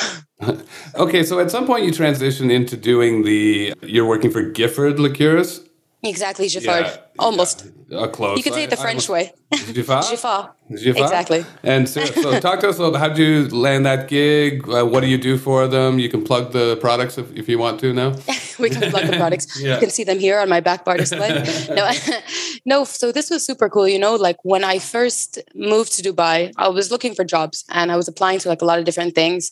okay 0.97 1.23
so 1.23 1.39
at 1.39 1.51
some 1.51 1.67
point 1.67 1.85
you 1.85 1.93
transition 1.93 2.51
into 2.51 2.77
doing 2.77 3.25
the 3.25 3.73
you're 3.83 4.07
working 4.07 4.31
for 4.31 4.43
gifford 4.43 4.99
liqueurs 4.99 5.61
Exactly, 6.05 6.47
Giffard. 6.47 6.83
Yeah, 6.83 6.97
Almost. 7.19 7.67
Yeah. 7.89 8.07
close. 8.09 8.37
You 8.37 8.43
can 8.43 8.53
say 8.53 8.65
it 8.65 8.71
the 8.71 8.77
French 8.77 9.09
way. 9.09 9.33
Giffard? 9.53 10.03
Giffard. 10.03 10.51
Exactly. 10.71 11.45
And 11.63 11.89
so, 11.89 12.05
so 12.05 12.41
talk 12.47 12.61
to 12.61 12.69
us 12.69 12.79
a 12.79 12.83
about 12.85 12.99
how 12.99 13.09
did 13.09 13.19
you 13.19 13.49
land 13.49 13.87
that 13.87 14.09
gig? 14.09 14.69
Uh, 14.69 14.85
what 14.85 15.01
do 15.01 15.07
you 15.07 15.17
do 15.17 15.39
for 15.39 15.67
them? 15.67 15.99
You 15.99 16.09
can 16.09 16.23
plug 16.23 16.53
the 16.53 16.77
products 16.77 17.17
if, 17.17 17.33
if 17.35 17.49
you 17.49 17.59
want 17.59 17.81
to 17.81 17.93
now. 17.93 18.11
we 18.59 18.69
can 18.71 18.91
plug 18.91 19.07
the 19.07 19.17
products. 19.17 19.61
yeah. 19.61 19.75
You 19.75 19.81
can 19.81 19.91
see 19.91 20.05
them 20.05 20.19
here 20.19 20.41
on 20.41 20.49
my 20.49 20.61
back 20.61 20.85
bar 20.85 20.97
display. 20.97 21.43
no, 21.75 21.91
no, 22.67 22.85
so 22.85 23.13
this 23.13 23.31
was 23.31 23.47
super 23.47 23.69
cool. 23.71 23.89
You 23.89 23.99
know, 23.99 24.15
like 24.15 24.37
when 24.43 24.65
I 24.65 24.79
first 24.79 25.39
moved 25.55 25.93
to 25.97 26.03
Dubai, 26.03 26.53
I 26.57 26.69
was 26.69 26.91
looking 26.91 27.15
for 27.15 27.25
jobs 27.25 27.65
and 27.71 27.91
I 27.91 27.97
was 27.97 28.09
applying 28.09 28.41
to 28.41 28.49
like 28.49 28.61
a 28.61 28.67
lot 28.67 28.79
of 28.79 28.85
different 28.85 29.15
things. 29.15 29.51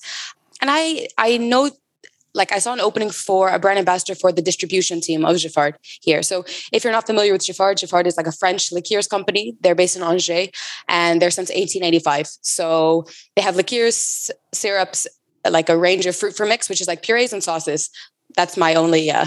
And 0.61 0.71
I 0.71 1.09
I 1.19 1.39
know 1.39 1.71
like 2.35 2.53
I 2.53 2.59
saw 2.59 2.73
an 2.73 2.81
opening 2.81 3.11
for 3.11 3.49
a 3.49 3.59
brand 3.59 3.79
ambassador 3.79 4.15
for 4.15 4.33
the 4.33 4.43
distribution 4.43 5.01
team 5.01 5.25
of 5.25 5.37
Giffard 5.37 5.75
here. 6.01 6.23
So 6.23 6.45
if 6.73 6.85
you're 6.85 6.93
not 6.93 7.07
familiar 7.07 7.33
with 7.33 7.43
Giffard, 7.43 7.77
Giffard 7.77 8.07
is 8.07 8.17
like 8.17 8.27
a 8.27 8.33
French 8.33 8.73
liqueurs 8.73 9.07
company. 9.07 9.57
They're 9.61 9.75
based 9.75 9.97
in 9.97 10.03
Angers 10.03 10.49
and 10.89 11.21
they're 11.21 11.31
since 11.31 11.51
1885. 11.51 12.29
So 12.41 13.07
they 13.37 13.43
have 13.43 13.57
liqueurs, 13.57 14.31
syrups, 14.53 15.07
like 15.49 15.69
a 15.69 15.77
range 15.77 16.07
of 16.07 16.17
fruit 16.17 16.37
for 16.37 16.47
mix, 16.47 16.69
which 16.69 16.81
is 16.81 16.89
like 16.89 17.03
purees 17.03 17.33
and 17.33 17.43
sauces. 17.43 17.91
That's 18.37 18.57
my 18.57 18.75
only 18.75 19.11
uh, 19.11 19.27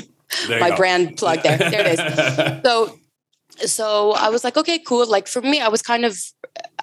my 0.48 0.74
brand 0.74 1.16
plug 1.16 1.42
there. 1.42 1.58
There 1.58 1.86
it 1.86 1.98
is. 1.98 2.62
So 2.64 2.98
so 3.64 4.12
I 4.12 4.28
was 4.28 4.44
like, 4.44 4.56
okay, 4.56 4.78
cool. 4.78 5.06
Like 5.06 5.26
for 5.26 5.42
me, 5.42 5.60
I 5.60 5.68
was 5.68 5.82
kind 5.82 6.04
of, 6.04 6.18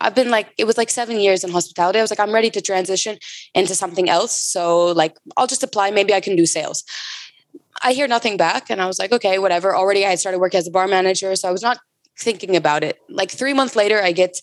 I've 0.01 0.15
been 0.15 0.29
like, 0.29 0.53
it 0.57 0.65
was 0.65 0.77
like 0.77 0.89
seven 0.89 1.19
years 1.19 1.43
in 1.43 1.51
hospitality. 1.51 1.99
I 1.99 2.01
was 2.01 2.11
like, 2.11 2.19
I'm 2.19 2.33
ready 2.33 2.49
to 2.51 2.61
transition 2.61 3.17
into 3.53 3.75
something 3.75 4.09
else. 4.09 4.35
So 4.35 4.87
like, 4.87 5.17
I'll 5.37 5.47
just 5.47 5.63
apply. 5.63 5.91
Maybe 5.91 6.13
I 6.13 6.21
can 6.21 6.35
do 6.35 6.45
sales. 6.45 6.83
I 7.83 7.93
hear 7.93 8.07
nothing 8.07 8.37
back. 8.37 8.69
And 8.69 8.81
I 8.81 8.87
was 8.87 8.99
like, 8.99 9.11
okay, 9.11 9.39
whatever. 9.39 9.75
Already 9.75 10.05
I 10.05 10.09
had 10.09 10.19
started 10.19 10.39
working 10.39 10.57
as 10.57 10.67
a 10.67 10.71
bar 10.71 10.87
manager. 10.87 11.35
So 11.35 11.47
I 11.47 11.51
was 11.51 11.61
not 11.61 11.79
thinking 12.17 12.55
about 12.55 12.83
it. 12.83 12.97
Like 13.09 13.31
three 13.31 13.53
months 13.53 13.75
later, 13.75 14.01
I 14.01 14.11
get 14.11 14.41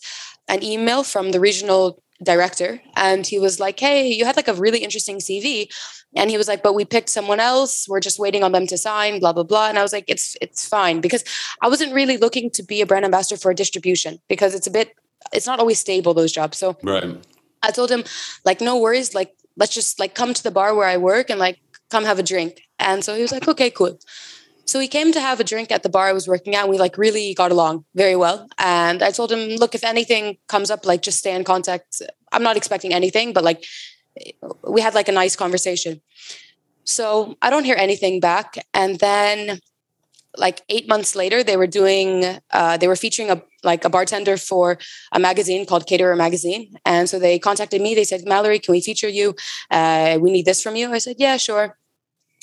an 0.48 0.62
email 0.62 1.02
from 1.02 1.32
the 1.32 1.40
regional 1.40 2.02
director 2.22 2.80
and 2.94 3.26
he 3.26 3.38
was 3.38 3.60
like 3.60 3.78
hey 3.78 4.08
you 4.08 4.24
had 4.24 4.36
like 4.36 4.48
a 4.48 4.54
really 4.54 4.78
interesting 4.78 5.18
cv 5.18 5.68
and 6.16 6.30
he 6.30 6.36
was 6.36 6.48
like 6.48 6.62
but 6.62 6.74
we 6.74 6.84
picked 6.84 7.10
someone 7.10 7.40
else. 7.40 7.86
We're 7.88 8.00
just 8.00 8.18
waiting 8.18 8.42
on 8.42 8.52
them 8.52 8.66
to 8.68 8.78
sign 8.78 9.20
blah 9.20 9.32
blah 9.32 9.42
blah. 9.42 9.68
And 9.68 9.78
i 9.78 9.82
was 9.82 9.92
like 9.92 10.04
it's 10.08 10.36
it's 10.40 10.66
fine 10.66 11.00
because 11.00 11.24
i 11.62 11.68
wasn't 11.68 11.92
really 11.94 12.16
looking 12.16 12.50
to 12.50 12.62
be 12.62 12.80
a 12.80 12.86
brand 12.86 13.04
ambassador 13.04 13.38
for 13.38 13.50
a 13.50 13.54
distribution 13.54 14.18
because 14.28 14.54
it's 14.54 14.66
a 14.66 14.70
bit 14.70 14.94
it's 15.32 15.46
not 15.46 15.58
always 15.58 15.78
stable 15.78 16.14
those 16.14 16.32
jobs. 16.32 16.58
So 16.58 16.76
right. 16.82 17.04
I 17.62 17.70
told 17.70 17.90
him 17.90 18.04
like 18.44 18.60
no 18.60 18.78
worries. 18.78 19.14
Like 19.14 19.34
let's 19.56 19.74
just 19.74 19.98
like 19.98 20.14
come 20.14 20.34
to 20.34 20.42
the 20.42 20.50
bar 20.50 20.74
where 20.74 20.88
i 20.88 20.96
work 20.96 21.30
and 21.30 21.38
like 21.38 21.60
come 21.90 22.04
have 22.04 22.18
a 22.18 22.22
drink. 22.22 22.62
And 22.78 23.04
so 23.04 23.14
he 23.14 23.22
was 23.22 23.32
like 23.32 23.48
okay 23.48 23.70
cool 23.70 23.98
so 24.66 24.80
he 24.80 24.88
came 24.88 25.12
to 25.12 25.20
have 25.20 25.38
a 25.38 25.44
drink 25.44 25.70
at 25.70 25.84
the 25.84 25.88
bar 25.88 26.08
I 26.08 26.12
was 26.12 26.26
working 26.26 26.56
at. 26.56 26.62
And 26.62 26.70
we 26.70 26.76
like 26.76 26.98
really 26.98 27.34
got 27.34 27.52
along 27.52 27.84
very 27.94 28.16
well. 28.16 28.48
And 28.58 29.00
I 29.02 29.12
told 29.12 29.30
him, 29.30 29.56
look, 29.56 29.74
if 29.76 29.84
anything 29.84 30.38
comes 30.48 30.70
up, 30.72 30.84
like 30.84 31.02
just 31.02 31.18
stay 31.18 31.34
in 31.34 31.44
contact. 31.44 32.02
I'm 32.32 32.42
not 32.42 32.56
expecting 32.56 32.92
anything, 32.92 33.32
but 33.32 33.44
like 33.44 33.64
we 34.68 34.80
had 34.80 34.94
like 34.94 35.08
a 35.08 35.12
nice 35.12 35.36
conversation. 35.36 36.00
So 36.82 37.36
I 37.42 37.50
don't 37.50 37.64
hear 37.64 37.76
anything 37.78 38.18
back. 38.18 38.58
And 38.74 38.98
then 38.98 39.60
like 40.36 40.62
eight 40.68 40.88
months 40.88 41.14
later, 41.14 41.44
they 41.44 41.56
were 41.56 41.68
doing, 41.68 42.24
uh, 42.50 42.76
they 42.76 42.88
were 42.88 42.96
featuring 42.96 43.30
a 43.30 43.42
like 43.62 43.84
a 43.84 43.90
bartender 43.90 44.36
for 44.36 44.78
a 45.12 45.18
magazine 45.18 45.64
called 45.64 45.86
Caterer 45.86 46.16
Magazine. 46.16 46.74
And 46.84 47.08
so 47.08 47.18
they 47.18 47.38
contacted 47.38 47.80
me. 47.80 47.94
They 47.94 48.04
said, 48.04 48.24
Mallory, 48.26 48.58
can 48.58 48.72
we 48.72 48.80
feature 48.80 49.08
you? 49.08 49.34
Uh, 49.70 50.18
we 50.20 50.30
need 50.30 50.44
this 50.44 50.62
from 50.62 50.76
you. 50.76 50.92
I 50.92 50.98
said, 50.98 51.16
yeah, 51.18 51.36
sure 51.36 51.76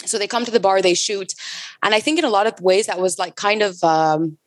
so 0.06 0.18
they 0.18 0.28
come 0.28 0.46
to 0.46 0.52
the 0.52 0.60
bar 0.60 0.82
they 0.82 0.94
shoot 0.94 1.34
and 1.82 1.94
i 1.94 2.00
think 2.00 2.20
in 2.20 2.26
a 2.26 2.30
lot 2.30 2.48
of 2.48 2.60
ways 2.62 2.88
that 2.88 3.00
was 3.00 3.20
like 3.20 3.36
kind 3.36 3.62
of 3.62 3.84
um, 3.84 4.38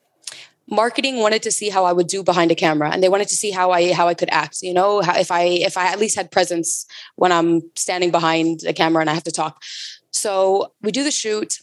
marketing 0.69 1.17
wanted 1.17 1.41
to 1.43 1.51
see 1.51 1.69
how 1.69 1.85
i 1.85 1.93
would 1.93 2.07
do 2.07 2.23
behind 2.23 2.51
a 2.51 2.55
camera 2.55 2.89
and 2.91 3.01
they 3.01 3.09
wanted 3.09 3.27
to 3.27 3.35
see 3.35 3.51
how 3.51 3.71
i 3.71 3.93
how 3.93 4.07
i 4.07 4.13
could 4.13 4.29
act 4.31 4.61
you 4.61 4.73
know 4.73 4.99
if 5.01 5.31
i 5.31 5.43
if 5.43 5.77
i 5.77 5.87
at 5.91 5.99
least 5.99 6.15
had 6.15 6.31
presence 6.31 6.85
when 7.15 7.31
i'm 7.31 7.61
standing 7.75 8.11
behind 8.11 8.63
a 8.67 8.73
camera 8.73 9.01
and 9.01 9.09
i 9.09 9.13
have 9.13 9.23
to 9.23 9.31
talk 9.31 9.61
so 10.11 10.73
we 10.81 10.91
do 10.91 11.03
the 11.03 11.11
shoot 11.11 11.59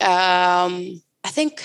um 0.00 1.02
i 1.24 1.28
think 1.28 1.62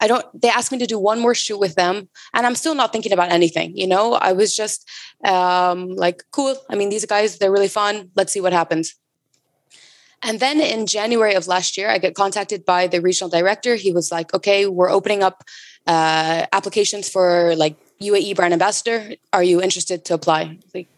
I 0.00 0.08
don't, 0.08 0.26
they 0.40 0.48
asked 0.48 0.72
me 0.72 0.78
to 0.78 0.86
do 0.86 0.98
one 0.98 1.20
more 1.20 1.34
shoot 1.34 1.58
with 1.58 1.74
them. 1.74 2.08
And 2.34 2.46
I'm 2.46 2.54
still 2.54 2.74
not 2.74 2.92
thinking 2.92 3.12
about 3.12 3.32
anything, 3.32 3.76
you 3.76 3.86
know? 3.86 4.14
I 4.14 4.32
was 4.32 4.54
just 4.54 4.88
um, 5.24 5.88
like, 5.88 6.22
cool. 6.32 6.56
I 6.68 6.76
mean, 6.76 6.90
these 6.90 7.06
guys, 7.06 7.38
they're 7.38 7.52
really 7.52 7.68
fun. 7.68 8.10
Let's 8.14 8.32
see 8.32 8.40
what 8.40 8.52
happens. 8.52 8.94
And 10.22 10.40
then 10.40 10.60
in 10.60 10.86
January 10.86 11.34
of 11.34 11.46
last 11.46 11.76
year, 11.76 11.90
I 11.90 11.98
get 11.98 12.14
contacted 12.14 12.64
by 12.64 12.86
the 12.86 13.00
regional 13.00 13.28
director. 13.28 13.76
He 13.76 13.92
was 13.92 14.10
like, 14.10 14.32
okay, 14.34 14.66
we're 14.66 14.90
opening 14.90 15.22
up 15.22 15.44
uh, 15.86 16.46
applications 16.52 17.08
for 17.08 17.54
like 17.56 17.76
UAE 18.00 18.34
brand 18.36 18.52
ambassador. 18.52 19.14
Are 19.32 19.42
you 19.42 19.62
interested 19.62 20.04
to 20.06 20.14
apply? 20.14 20.58
Like, 20.74 20.88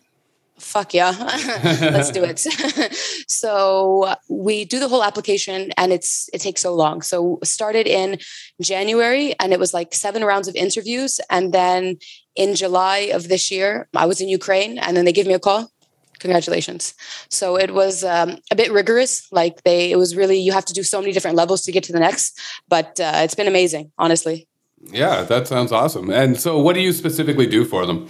fuck 0.59 0.95
yeah, 0.95 1.11
let's 1.81 2.11
do 2.11 2.25
it. 2.25 2.39
so 3.29 4.15
we 4.29 4.65
do 4.65 4.79
the 4.79 4.89
whole 4.89 5.05
application 5.05 5.71
and 5.77 5.93
it's 5.93 6.29
it 6.33 6.41
takes 6.41 6.61
so 6.61 6.75
long. 6.75 7.03
So 7.03 7.39
started 7.45 7.87
in 7.87 8.19
January 8.61 9.35
and 9.41 9.53
it 9.53 9.59
was 9.59 9.73
like 9.75 9.95
seven 9.95 10.25
rounds 10.25 10.49
of 10.49 10.57
interviews. 10.57 11.21
And 11.31 11.53
then 11.53 11.99
in 12.35 12.55
July 12.55 13.11
of 13.13 13.29
this 13.29 13.51
year, 13.51 13.89
I 13.95 14.07
was 14.07 14.21
in 14.21 14.29
Ukraine 14.29 14.79
and 14.79 14.97
then 14.97 15.05
they 15.05 15.13
gave 15.13 15.27
me 15.27 15.35
a 15.35 15.39
call 15.39 15.71
congratulations. 16.19 16.95
So 17.29 17.57
it 17.57 17.75
was 17.75 18.05
um, 18.05 18.39
a 18.51 18.57
bit 18.57 18.73
rigorous 18.73 19.31
like 19.33 19.63
they 19.63 19.91
it 19.91 19.97
was 19.97 20.17
really 20.17 20.39
you 20.39 20.53
have 20.53 20.65
to 20.67 20.73
do 20.73 20.83
so 20.83 21.01
many 21.01 21.13
different 21.13 21.37
levels 21.37 21.63
to 21.63 21.73
get 21.73 21.85
to 21.85 21.93
the 21.93 22.01
next 22.01 22.41
but 22.69 22.99
uh, 23.01 23.21
it's 23.25 23.35
been 23.35 23.49
amazing 23.49 23.93
honestly. 23.99 24.47
Yeah 24.91 25.23
that 25.25 25.49
sounds 25.49 25.73
awesome. 25.73 26.11
And 26.11 26.39
so 26.39 26.59
what 26.59 26.75
do 26.75 26.81
you 26.81 26.93
specifically 26.93 27.47
do 27.47 27.65
for 27.65 27.87
them? 27.87 28.09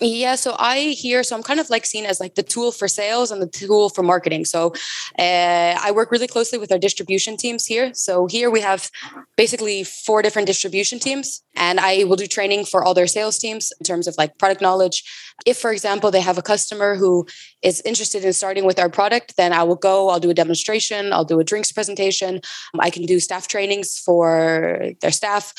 Yeah, 0.00 0.34
so 0.34 0.56
I 0.58 0.96
hear, 0.98 1.22
so 1.22 1.36
I'm 1.36 1.42
kind 1.42 1.60
of 1.60 1.68
like 1.68 1.84
seen 1.84 2.06
as 2.06 2.20
like 2.20 2.34
the 2.34 2.42
tool 2.42 2.72
for 2.72 2.88
sales 2.88 3.30
and 3.30 3.42
the 3.42 3.46
tool 3.46 3.90
for 3.90 4.02
marketing. 4.02 4.46
So 4.46 4.72
uh, 5.18 5.76
I 5.78 5.92
work 5.94 6.10
really 6.10 6.26
closely 6.26 6.58
with 6.58 6.72
our 6.72 6.78
distribution 6.78 7.36
teams 7.36 7.66
here. 7.66 7.92
So 7.92 8.26
here 8.26 8.50
we 8.50 8.62
have 8.62 8.90
basically 9.36 9.84
four 9.84 10.22
different 10.22 10.46
distribution 10.46 10.98
teams 11.00 11.42
and 11.56 11.80
I 11.80 12.04
will 12.04 12.16
do 12.16 12.26
training 12.26 12.64
for 12.64 12.84
all 12.84 12.94
their 12.94 13.06
sales 13.06 13.38
teams 13.38 13.72
in 13.78 13.84
terms 13.84 14.06
of 14.06 14.14
like 14.16 14.38
product 14.38 14.60
knowledge. 14.60 15.02
If, 15.46 15.58
for 15.58 15.72
example, 15.72 16.10
they 16.10 16.20
have 16.20 16.38
a 16.38 16.42
customer 16.42 16.94
who 16.96 17.26
is 17.62 17.80
interested 17.84 18.24
in 18.24 18.32
starting 18.32 18.64
with 18.64 18.78
our 18.78 18.88
product, 18.88 19.36
then 19.36 19.52
I 19.52 19.62
will 19.62 19.76
go, 19.76 20.10
I'll 20.10 20.20
do 20.20 20.30
a 20.30 20.34
demonstration, 20.34 21.12
I'll 21.12 21.24
do 21.24 21.40
a 21.40 21.44
drinks 21.44 21.72
presentation. 21.72 22.40
I 22.78 22.90
can 22.90 23.04
do 23.04 23.20
staff 23.20 23.48
trainings 23.48 23.98
for 23.98 24.92
their 25.00 25.10
staff. 25.10 25.52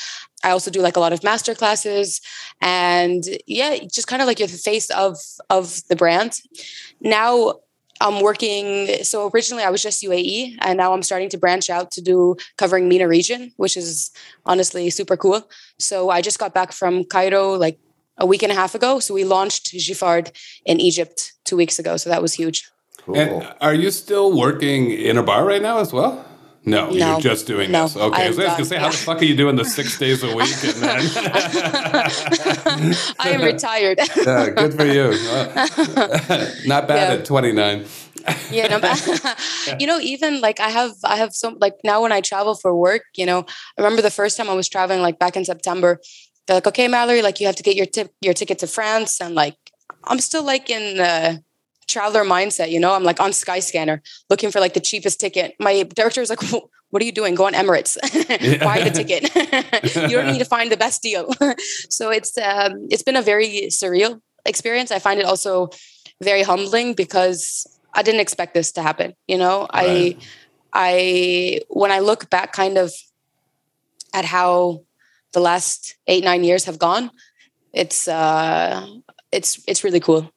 I 0.44 0.50
also 0.50 0.70
do 0.70 0.80
like 0.80 0.96
a 0.96 1.00
lot 1.00 1.12
of 1.12 1.22
master 1.22 1.54
classes 1.54 2.20
and 2.60 3.22
yeah, 3.46 3.78
just 3.78 4.08
kind 4.08 4.22
of 4.22 4.26
like 4.26 4.38
you're 4.38 4.48
the 4.48 4.56
face 4.56 4.90
of 4.90 5.16
of 5.50 5.82
the 5.88 5.96
brand. 5.96 6.40
Now 7.00 7.60
I'm 8.02 8.20
working. 8.20 9.04
So 9.04 9.30
originally 9.32 9.62
I 9.62 9.70
was 9.70 9.82
just 9.82 10.02
UAE, 10.02 10.56
and 10.60 10.76
now 10.76 10.92
I'm 10.92 11.04
starting 11.04 11.28
to 11.30 11.38
branch 11.38 11.70
out 11.70 11.90
to 11.92 12.02
do 12.02 12.36
covering 12.58 12.88
MENA 12.88 13.06
region, 13.06 13.52
which 13.56 13.76
is 13.76 14.10
honestly 14.44 14.90
super 14.90 15.16
cool. 15.16 15.48
So 15.78 16.10
I 16.10 16.20
just 16.20 16.38
got 16.38 16.52
back 16.52 16.72
from 16.72 17.04
Cairo 17.04 17.54
like 17.54 17.78
a 18.18 18.26
week 18.26 18.42
and 18.42 18.50
a 18.50 18.54
half 18.54 18.74
ago. 18.74 18.98
So 18.98 19.14
we 19.14 19.24
launched 19.24 19.72
Giffard 19.72 20.32
in 20.66 20.80
Egypt 20.80 21.32
two 21.44 21.56
weeks 21.56 21.78
ago. 21.78 21.96
So 21.96 22.10
that 22.10 22.20
was 22.20 22.34
huge. 22.34 22.68
Cool. 22.98 23.16
And 23.16 23.54
are 23.60 23.74
you 23.74 23.90
still 23.90 24.36
working 24.36 24.90
in 24.90 25.16
a 25.16 25.22
bar 25.22 25.44
right 25.44 25.62
now 25.62 25.78
as 25.78 25.92
well? 25.92 26.24
No, 26.64 26.90
no, 26.90 26.92
you're 26.92 27.20
just 27.20 27.48
doing 27.48 27.72
no, 27.72 27.84
this. 27.84 27.96
Okay, 27.96 28.24
I 28.24 28.28
was 28.28 28.36
going 28.36 28.56
to 28.56 28.64
say, 28.64 28.78
how 28.78 28.88
the 28.88 28.96
fuck 28.96 29.20
are 29.20 29.24
you 29.24 29.34
doing 29.36 29.56
the 29.56 29.64
six 29.64 29.98
days 29.98 30.22
a 30.22 30.28
week? 30.28 30.54
And 30.62 30.74
then 30.74 31.00
I 33.18 33.30
am 33.30 33.42
retired. 33.42 33.98
yeah, 34.24 34.50
good 34.50 34.74
for 34.74 34.84
you. 34.84 35.10
Not 36.68 36.86
bad 36.86 37.10
yeah. 37.10 37.18
at 37.18 37.24
29. 37.24 37.84
yeah, 38.52 38.68
no, 38.68 38.78
you 39.80 39.88
know, 39.88 39.98
even 39.98 40.40
like 40.40 40.60
I 40.60 40.68
have, 40.68 40.92
I 41.02 41.16
have 41.16 41.34
some 41.34 41.58
like 41.60 41.74
now 41.82 42.02
when 42.02 42.12
I 42.12 42.20
travel 42.20 42.54
for 42.54 42.72
work, 42.76 43.02
you 43.16 43.26
know, 43.26 43.40
I 43.40 43.82
remember 43.82 44.00
the 44.00 44.12
first 44.12 44.36
time 44.36 44.48
I 44.48 44.54
was 44.54 44.68
traveling, 44.68 45.02
like 45.02 45.18
back 45.18 45.36
in 45.36 45.44
September, 45.44 45.98
they're 46.46 46.58
like, 46.58 46.68
okay, 46.68 46.86
Mallory, 46.86 47.22
like 47.22 47.40
you 47.40 47.46
have 47.46 47.56
to 47.56 47.64
get 47.64 47.74
your 47.74 47.86
tip, 47.86 48.12
your 48.20 48.34
ticket 48.34 48.60
to 48.60 48.68
France, 48.68 49.20
and 49.20 49.34
like 49.34 49.56
I'm 50.04 50.20
still 50.20 50.44
like 50.44 50.70
in. 50.70 51.00
Uh, 51.00 51.38
traveler 51.88 52.24
mindset, 52.24 52.70
you 52.70 52.80
know, 52.80 52.94
I'm 52.94 53.04
like 53.04 53.20
on 53.20 53.30
Skyscanner 53.30 54.00
looking 54.30 54.50
for 54.50 54.60
like 54.60 54.74
the 54.74 54.80
cheapest 54.80 55.20
ticket. 55.20 55.54
My 55.58 55.82
director 55.82 56.20
was 56.20 56.30
like, 56.30 56.42
what 56.90 57.02
are 57.02 57.06
you 57.06 57.12
doing? 57.12 57.34
Go 57.34 57.46
on 57.46 57.54
Emirates, 57.54 57.96
buy 58.60 58.80
the 58.82 58.90
ticket. 58.90 59.34
you 60.10 60.16
don't 60.16 60.30
need 60.32 60.38
to 60.38 60.44
find 60.56 60.70
the 60.70 60.76
best 60.76 61.02
deal. 61.02 61.32
so 61.88 62.10
it's, 62.10 62.36
um, 62.38 62.86
it's 62.90 63.02
been 63.02 63.16
a 63.16 63.22
very 63.22 63.68
surreal 63.68 64.20
experience. 64.44 64.90
I 64.90 64.98
find 64.98 65.20
it 65.20 65.26
also 65.26 65.70
very 66.22 66.42
humbling 66.42 66.94
because 66.94 67.66
I 67.94 68.02
didn't 68.02 68.20
expect 68.20 68.54
this 68.54 68.72
to 68.72 68.82
happen. 68.82 69.14
You 69.26 69.38
know, 69.38 69.66
right. 69.74 70.18
I, 70.72 70.88
I, 70.90 71.60
when 71.68 71.92
I 71.92 72.00
look 72.00 72.30
back 72.30 72.52
kind 72.52 72.78
of 72.78 72.92
at 74.14 74.24
how 74.24 74.82
the 75.32 75.40
last 75.40 75.96
eight, 76.06 76.24
nine 76.24 76.44
years 76.44 76.64
have 76.64 76.78
gone, 76.78 77.10
it's, 77.72 78.06
uh, 78.08 78.86
it's, 79.30 79.62
it's 79.66 79.82
really 79.84 80.00
cool. 80.00 80.31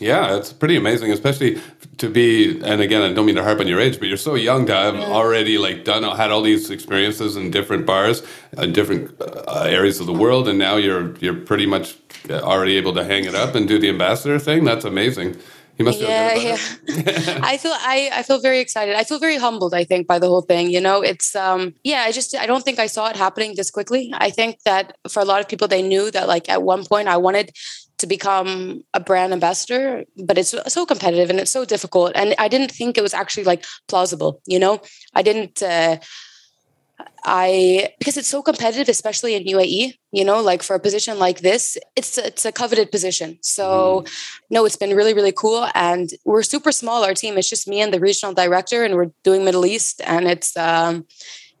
Yeah, 0.00 0.36
it's 0.36 0.52
pretty 0.52 0.76
amazing, 0.76 1.10
especially 1.10 1.60
to 1.96 2.08
be. 2.08 2.60
And 2.62 2.80
again, 2.80 3.02
I 3.02 3.12
don't 3.12 3.26
mean 3.26 3.34
to 3.34 3.42
harp 3.42 3.58
on 3.58 3.66
your 3.66 3.80
age, 3.80 3.98
but 3.98 4.06
you're 4.06 4.16
so 4.16 4.36
young 4.36 4.64
to 4.66 4.74
have 4.74 4.94
already 4.94 5.58
like 5.58 5.84
done 5.84 6.04
had 6.16 6.30
all 6.30 6.42
these 6.42 6.70
experiences 6.70 7.36
in 7.36 7.50
different 7.50 7.84
bars 7.84 8.22
in 8.56 8.72
different 8.72 9.20
uh, 9.20 9.66
areas 9.68 9.98
of 9.98 10.06
the 10.06 10.12
world, 10.12 10.46
and 10.46 10.58
now 10.58 10.76
you're 10.76 11.16
you're 11.16 11.34
pretty 11.34 11.66
much 11.66 11.96
already 12.30 12.76
able 12.76 12.94
to 12.94 13.02
hang 13.02 13.24
it 13.24 13.34
up 13.34 13.56
and 13.56 13.66
do 13.66 13.78
the 13.78 13.88
ambassador 13.88 14.38
thing. 14.38 14.62
That's 14.64 14.84
amazing. 14.84 15.36
You 15.78 15.84
must 15.84 16.00
yeah, 16.00 16.34
yeah. 16.34 16.58
I 17.42 17.56
feel 17.56 17.72
I, 17.72 18.10
I 18.12 18.22
feel 18.24 18.40
very 18.40 18.58
excited. 18.58 18.96
I 18.96 19.04
feel 19.04 19.20
very 19.20 19.36
humbled. 19.36 19.74
I 19.74 19.84
think 19.84 20.08
by 20.08 20.18
the 20.18 20.28
whole 20.28 20.42
thing. 20.42 20.70
You 20.70 20.80
know, 20.80 21.02
it's 21.02 21.34
um 21.34 21.74
yeah. 21.82 22.02
I 22.02 22.12
just 22.12 22.36
I 22.36 22.46
don't 22.46 22.64
think 22.64 22.78
I 22.78 22.86
saw 22.86 23.08
it 23.08 23.16
happening 23.16 23.54
this 23.56 23.70
quickly. 23.70 24.12
I 24.14 24.30
think 24.30 24.62
that 24.64 24.96
for 25.08 25.20
a 25.20 25.24
lot 25.24 25.40
of 25.40 25.48
people, 25.48 25.68
they 25.68 25.82
knew 25.82 26.10
that 26.12 26.28
like 26.28 26.48
at 26.48 26.62
one 26.62 26.84
point 26.84 27.06
I 27.08 27.16
wanted 27.16 27.52
to 27.98 28.06
become 28.06 28.82
a 28.94 29.00
brand 29.00 29.32
ambassador 29.32 30.04
but 30.24 30.38
it's 30.38 30.54
so 30.68 30.86
competitive 30.86 31.30
and 31.30 31.40
it's 31.40 31.50
so 31.50 31.64
difficult. 31.64 32.12
And 32.14 32.34
i 32.38 32.48
didn't 32.48 32.72
think 32.72 32.96
it 32.96 33.02
was 33.02 33.14
actually 33.14 33.44
like 33.44 33.64
plausible 33.88 34.40
you 34.46 34.58
know? 34.58 34.80
I 35.14 35.22
didn't 35.22 35.62
uh, 35.62 35.98
i 37.24 37.92
because 37.98 38.16
it's 38.16 38.28
so 38.28 38.42
competitive 38.42 38.88
especially 38.88 39.34
in 39.34 39.44
uae 39.44 39.94
you 40.12 40.24
know? 40.24 40.40
Like 40.40 40.62
for 40.62 40.74
a 40.76 40.80
position 40.80 41.18
like 41.18 41.40
this 41.40 41.76
it's 41.96 42.16
it's 42.18 42.44
a 42.44 42.52
coveted 42.52 42.90
position. 42.90 43.38
So 43.42 43.66
mm. 44.04 44.10
no 44.50 44.64
it's 44.64 44.76
been 44.76 44.94
really 44.96 45.14
really 45.14 45.32
cool. 45.32 45.68
And 45.74 46.08
we're 46.24 46.42
super 46.42 46.72
small 46.72 47.04
our 47.04 47.14
team. 47.14 47.36
It's 47.38 47.50
just 47.50 47.68
me 47.68 47.80
and 47.80 47.92
the 47.92 48.00
regional 48.00 48.34
director 48.34 48.84
and 48.84 48.94
we're 48.94 49.12
doing 49.22 49.44
middle 49.44 49.66
east 49.66 50.00
and 50.12 50.26
it's 50.28 50.56
um 50.56 51.06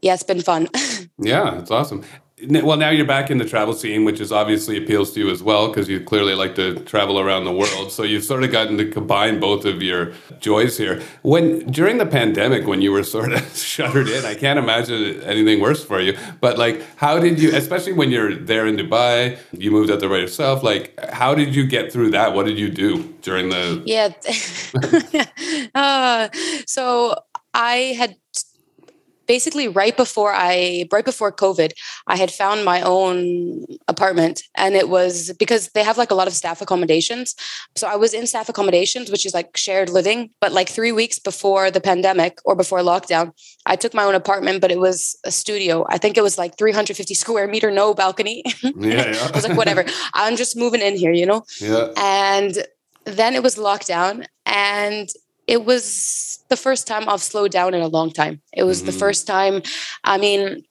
yeah 0.02 0.14
it's 0.14 0.28
been 0.32 0.42
fun. 0.42 0.68
Yeah 1.20 1.58
it's 1.60 1.70
awesome 1.70 2.04
well 2.46 2.76
now 2.76 2.90
you're 2.90 3.06
back 3.06 3.30
in 3.30 3.38
the 3.38 3.44
travel 3.44 3.74
scene 3.74 4.04
which 4.04 4.20
is 4.20 4.30
obviously 4.30 4.76
appeals 4.76 5.12
to 5.12 5.20
you 5.20 5.30
as 5.30 5.42
well 5.42 5.68
because 5.68 5.88
you 5.88 6.00
clearly 6.00 6.34
like 6.34 6.54
to 6.54 6.78
travel 6.80 7.18
around 7.18 7.44
the 7.44 7.52
world. 7.52 7.90
So 7.90 8.02
you've 8.02 8.24
sort 8.24 8.44
of 8.44 8.52
gotten 8.52 8.78
to 8.78 8.90
combine 8.90 9.40
both 9.40 9.64
of 9.64 9.82
your 9.82 10.12
joys 10.40 10.78
here. 10.78 11.02
When 11.22 11.70
during 11.70 11.98
the 11.98 12.06
pandemic 12.06 12.66
when 12.66 12.82
you 12.82 12.92
were 12.92 13.02
sort 13.02 13.32
of 13.32 13.56
shuttered 13.56 14.08
in 14.08 14.24
i 14.24 14.34
can't 14.34 14.58
imagine 14.58 15.20
anything 15.22 15.60
worse 15.60 15.84
for 15.84 16.00
you. 16.00 16.16
But 16.40 16.58
like 16.58 16.84
how 16.96 17.18
did 17.18 17.40
you 17.40 17.54
especially 17.54 17.92
when 17.92 18.10
you're 18.10 18.34
there 18.34 18.66
in 18.66 18.76
dubai 18.76 19.38
you 19.52 19.70
moved 19.70 19.90
out 19.90 20.00
there 20.00 20.08
by 20.08 20.18
yourself 20.18 20.62
like 20.62 20.98
how 21.10 21.34
did 21.34 21.54
you 21.54 21.66
get 21.66 21.92
through 21.92 22.10
that? 22.10 22.34
What 22.34 22.46
did 22.46 22.58
you 22.58 22.70
do 22.70 23.14
during 23.22 23.48
the 23.48 23.82
yeah. 23.84 24.12
Uh, 25.74 26.28
so 26.66 27.14
i 27.54 27.76
had 27.98 28.16
basically 29.28 29.68
right 29.68 29.96
before 29.96 30.32
I 30.34 30.88
right 30.90 31.04
before 31.04 31.30
COVID, 31.30 31.72
I 32.06 32.16
had 32.16 32.32
found 32.32 32.64
my 32.64 32.80
own 32.80 33.66
apartment 33.86 34.42
and 34.56 34.74
it 34.74 34.88
was 34.88 35.32
because 35.38 35.68
they 35.74 35.84
have 35.84 35.98
like 35.98 36.10
a 36.10 36.14
lot 36.14 36.26
of 36.26 36.34
staff 36.34 36.60
accommodations. 36.60 37.36
So 37.76 37.86
I 37.86 37.96
was 37.96 38.14
in 38.14 38.26
staff 38.26 38.48
accommodations, 38.48 39.10
which 39.10 39.24
is 39.26 39.34
like 39.34 39.56
shared 39.56 39.90
living, 39.90 40.30
but 40.40 40.52
like 40.52 40.68
3 40.68 40.90
weeks 40.92 41.18
before 41.18 41.70
the 41.70 41.80
pandemic 41.80 42.38
or 42.44 42.56
before 42.56 42.80
lockdown, 42.80 43.32
I 43.66 43.76
took 43.76 43.94
my 43.94 44.04
own 44.04 44.14
apartment, 44.14 44.60
but 44.60 44.72
it 44.72 44.80
was 44.80 45.16
a 45.24 45.30
studio. 45.30 45.86
I 45.88 45.98
think 45.98 46.16
it 46.16 46.22
was 46.22 46.38
like 46.38 46.56
350 46.56 47.14
square 47.14 47.46
meter, 47.46 47.70
no 47.70 47.94
balcony. 47.94 48.42
Yeah, 48.78 49.12
yeah. 49.12 49.28
I 49.28 49.30
was 49.34 49.46
like, 49.46 49.56
whatever. 49.56 49.84
I'm 50.14 50.36
just 50.36 50.56
moving 50.56 50.80
in 50.80 50.96
here, 50.96 51.12
you 51.12 51.26
know? 51.26 51.42
Yeah. 51.60 51.88
And 51.96 52.64
then 53.04 53.34
it 53.34 53.42
was 53.42 53.56
lockdown 53.56 54.26
and 54.46 55.08
it 55.48 55.64
was 55.64 56.44
the 56.50 56.56
first 56.56 56.86
time 56.86 57.08
I've 57.08 57.22
slowed 57.22 57.50
down 57.50 57.74
in 57.74 57.80
a 57.80 57.88
long 57.88 58.12
time. 58.12 58.40
It 58.52 58.64
was 58.64 58.78
mm-hmm. 58.78 58.86
the 58.86 58.92
first 58.92 59.26
time. 59.26 59.62
I 60.04 60.18
mean, 60.18 60.62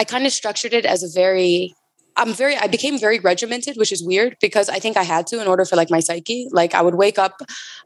I 0.00 0.04
kind 0.04 0.26
of 0.26 0.32
structured 0.32 0.72
it 0.72 0.86
as 0.86 1.02
a 1.02 1.08
very 1.08 1.74
I'm 2.16 2.32
very 2.32 2.56
I 2.56 2.66
became 2.66 2.98
very 2.98 3.20
regimented, 3.20 3.76
which 3.76 3.92
is 3.92 4.02
weird 4.02 4.38
because 4.40 4.68
I 4.68 4.80
think 4.80 4.96
I 4.96 5.04
had 5.04 5.28
to 5.28 5.40
in 5.40 5.46
order 5.46 5.64
for 5.64 5.76
like 5.76 5.88
my 5.88 6.00
psyche. 6.00 6.48
Like 6.50 6.74
I 6.74 6.82
would 6.82 6.96
wake 6.96 7.16
up, 7.16 7.42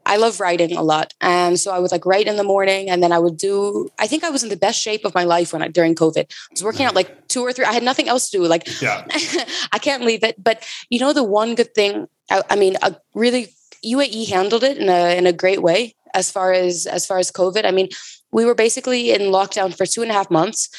I 0.07 0.17
love 0.17 0.39
writing 0.39 0.75
a 0.75 0.81
lot. 0.81 1.13
And 1.21 1.59
so 1.59 1.71
I 1.71 1.77
would 1.77 1.91
like 1.91 2.03
write 2.03 2.25
in 2.25 2.37
the 2.37 2.43
morning 2.43 2.89
and 2.89 3.03
then 3.03 3.11
I 3.11 3.19
would 3.19 3.37
do 3.37 3.89
I 3.99 4.07
think 4.07 4.23
I 4.23 4.31
was 4.31 4.41
in 4.41 4.49
the 4.49 4.57
best 4.57 4.81
shape 4.81 5.05
of 5.05 5.13
my 5.13 5.23
life 5.23 5.53
when 5.53 5.61
I 5.61 5.67
during 5.67 5.93
COVID. 5.93 6.25
I 6.31 6.47
was 6.49 6.63
working 6.63 6.87
out 6.87 6.95
like 6.95 7.27
two 7.27 7.41
or 7.41 7.53
three. 7.53 7.65
I 7.65 7.73
had 7.73 7.83
nothing 7.83 8.09
else 8.09 8.31
to 8.31 8.37
do. 8.39 8.47
Like 8.47 8.81
yeah. 8.81 9.05
I 9.71 9.77
can't 9.77 10.03
leave 10.03 10.23
it. 10.23 10.41
But 10.41 10.63
you 10.89 10.99
know 10.99 11.13
the 11.13 11.23
one 11.23 11.53
good 11.53 11.75
thing, 11.75 12.07
I, 12.31 12.41
I 12.49 12.55
mean, 12.55 12.77
a 12.81 12.95
really 13.13 13.53
UAE 13.85 14.29
handled 14.29 14.63
it 14.63 14.77
in 14.79 14.89
a 14.89 15.15
in 15.15 15.27
a 15.27 15.33
great 15.33 15.61
way 15.61 15.93
as 16.13 16.31
far 16.31 16.53
as 16.53 16.85
as 16.85 17.05
far 17.05 17.19
as 17.19 17.31
COVID. 17.31 17.65
I 17.65 17.71
mean, 17.71 17.89
we 18.31 18.45
were 18.45 18.55
basically 18.55 19.11
in 19.11 19.21
lockdown 19.21 19.75
for 19.75 19.85
two 19.85 20.01
and 20.01 20.11
a 20.11 20.13
half 20.13 20.29
months. 20.29 20.69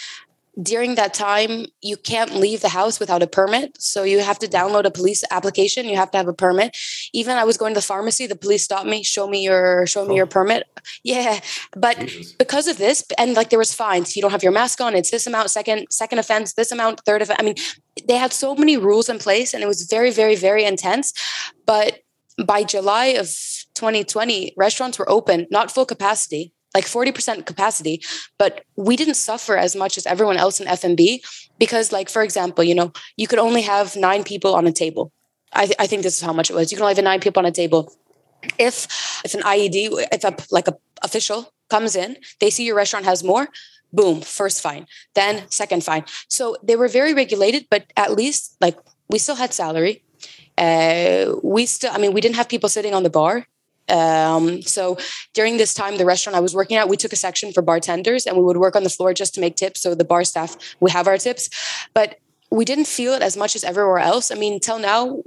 During 0.63 0.95
that 0.95 1.15
time, 1.15 1.67
you 1.83 1.97
can't 1.97 2.37
leave 2.37 2.61
the 2.61 2.69
house 2.69 3.01
without 3.01 3.25
a 3.25 3.27
permit. 3.27 3.77
So 3.81 4.05
you 4.05 4.21
have 4.21 4.39
to 4.39 4.47
download 4.47 4.85
a 4.85 4.91
police 4.91 5.25
application. 5.33 5.85
You 5.85 5.97
have 5.97 6.13
to 6.13 6.17
have 6.17 6.29
a 6.29 6.33
permit. 6.33 6.77
Even 7.13 7.37
I 7.37 7.43
was 7.43 7.57
going 7.57 7.75
to 7.75 7.79
the 7.81 7.87
pharmacy, 7.87 8.29
the 8.29 8.37
police 8.37 8.63
stopped 8.63 8.87
me, 8.87 9.03
show 9.03 9.27
me 9.27 9.43
your 9.43 9.85
show 9.87 10.07
me 10.07 10.15
your 10.15 10.27
permit. 10.27 10.63
Yeah. 11.03 11.41
But 11.77 11.99
Jesus. 11.99 12.33
because 12.35 12.69
of 12.69 12.79
this, 12.79 13.05
and 13.19 13.35
like 13.35 13.51
there 13.51 13.59
was 13.59 13.75
fines. 13.75 14.15
You 14.15 14.23
don't 14.23 14.31
have 14.31 14.45
your 14.45 14.53
mask 14.53 14.81
on, 14.81 14.95
it's 14.95 15.11
this 15.11 15.27
amount, 15.27 15.51
second, 15.51 15.89
second 15.91 16.21
offense, 16.21 16.53
this 16.53 16.71
amount, 16.71 17.01
third 17.01 17.23
offense. 17.23 17.41
I 17.41 17.43
mean, 17.43 17.57
they 18.07 18.17
had 18.17 18.33
so 18.33 18.55
many 18.55 18.77
rules 18.77 19.09
in 19.09 19.19
place 19.19 19.55
and 19.55 19.63
it 19.63 19.67
was 19.67 19.83
very, 19.83 20.13
very, 20.13 20.37
very 20.37 20.65
intense. 20.65 21.13
But 21.67 21.99
by 22.45 22.63
July 22.63 23.07
of 23.07 23.29
2020, 23.75 24.55
restaurants 24.57 24.99
were 24.99 25.09
open, 25.11 25.47
not 25.51 25.71
full 25.71 25.87
capacity, 25.87 26.53
like 26.75 26.85
40% 26.85 27.47
capacity, 27.47 28.03
but 28.39 28.65
we 28.77 28.97
didn't 28.97 29.15
suffer 29.15 29.57
as 29.57 29.77
much 29.77 29.97
as 29.97 30.07
everyone 30.07 30.37
else 30.37 30.61
in 30.61 30.67
F&B 30.67 31.23
because 31.59 31.93
like, 31.93 32.09
for 32.09 32.23
example, 32.23 32.65
you 32.65 32.75
know, 32.75 32.93
you 33.17 33.27
could 33.27 33.39
only 33.39 33.63
have 33.63 33.97
nine 33.97 34.25
people 34.25 34.55
on 34.55 34.67
a 34.67 34.73
table. 34.73 35.13
I, 35.53 35.67
th- 35.67 35.77
I 35.79 35.87
think 35.87 36.03
this 36.03 36.17
is 36.17 36.23
how 36.23 36.33
much 36.33 36.51
it 36.51 36.55
was. 36.55 36.73
You 36.73 36.77
can 36.77 36.83
only 36.83 36.95
have 36.95 37.05
nine 37.05 37.21
people 37.21 37.41
on 37.41 37.47
a 37.47 37.53
table. 37.53 37.93
If 38.59 38.89
if 39.25 39.35
an 39.35 39.41
IED, 39.43 40.07
if 40.13 40.25
a 40.25 40.37
like 40.51 40.69
a 40.69 40.77
official 41.03 41.53
comes 41.71 41.97
in, 41.97 42.17
they 42.41 42.51
see 42.51 42.67
your 42.67 42.77
restaurant 42.77 43.07
has 43.07 43.23
more, 43.23 43.49
boom, 43.93 44.21
first 44.21 44.61
fine, 44.61 44.87
then 45.15 45.49
second 45.51 45.85
fine. 45.85 46.05
So 46.29 46.57
they 46.63 46.77
were 46.77 46.89
very 46.89 47.15
regulated, 47.15 47.69
but 47.71 47.93
at 47.97 48.13
least 48.13 48.57
like 48.61 48.77
we 49.09 49.19
still 49.19 49.37
had 49.37 49.55
salary. 49.55 50.03
Uh, 50.59 51.35
we 51.43 51.67
still, 51.67 51.93
I 51.93 51.99
mean, 51.99 52.13
we 52.13 52.21
didn't 52.21 52.37
have 52.37 52.49
people 52.49 52.69
sitting 52.69 52.95
on 52.95 53.03
the 53.03 53.11
bar. 53.11 53.47
Um, 53.89 54.63
so 54.63 54.97
during 55.35 55.57
this 55.57 55.75
time, 55.75 55.97
the 55.99 56.05
restaurant 56.07 56.37
I 56.37 56.41
was 56.41 56.55
working 56.55 56.77
at, 56.77 56.89
we 56.89 56.97
took 56.97 57.13
a 57.13 57.17
section 57.17 57.53
for 57.53 57.63
bartenders 57.63 58.27
and 58.27 58.37
we 58.37 58.43
would 58.43 58.57
work 58.57 58.77
on 58.77 58.83
the 58.83 58.91
floor 58.91 59.13
just 59.15 59.35
to 59.35 59.41
make 59.41 59.57
tips. 59.57 59.81
So 59.83 59.95
the 59.95 60.05
bar 60.05 60.25
staff, 60.25 60.57
we 60.81 60.91
have 60.91 61.07
our 61.07 61.19
tips. 61.19 61.49
But 61.95 62.17
we 62.51 62.65
didn't 62.65 62.87
feel 62.87 63.13
it 63.15 63.23
as 63.23 63.37
much 63.37 63.55
as 63.57 63.65
everywhere 63.65 63.99
else. 63.99 64.31
I 64.31 64.37
mean, 64.37 64.61
till 64.61 64.79
now, 64.79 65.23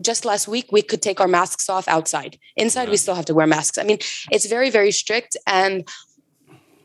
just 0.00 0.24
last 0.24 0.46
week 0.48 0.70
we 0.70 0.80
could 0.80 1.02
take 1.02 1.20
our 1.20 1.28
masks 1.28 1.68
off 1.68 1.88
outside. 1.88 2.38
Inside, 2.56 2.88
we 2.88 2.96
still 2.96 3.14
have 3.16 3.24
to 3.26 3.34
wear 3.34 3.46
masks. 3.46 3.78
I 3.78 3.82
mean, 3.82 3.98
it's 4.30 4.46
very 4.46 4.70
very 4.70 4.90
strict 4.92 5.36
and. 5.46 5.86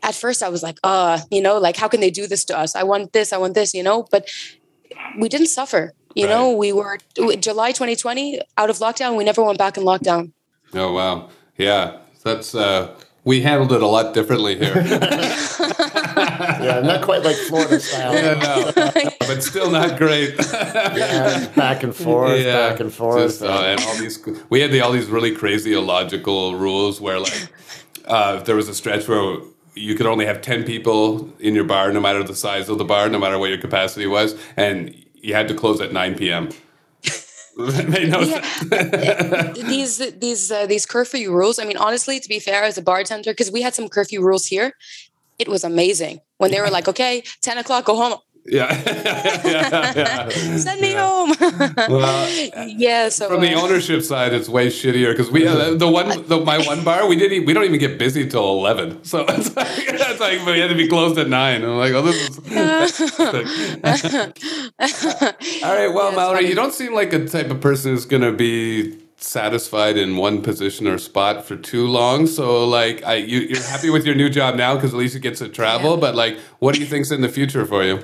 At 0.02 0.14
first, 0.14 0.42
I 0.42 0.50
was 0.50 0.62
like, 0.62 0.76
uh, 0.84 1.20
you 1.30 1.40
know, 1.40 1.56
like, 1.56 1.78
how 1.78 1.88
can 1.88 2.00
they 2.00 2.10
do 2.10 2.26
this 2.26 2.44
to 2.44 2.58
us? 2.58 2.76
I 2.76 2.82
want 2.82 3.14
this, 3.14 3.32
I 3.32 3.38
want 3.38 3.54
this, 3.54 3.72
you 3.72 3.82
know, 3.82 4.04
but 4.10 4.28
we 5.18 5.30
didn't 5.30 5.46
suffer. 5.46 5.94
You 6.14 6.26
Right. 6.26 6.30
know, 6.34 6.52
we 6.52 6.74
were 6.74 6.98
July 7.40 7.72
2020 7.72 8.38
out 8.58 8.68
of 8.68 8.76
lockdown. 8.80 9.16
We 9.16 9.24
never 9.24 9.42
went 9.42 9.56
back 9.56 9.78
in 9.78 9.82
lockdown. 9.82 10.32
Oh 10.74 10.92
wow, 10.92 11.28
yeah, 11.56 11.98
that's 12.22 12.54
uh, 12.54 12.94
we 13.24 13.40
handled 13.42 13.72
it 13.72 13.82
a 13.82 13.86
lot 13.86 14.14
differently 14.14 14.56
here. 14.58 14.74
Yeah, 16.16 16.80
not 16.80 17.02
quite 17.02 17.22
like 17.22 17.36
Florida 17.36 17.80
style. 17.80 18.14
Yeah, 18.14 18.34
no, 18.34 18.90
but 19.20 19.42
still 19.42 19.70
not 19.70 19.98
great. 19.98 20.34
Yeah, 20.52 21.48
back 21.54 21.82
and 21.82 21.94
forth, 21.94 22.42
back 22.44 22.80
and 22.80 22.92
forth. 22.92 23.22
Just, 23.22 23.42
uh, 23.42 23.62
and 23.66 23.80
all 23.82 23.96
these, 23.96 24.18
we 24.50 24.60
had 24.60 24.70
the, 24.70 24.80
all 24.80 24.92
these 24.92 25.06
really 25.06 25.34
crazy 25.34 25.72
illogical 25.74 26.54
rules 26.56 27.00
where 27.00 27.18
like 27.18 27.48
uh, 28.06 28.42
there 28.42 28.56
was 28.56 28.68
a 28.68 28.74
stretch 28.74 29.08
where 29.08 29.38
you 29.74 29.94
could 29.94 30.06
only 30.06 30.26
have 30.26 30.40
ten 30.40 30.64
people 30.64 31.28
in 31.40 31.54
your 31.54 31.64
bar, 31.64 31.92
no 31.92 32.00
matter 32.00 32.22
the 32.22 32.34
size 32.34 32.68
of 32.68 32.78
the 32.78 32.84
bar, 32.84 33.08
no 33.08 33.18
matter 33.18 33.38
what 33.38 33.50
your 33.50 33.58
capacity 33.58 34.06
was, 34.06 34.34
and 34.56 34.94
you 35.14 35.34
had 35.34 35.48
to 35.48 35.54
close 35.54 35.80
at 35.80 35.92
nine 35.92 36.14
p.m. 36.14 36.48
It 37.56 37.88
made 37.88 38.10
no 38.10 38.20
Yeah. 38.20 38.42
sense. 38.42 39.58
these 39.62 39.98
these 40.18 40.50
uh, 40.50 40.66
these 40.66 40.86
curfew 40.86 41.32
rules. 41.32 41.58
I 41.58 41.64
mean, 41.64 41.76
honestly, 41.76 42.18
to 42.20 42.28
be 42.28 42.38
fair, 42.40 42.64
as 42.64 42.76
a 42.78 42.82
bartender, 42.82 43.30
because 43.32 43.50
we 43.50 43.62
had 43.62 43.74
some 43.74 43.88
curfew 43.88 44.20
rules 44.22 44.46
here, 44.46 44.72
it 45.38 45.48
was 45.48 45.64
amazing 45.64 46.20
when 46.38 46.50
they 46.50 46.60
were 46.60 46.70
like, 46.70 46.88
"Okay, 46.88 47.22
ten 47.42 47.58
o'clock, 47.58 47.84
go 47.84 47.96
home. 47.96 48.18
Yeah, 48.46 48.70
yeah, 49.44 49.92
yeah. 49.96 50.28
Send 50.58 50.78
me 50.80 50.92
home." 50.92 51.32
Well, 51.88 52.28
yeah. 52.68 53.08
So 53.08 53.28
From 53.28 53.40
the 53.40 53.54
uh, 53.54 53.60
ownership 53.60 54.02
side, 54.02 54.34
it's 54.34 54.48
way 54.50 54.66
shittier 54.68 55.12
because 55.12 55.30
we 55.30 55.46
uh, 55.46 55.74
the 55.74 55.88
one 55.88 56.26
the, 56.28 56.38
my 56.40 56.58
one 56.66 56.84
bar 56.84 57.06
we 57.08 57.16
didn't 57.16 57.46
we 57.46 57.54
don't 57.54 57.64
even 57.64 57.80
get 57.80 57.98
busy 57.98 58.28
till 58.28 58.46
eleven, 58.46 59.02
so 59.02 59.20
it's 59.28 59.56
like, 59.56 59.66
it's 59.78 60.20
like 60.20 60.44
we 60.44 60.60
had 60.60 60.68
to 60.68 60.74
be 60.76 60.88
closed 60.88 61.18
at 61.18 61.28
nine. 61.28 61.62
I'm 61.64 61.78
like, 61.78 61.94
oh, 61.94 62.02
this 62.02 62.28
is. 62.28 62.38
All 65.62 65.74
right, 65.74 65.92
well, 65.94 66.10
Yeah, 66.10 66.16
Mallory, 66.16 66.36
funny. 66.38 66.48
you 66.48 66.54
don't 66.54 66.74
seem 66.74 66.94
like 66.94 67.12
a 67.12 67.26
type 67.26 67.50
of 67.50 67.60
person 67.60 67.92
who's 67.92 68.06
gonna 68.06 68.32
be 68.32 68.98
satisfied 69.16 69.96
in 69.96 70.16
one 70.16 70.42
position 70.42 70.86
or 70.86 70.98
spot 70.98 71.44
for 71.46 71.56
too 71.56 71.86
long. 71.86 72.26
So, 72.26 72.66
like, 72.66 73.02
I 73.04 73.16
you, 73.16 73.40
you're 73.40 73.62
happy 73.62 73.90
with 73.90 74.04
your 74.04 74.14
new 74.14 74.28
job 74.28 74.56
now 74.56 74.74
because 74.74 74.92
at 74.92 74.98
least 74.98 75.14
you 75.14 75.20
get 75.20 75.36
to 75.36 75.48
travel. 75.48 75.96
But 75.96 76.14
like, 76.14 76.38
what 76.58 76.74
do 76.74 76.80
you 76.80 76.86
think's 76.86 77.10
in 77.10 77.20
the 77.22 77.28
future 77.28 77.64
for 77.64 77.82
you? 77.84 78.00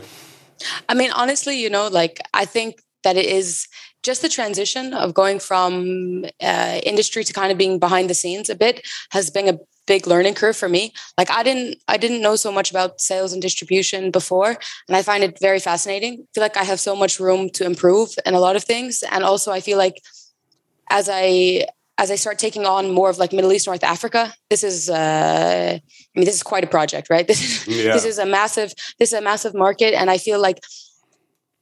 I 0.89 0.95
mean, 0.95 1.11
honestly, 1.13 1.61
you 1.61 1.71
know, 1.71 1.89
like 1.89 2.21
I 2.35 2.45
think 2.45 2.83
that 3.05 3.17
it 3.17 3.27
is 3.27 3.67
just 4.03 4.23
the 4.23 4.29
transition 4.29 4.95
of 4.95 5.15
going 5.15 5.39
from 5.39 6.25
uh, 6.43 6.81
industry 6.85 7.25
to 7.25 7.33
kind 7.33 7.53
of 7.53 7.59
being 7.59 7.79
behind 7.79 8.09
the 8.09 8.15
scenes 8.15 8.49
a 8.49 8.55
bit 8.55 8.87
has 9.11 9.31
been 9.31 9.49
a 9.49 9.59
big 9.87 10.07
learning 10.07 10.35
curve 10.35 10.57
for 10.57 10.69
me. 10.69 10.93
Like 11.19 11.31
I 11.31 11.43
didn't, 11.43 11.79
I 11.89 11.97
didn't 11.97 12.23
know 12.23 12.37
so 12.37 12.53
much 12.53 12.71
about 12.71 13.01
sales 13.01 13.33
and 13.33 13.43
distribution 13.43 14.11
before, 14.11 14.57
and 14.89 14.97
I 14.97 15.03
find 15.03 15.25
it 15.25 15.39
very 15.41 15.59
fascinating. 15.59 16.21
I 16.21 16.27
feel 16.35 16.43
like 16.43 16.57
I 16.57 16.65
have 16.65 16.81
so 16.81 16.95
much 16.95 17.21
room 17.21 17.51
to 17.51 17.65
improve 17.65 18.11
in 18.25 18.35
a 18.35 18.41
lot 18.41 18.57
of 18.57 18.65
things, 18.65 19.03
and 19.11 19.25
also 19.25 19.51
I 19.53 19.61
feel 19.61 19.79
like 19.79 20.01
as 20.91 21.09
I 21.11 21.67
as 22.01 22.11
I 22.11 22.17
start 22.17 22.39
taking 22.39 22.65
on 22.65 22.93
more 22.93 23.11
of 23.11 23.19
like 23.19 23.33
Middle 23.33 23.53
East, 23.53 23.67
North 23.67 23.85
Africa, 23.85 24.33
this 24.49 24.65
is, 24.65 24.89
uh, 24.89 25.79
I 26.15 26.19
mean, 26.21 26.27
this 26.27 26.35
is 26.35 26.43
quite 26.43 26.65
a 26.65 26.67
project, 26.67 27.09
right? 27.11 27.27
This 27.31 27.41
is 27.41 27.67
Yeah. 27.67 27.93
this 27.93 28.05
is 28.05 28.19
a 28.19 28.27
massive 28.27 28.75
this 28.99 29.13
is 29.13 29.19
a 29.19 29.23
massive 29.23 29.55
market 29.55 29.95
and 29.95 30.11
i 30.11 30.19
feel 30.19 30.41
like 30.41 30.59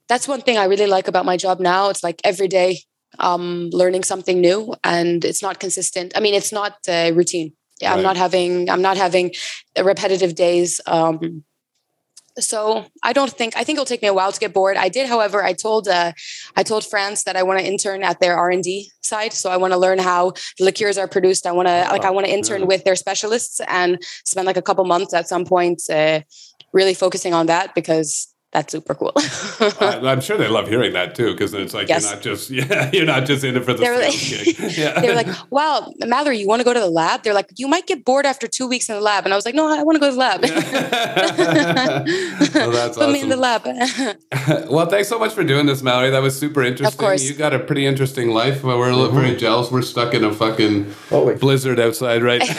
that's 0.09 0.27
one 0.29 0.41
thing 0.41 0.57
i 0.59 0.65
really 0.65 0.87
like 0.87 1.07
about 1.09 1.25
my 1.25 1.37
job 1.37 1.61
now 1.61 1.89
it's 1.91 2.03
like 2.03 2.19
every 2.25 2.49
day 2.49 2.71
um 3.19 3.69
learning 3.81 4.05
something 4.05 4.41
new 4.41 4.75
and 4.85 5.25
it's 5.25 5.43
not 5.43 5.59
consistent 5.61 6.13
i 6.17 6.21
mean 6.21 6.35
it's 6.35 6.53
not 6.53 6.73
uh, 6.89 7.11
routine 7.15 7.53
yeah 7.81 7.93
i'm 7.95 8.03
not 8.03 8.17
having 8.17 8.71
i'm 8.71 8.83
not 8.83 8.97
having 8.97 9.27
repetitive 9.93 10.35
days 10.35 10.81
um 10.87 11.45
so 12.39 12.87
i 13.03 13.13
don't 13.13 13.33
think 13.33 13.57
i 13.57 13.65
think 13.65 13.77
it'll 13.77 13.85
take 13.85 14.03
me 14.03 14.09
a 14.09 14.15
while 14.15 14.33
to 14.33 14.41
get 14.41 14.53
bored. 14.53 14.77
I 14.77 14.89
did 14.89 15.09
however 15.09 15.43
i 15.45 15.53
told 15.53 15.89
uh, 15.89 16.13
i 16.57 16.63
told 16.63 16.85
france 16.85 17.25
that 17.25 17.37
i 17.37 17.43
want 17.43 17.61
to 17.61 17.67
intern 17.67 18.03
at 18.03 18.21
their 18.21 18.37
r&d 18.37 18.91
side 19.03 19.33
so 19.33 19.51
i 19.51 19.57
want 19.57 19.73
to 19.73 19.79
learn 19.79 19.99
how 19.99 20.33
the 20.59 20.65
liqueurs 20.65 20.99
are 20.99 21.09
produced. 21.09 21.47
I 21.47 21.53
want 21.53 21.69
to 21.69 21.89
like 21.91 22.05
i 22.05 22.11
want 22.11 22.27
to 22.27 22.33
intern 22.33 22.61
yeah. 22.61 22.67
with 22.67 22.85
their 22.85 22.97
specialists 22.97 23.61
and 23.67 24.03
spend 24.25 24.47
like 24.47 24.57
a 24.57 24.63
couple 24.63 24.85
months 24.85 25.15
at 25.15 25.29
some 25.29 25.45
point 25.45 25.83
uh, 25.91 26.21
really 26.73 26.95
focusing 26.95 27.35
on 27.35 27.47
that 27.47 27.75
because 27.75 28.28
that's 28.53 28.73
super 28.73 28.95
cool 28.95 29.13
I, 29.17 30.01
I'm 30.05 30.21
sure 30.21 30.37
they 30.39 30.49
love 30.49 30.69
hearing 30.69 30.93
that 30.95 31.15
too, 31.15 31.33
because 31.33 31.53
it's 31.55 31.75
like 31.75 31.89
Yes. 31.89 32.05
you're 32.05 32.13
not 32.15 32.23
just 32.23 32.51
yeah, 32.59 32.91
you're 32.93 33.05
not 33.07 33.27
just 33.27 33.45
in 33.45 33.57
it 33.57 33.65
for 33.65 33.75
the 33.75 33.81
They 33.83 33.91
were 33.91 34.11
sales 34.11 34.47
like- 34.49 34.57
gig. 34.59 34.79
Yeah. 34.79 35.01
they 35.01 35.09
were 35.09 35.15
like 35.15 35.29
wow 35.51 35.93
mallory 36.07 36.39
you 36.39 36.47
want 36.49 36.61
to 36.61 36.65
go 36.65 36.73
to 36.73 36.81
the 36.81 36.89
lab 36.91 37.23
they're 37.25 37.35
like 37.35 37.51
you 37.57 37.69
might 37.69 37.87
get 37.87 38.05
bored 38.05 38.25
after 38.27 38.47
two 38.47 38.67
weeks 38.67 38.89
in 38.89 38.95
the 38.95 39.01
lab 39.01 39.25
and 39.25 39.33
i 39.33 39.37
was 39.37 39.45
like 39.45 39.55
no 39.55 39.67
i 39.69 39.83
want 39.83 39.97
to 39.97 40.01
go 40.01 40.07
to 40.09 40.13
the 40.13 40.19
lab 40.19 40.41
well, 42.55 42.71
that's 42.71 42.97
put 42.97 43.11
me 43.13 43.21
in 43.21 43.29
the 43.29 43.37
lab 43.37 43.65
well, 44.71 44.87
thanks 44.87 45.09
so 45.09 45.19
much 45.19 45.33
for 45.33 45.43
doing 45.45 45.67
this, 45.67 45.83
Mallory. 45.83 46.11
That 46.11 46.23
was 46.23 46.39
super 46.39 46.63
interesting. 46.63 46.87
Of 46.87 46.97
course. 46.99 47.23
You 47.23 47.35
got 47.35 47.53
a 47.55 47.59
pretty 47.59 47.85
interesting 47.87 48.31
life. 48.31 48.63
Well, 48.63 48.79
We're 48.79 48.91
a 48.91 48.97
little 48.97 49.13
very 49.15 49.37
jealous. 49.37 49.71
We're 49.71 49.83
stuck 49.83 50.15
in 50.15 50.25
a 50.25 50.33
fucking 50.33 50.91
Holy. 51.09 51.35
blizzard 51.35 51.79
outside 51.81 52.23
right 52.23 52.41
now. 52.41 52.55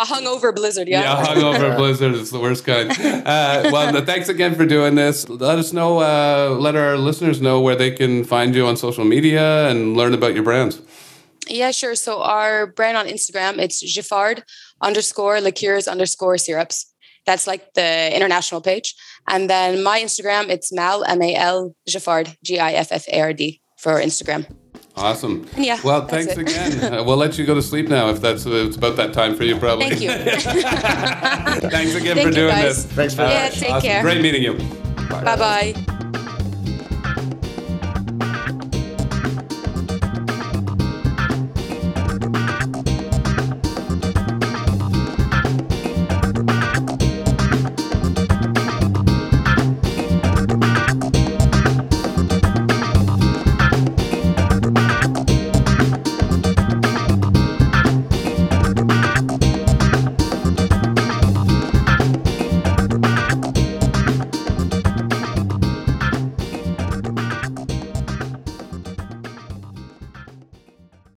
a 0.00 0.04
hungover 0.04 0.54
blizzard 0.54 0.88
yeah, 0.88 1.02
Yeah, 1.02 1.24
hungover 1.26 1.76
blizzard 1.76 2.14
is 2.14 2.30
the 2.30 2.38
worst 2.40 2.64
kind. 2.64 2.90
Uh, 2.90 3.53
well, 3.70 4.04
thanks 4.04 4.28
again 4.28 4.54
for 4.54 4.66
doing 4.66 4.94
this. 4.94 5.28
Let 5.28 5.58
us 5.58 5.72
know, 5.72 5.98
uh, 5.98 6.56
let 6.58 6.76
our 6.76 6.96
listeners 6.96 7.40
know 7.40 7.60
where 7.60 7.76
they 7.76 7.90
can 7.90 8.24
find 8.24 8.54
you 8.54 8.66
on 8.66 8.76
social 8.76 9.04
media 9.04 9.68
and 9.68 9.96
learn 9.96 10.14
about 10.14 10.34
your 10.34 10.42
brands. 10.42 10.80
Yeah, 11.48 11.70
sure. 11.70 11.94
So 11.94 12.22
our 12.22 12.66
brand 12.66 12.96
on 12.96 13.06
Instagram, 13.06 13.58
it's 13.58 13.82
Giffard 13.82 14.42
underscore 14.80 15.40
liqueurs 15.40 15.86
underscore 15.86 16.38
syrups. 16.38 16.92
That's 17.26 17.46
like 17.46 17.74
the 17.74 18.14
international 18.14 18.60
page. 18.60 18.94
And 19.28 19.48
then 19.48 19.82
my 19.82 20.00
Instagram, 20.00 20.48
it's 20.48 20.72
Mal, 20.72 21.04
M 21.04 21.22
A 21.22 21.34
L 21.34 21.74
Giffard, 21.88 22.36
G 22.42 22.58
I 22.58 22.72
F 22.72 22.92
F 22.92 23.06
A 23.08 23.20
R 23.20 23.32
D 23.32 23.60
for 23.78 24.00
Instagram. 24.00 24.46
Awesome. 24.96 25.48
Yeah, 25.56 25.80
Well, 25.82 26.06
thanks 26.06 26.32
it. 26.32 26.38
again. 26.38 26.94
Uh, 26.94 27.02
we'll 27.02 27.16
let 27.16 27.36
you 27.36 27.44
go 27.44 27.54
to 27.54 27.62
sleep 27.62 27.88
now 27.88 28.10
if 28.10 28.20
that's 28.20 28.46
uh, 28.46 28.50
it's 28.52 28.76
about 28.76 28.96
that 28.96 29.12
time 29.12 29.34
for 29.34 29.42
you, 29.42 29.56
probably. 29.56 29.88
Thank 29.90 30.00
you. 30.02 30.10
thanks 31.70 31.94
again 31.96 32.14
Thank 32.16 32.20
for 32.20 32.28
you, 32.28 32.32
doing 32.32 32.48
guys. 32.54 32.86
this. 32.86 32.92
Thanks 32.94 33.14
for 33.14 33.22
Yeah, 33.22 33.48
take 33.48 33.82
care. 33.82 34.02
Great 34.02 34.20
meeting 34.22 34.42
you. 34.42 34.54
bye 35.08 35.36
bye. 35.36 35.84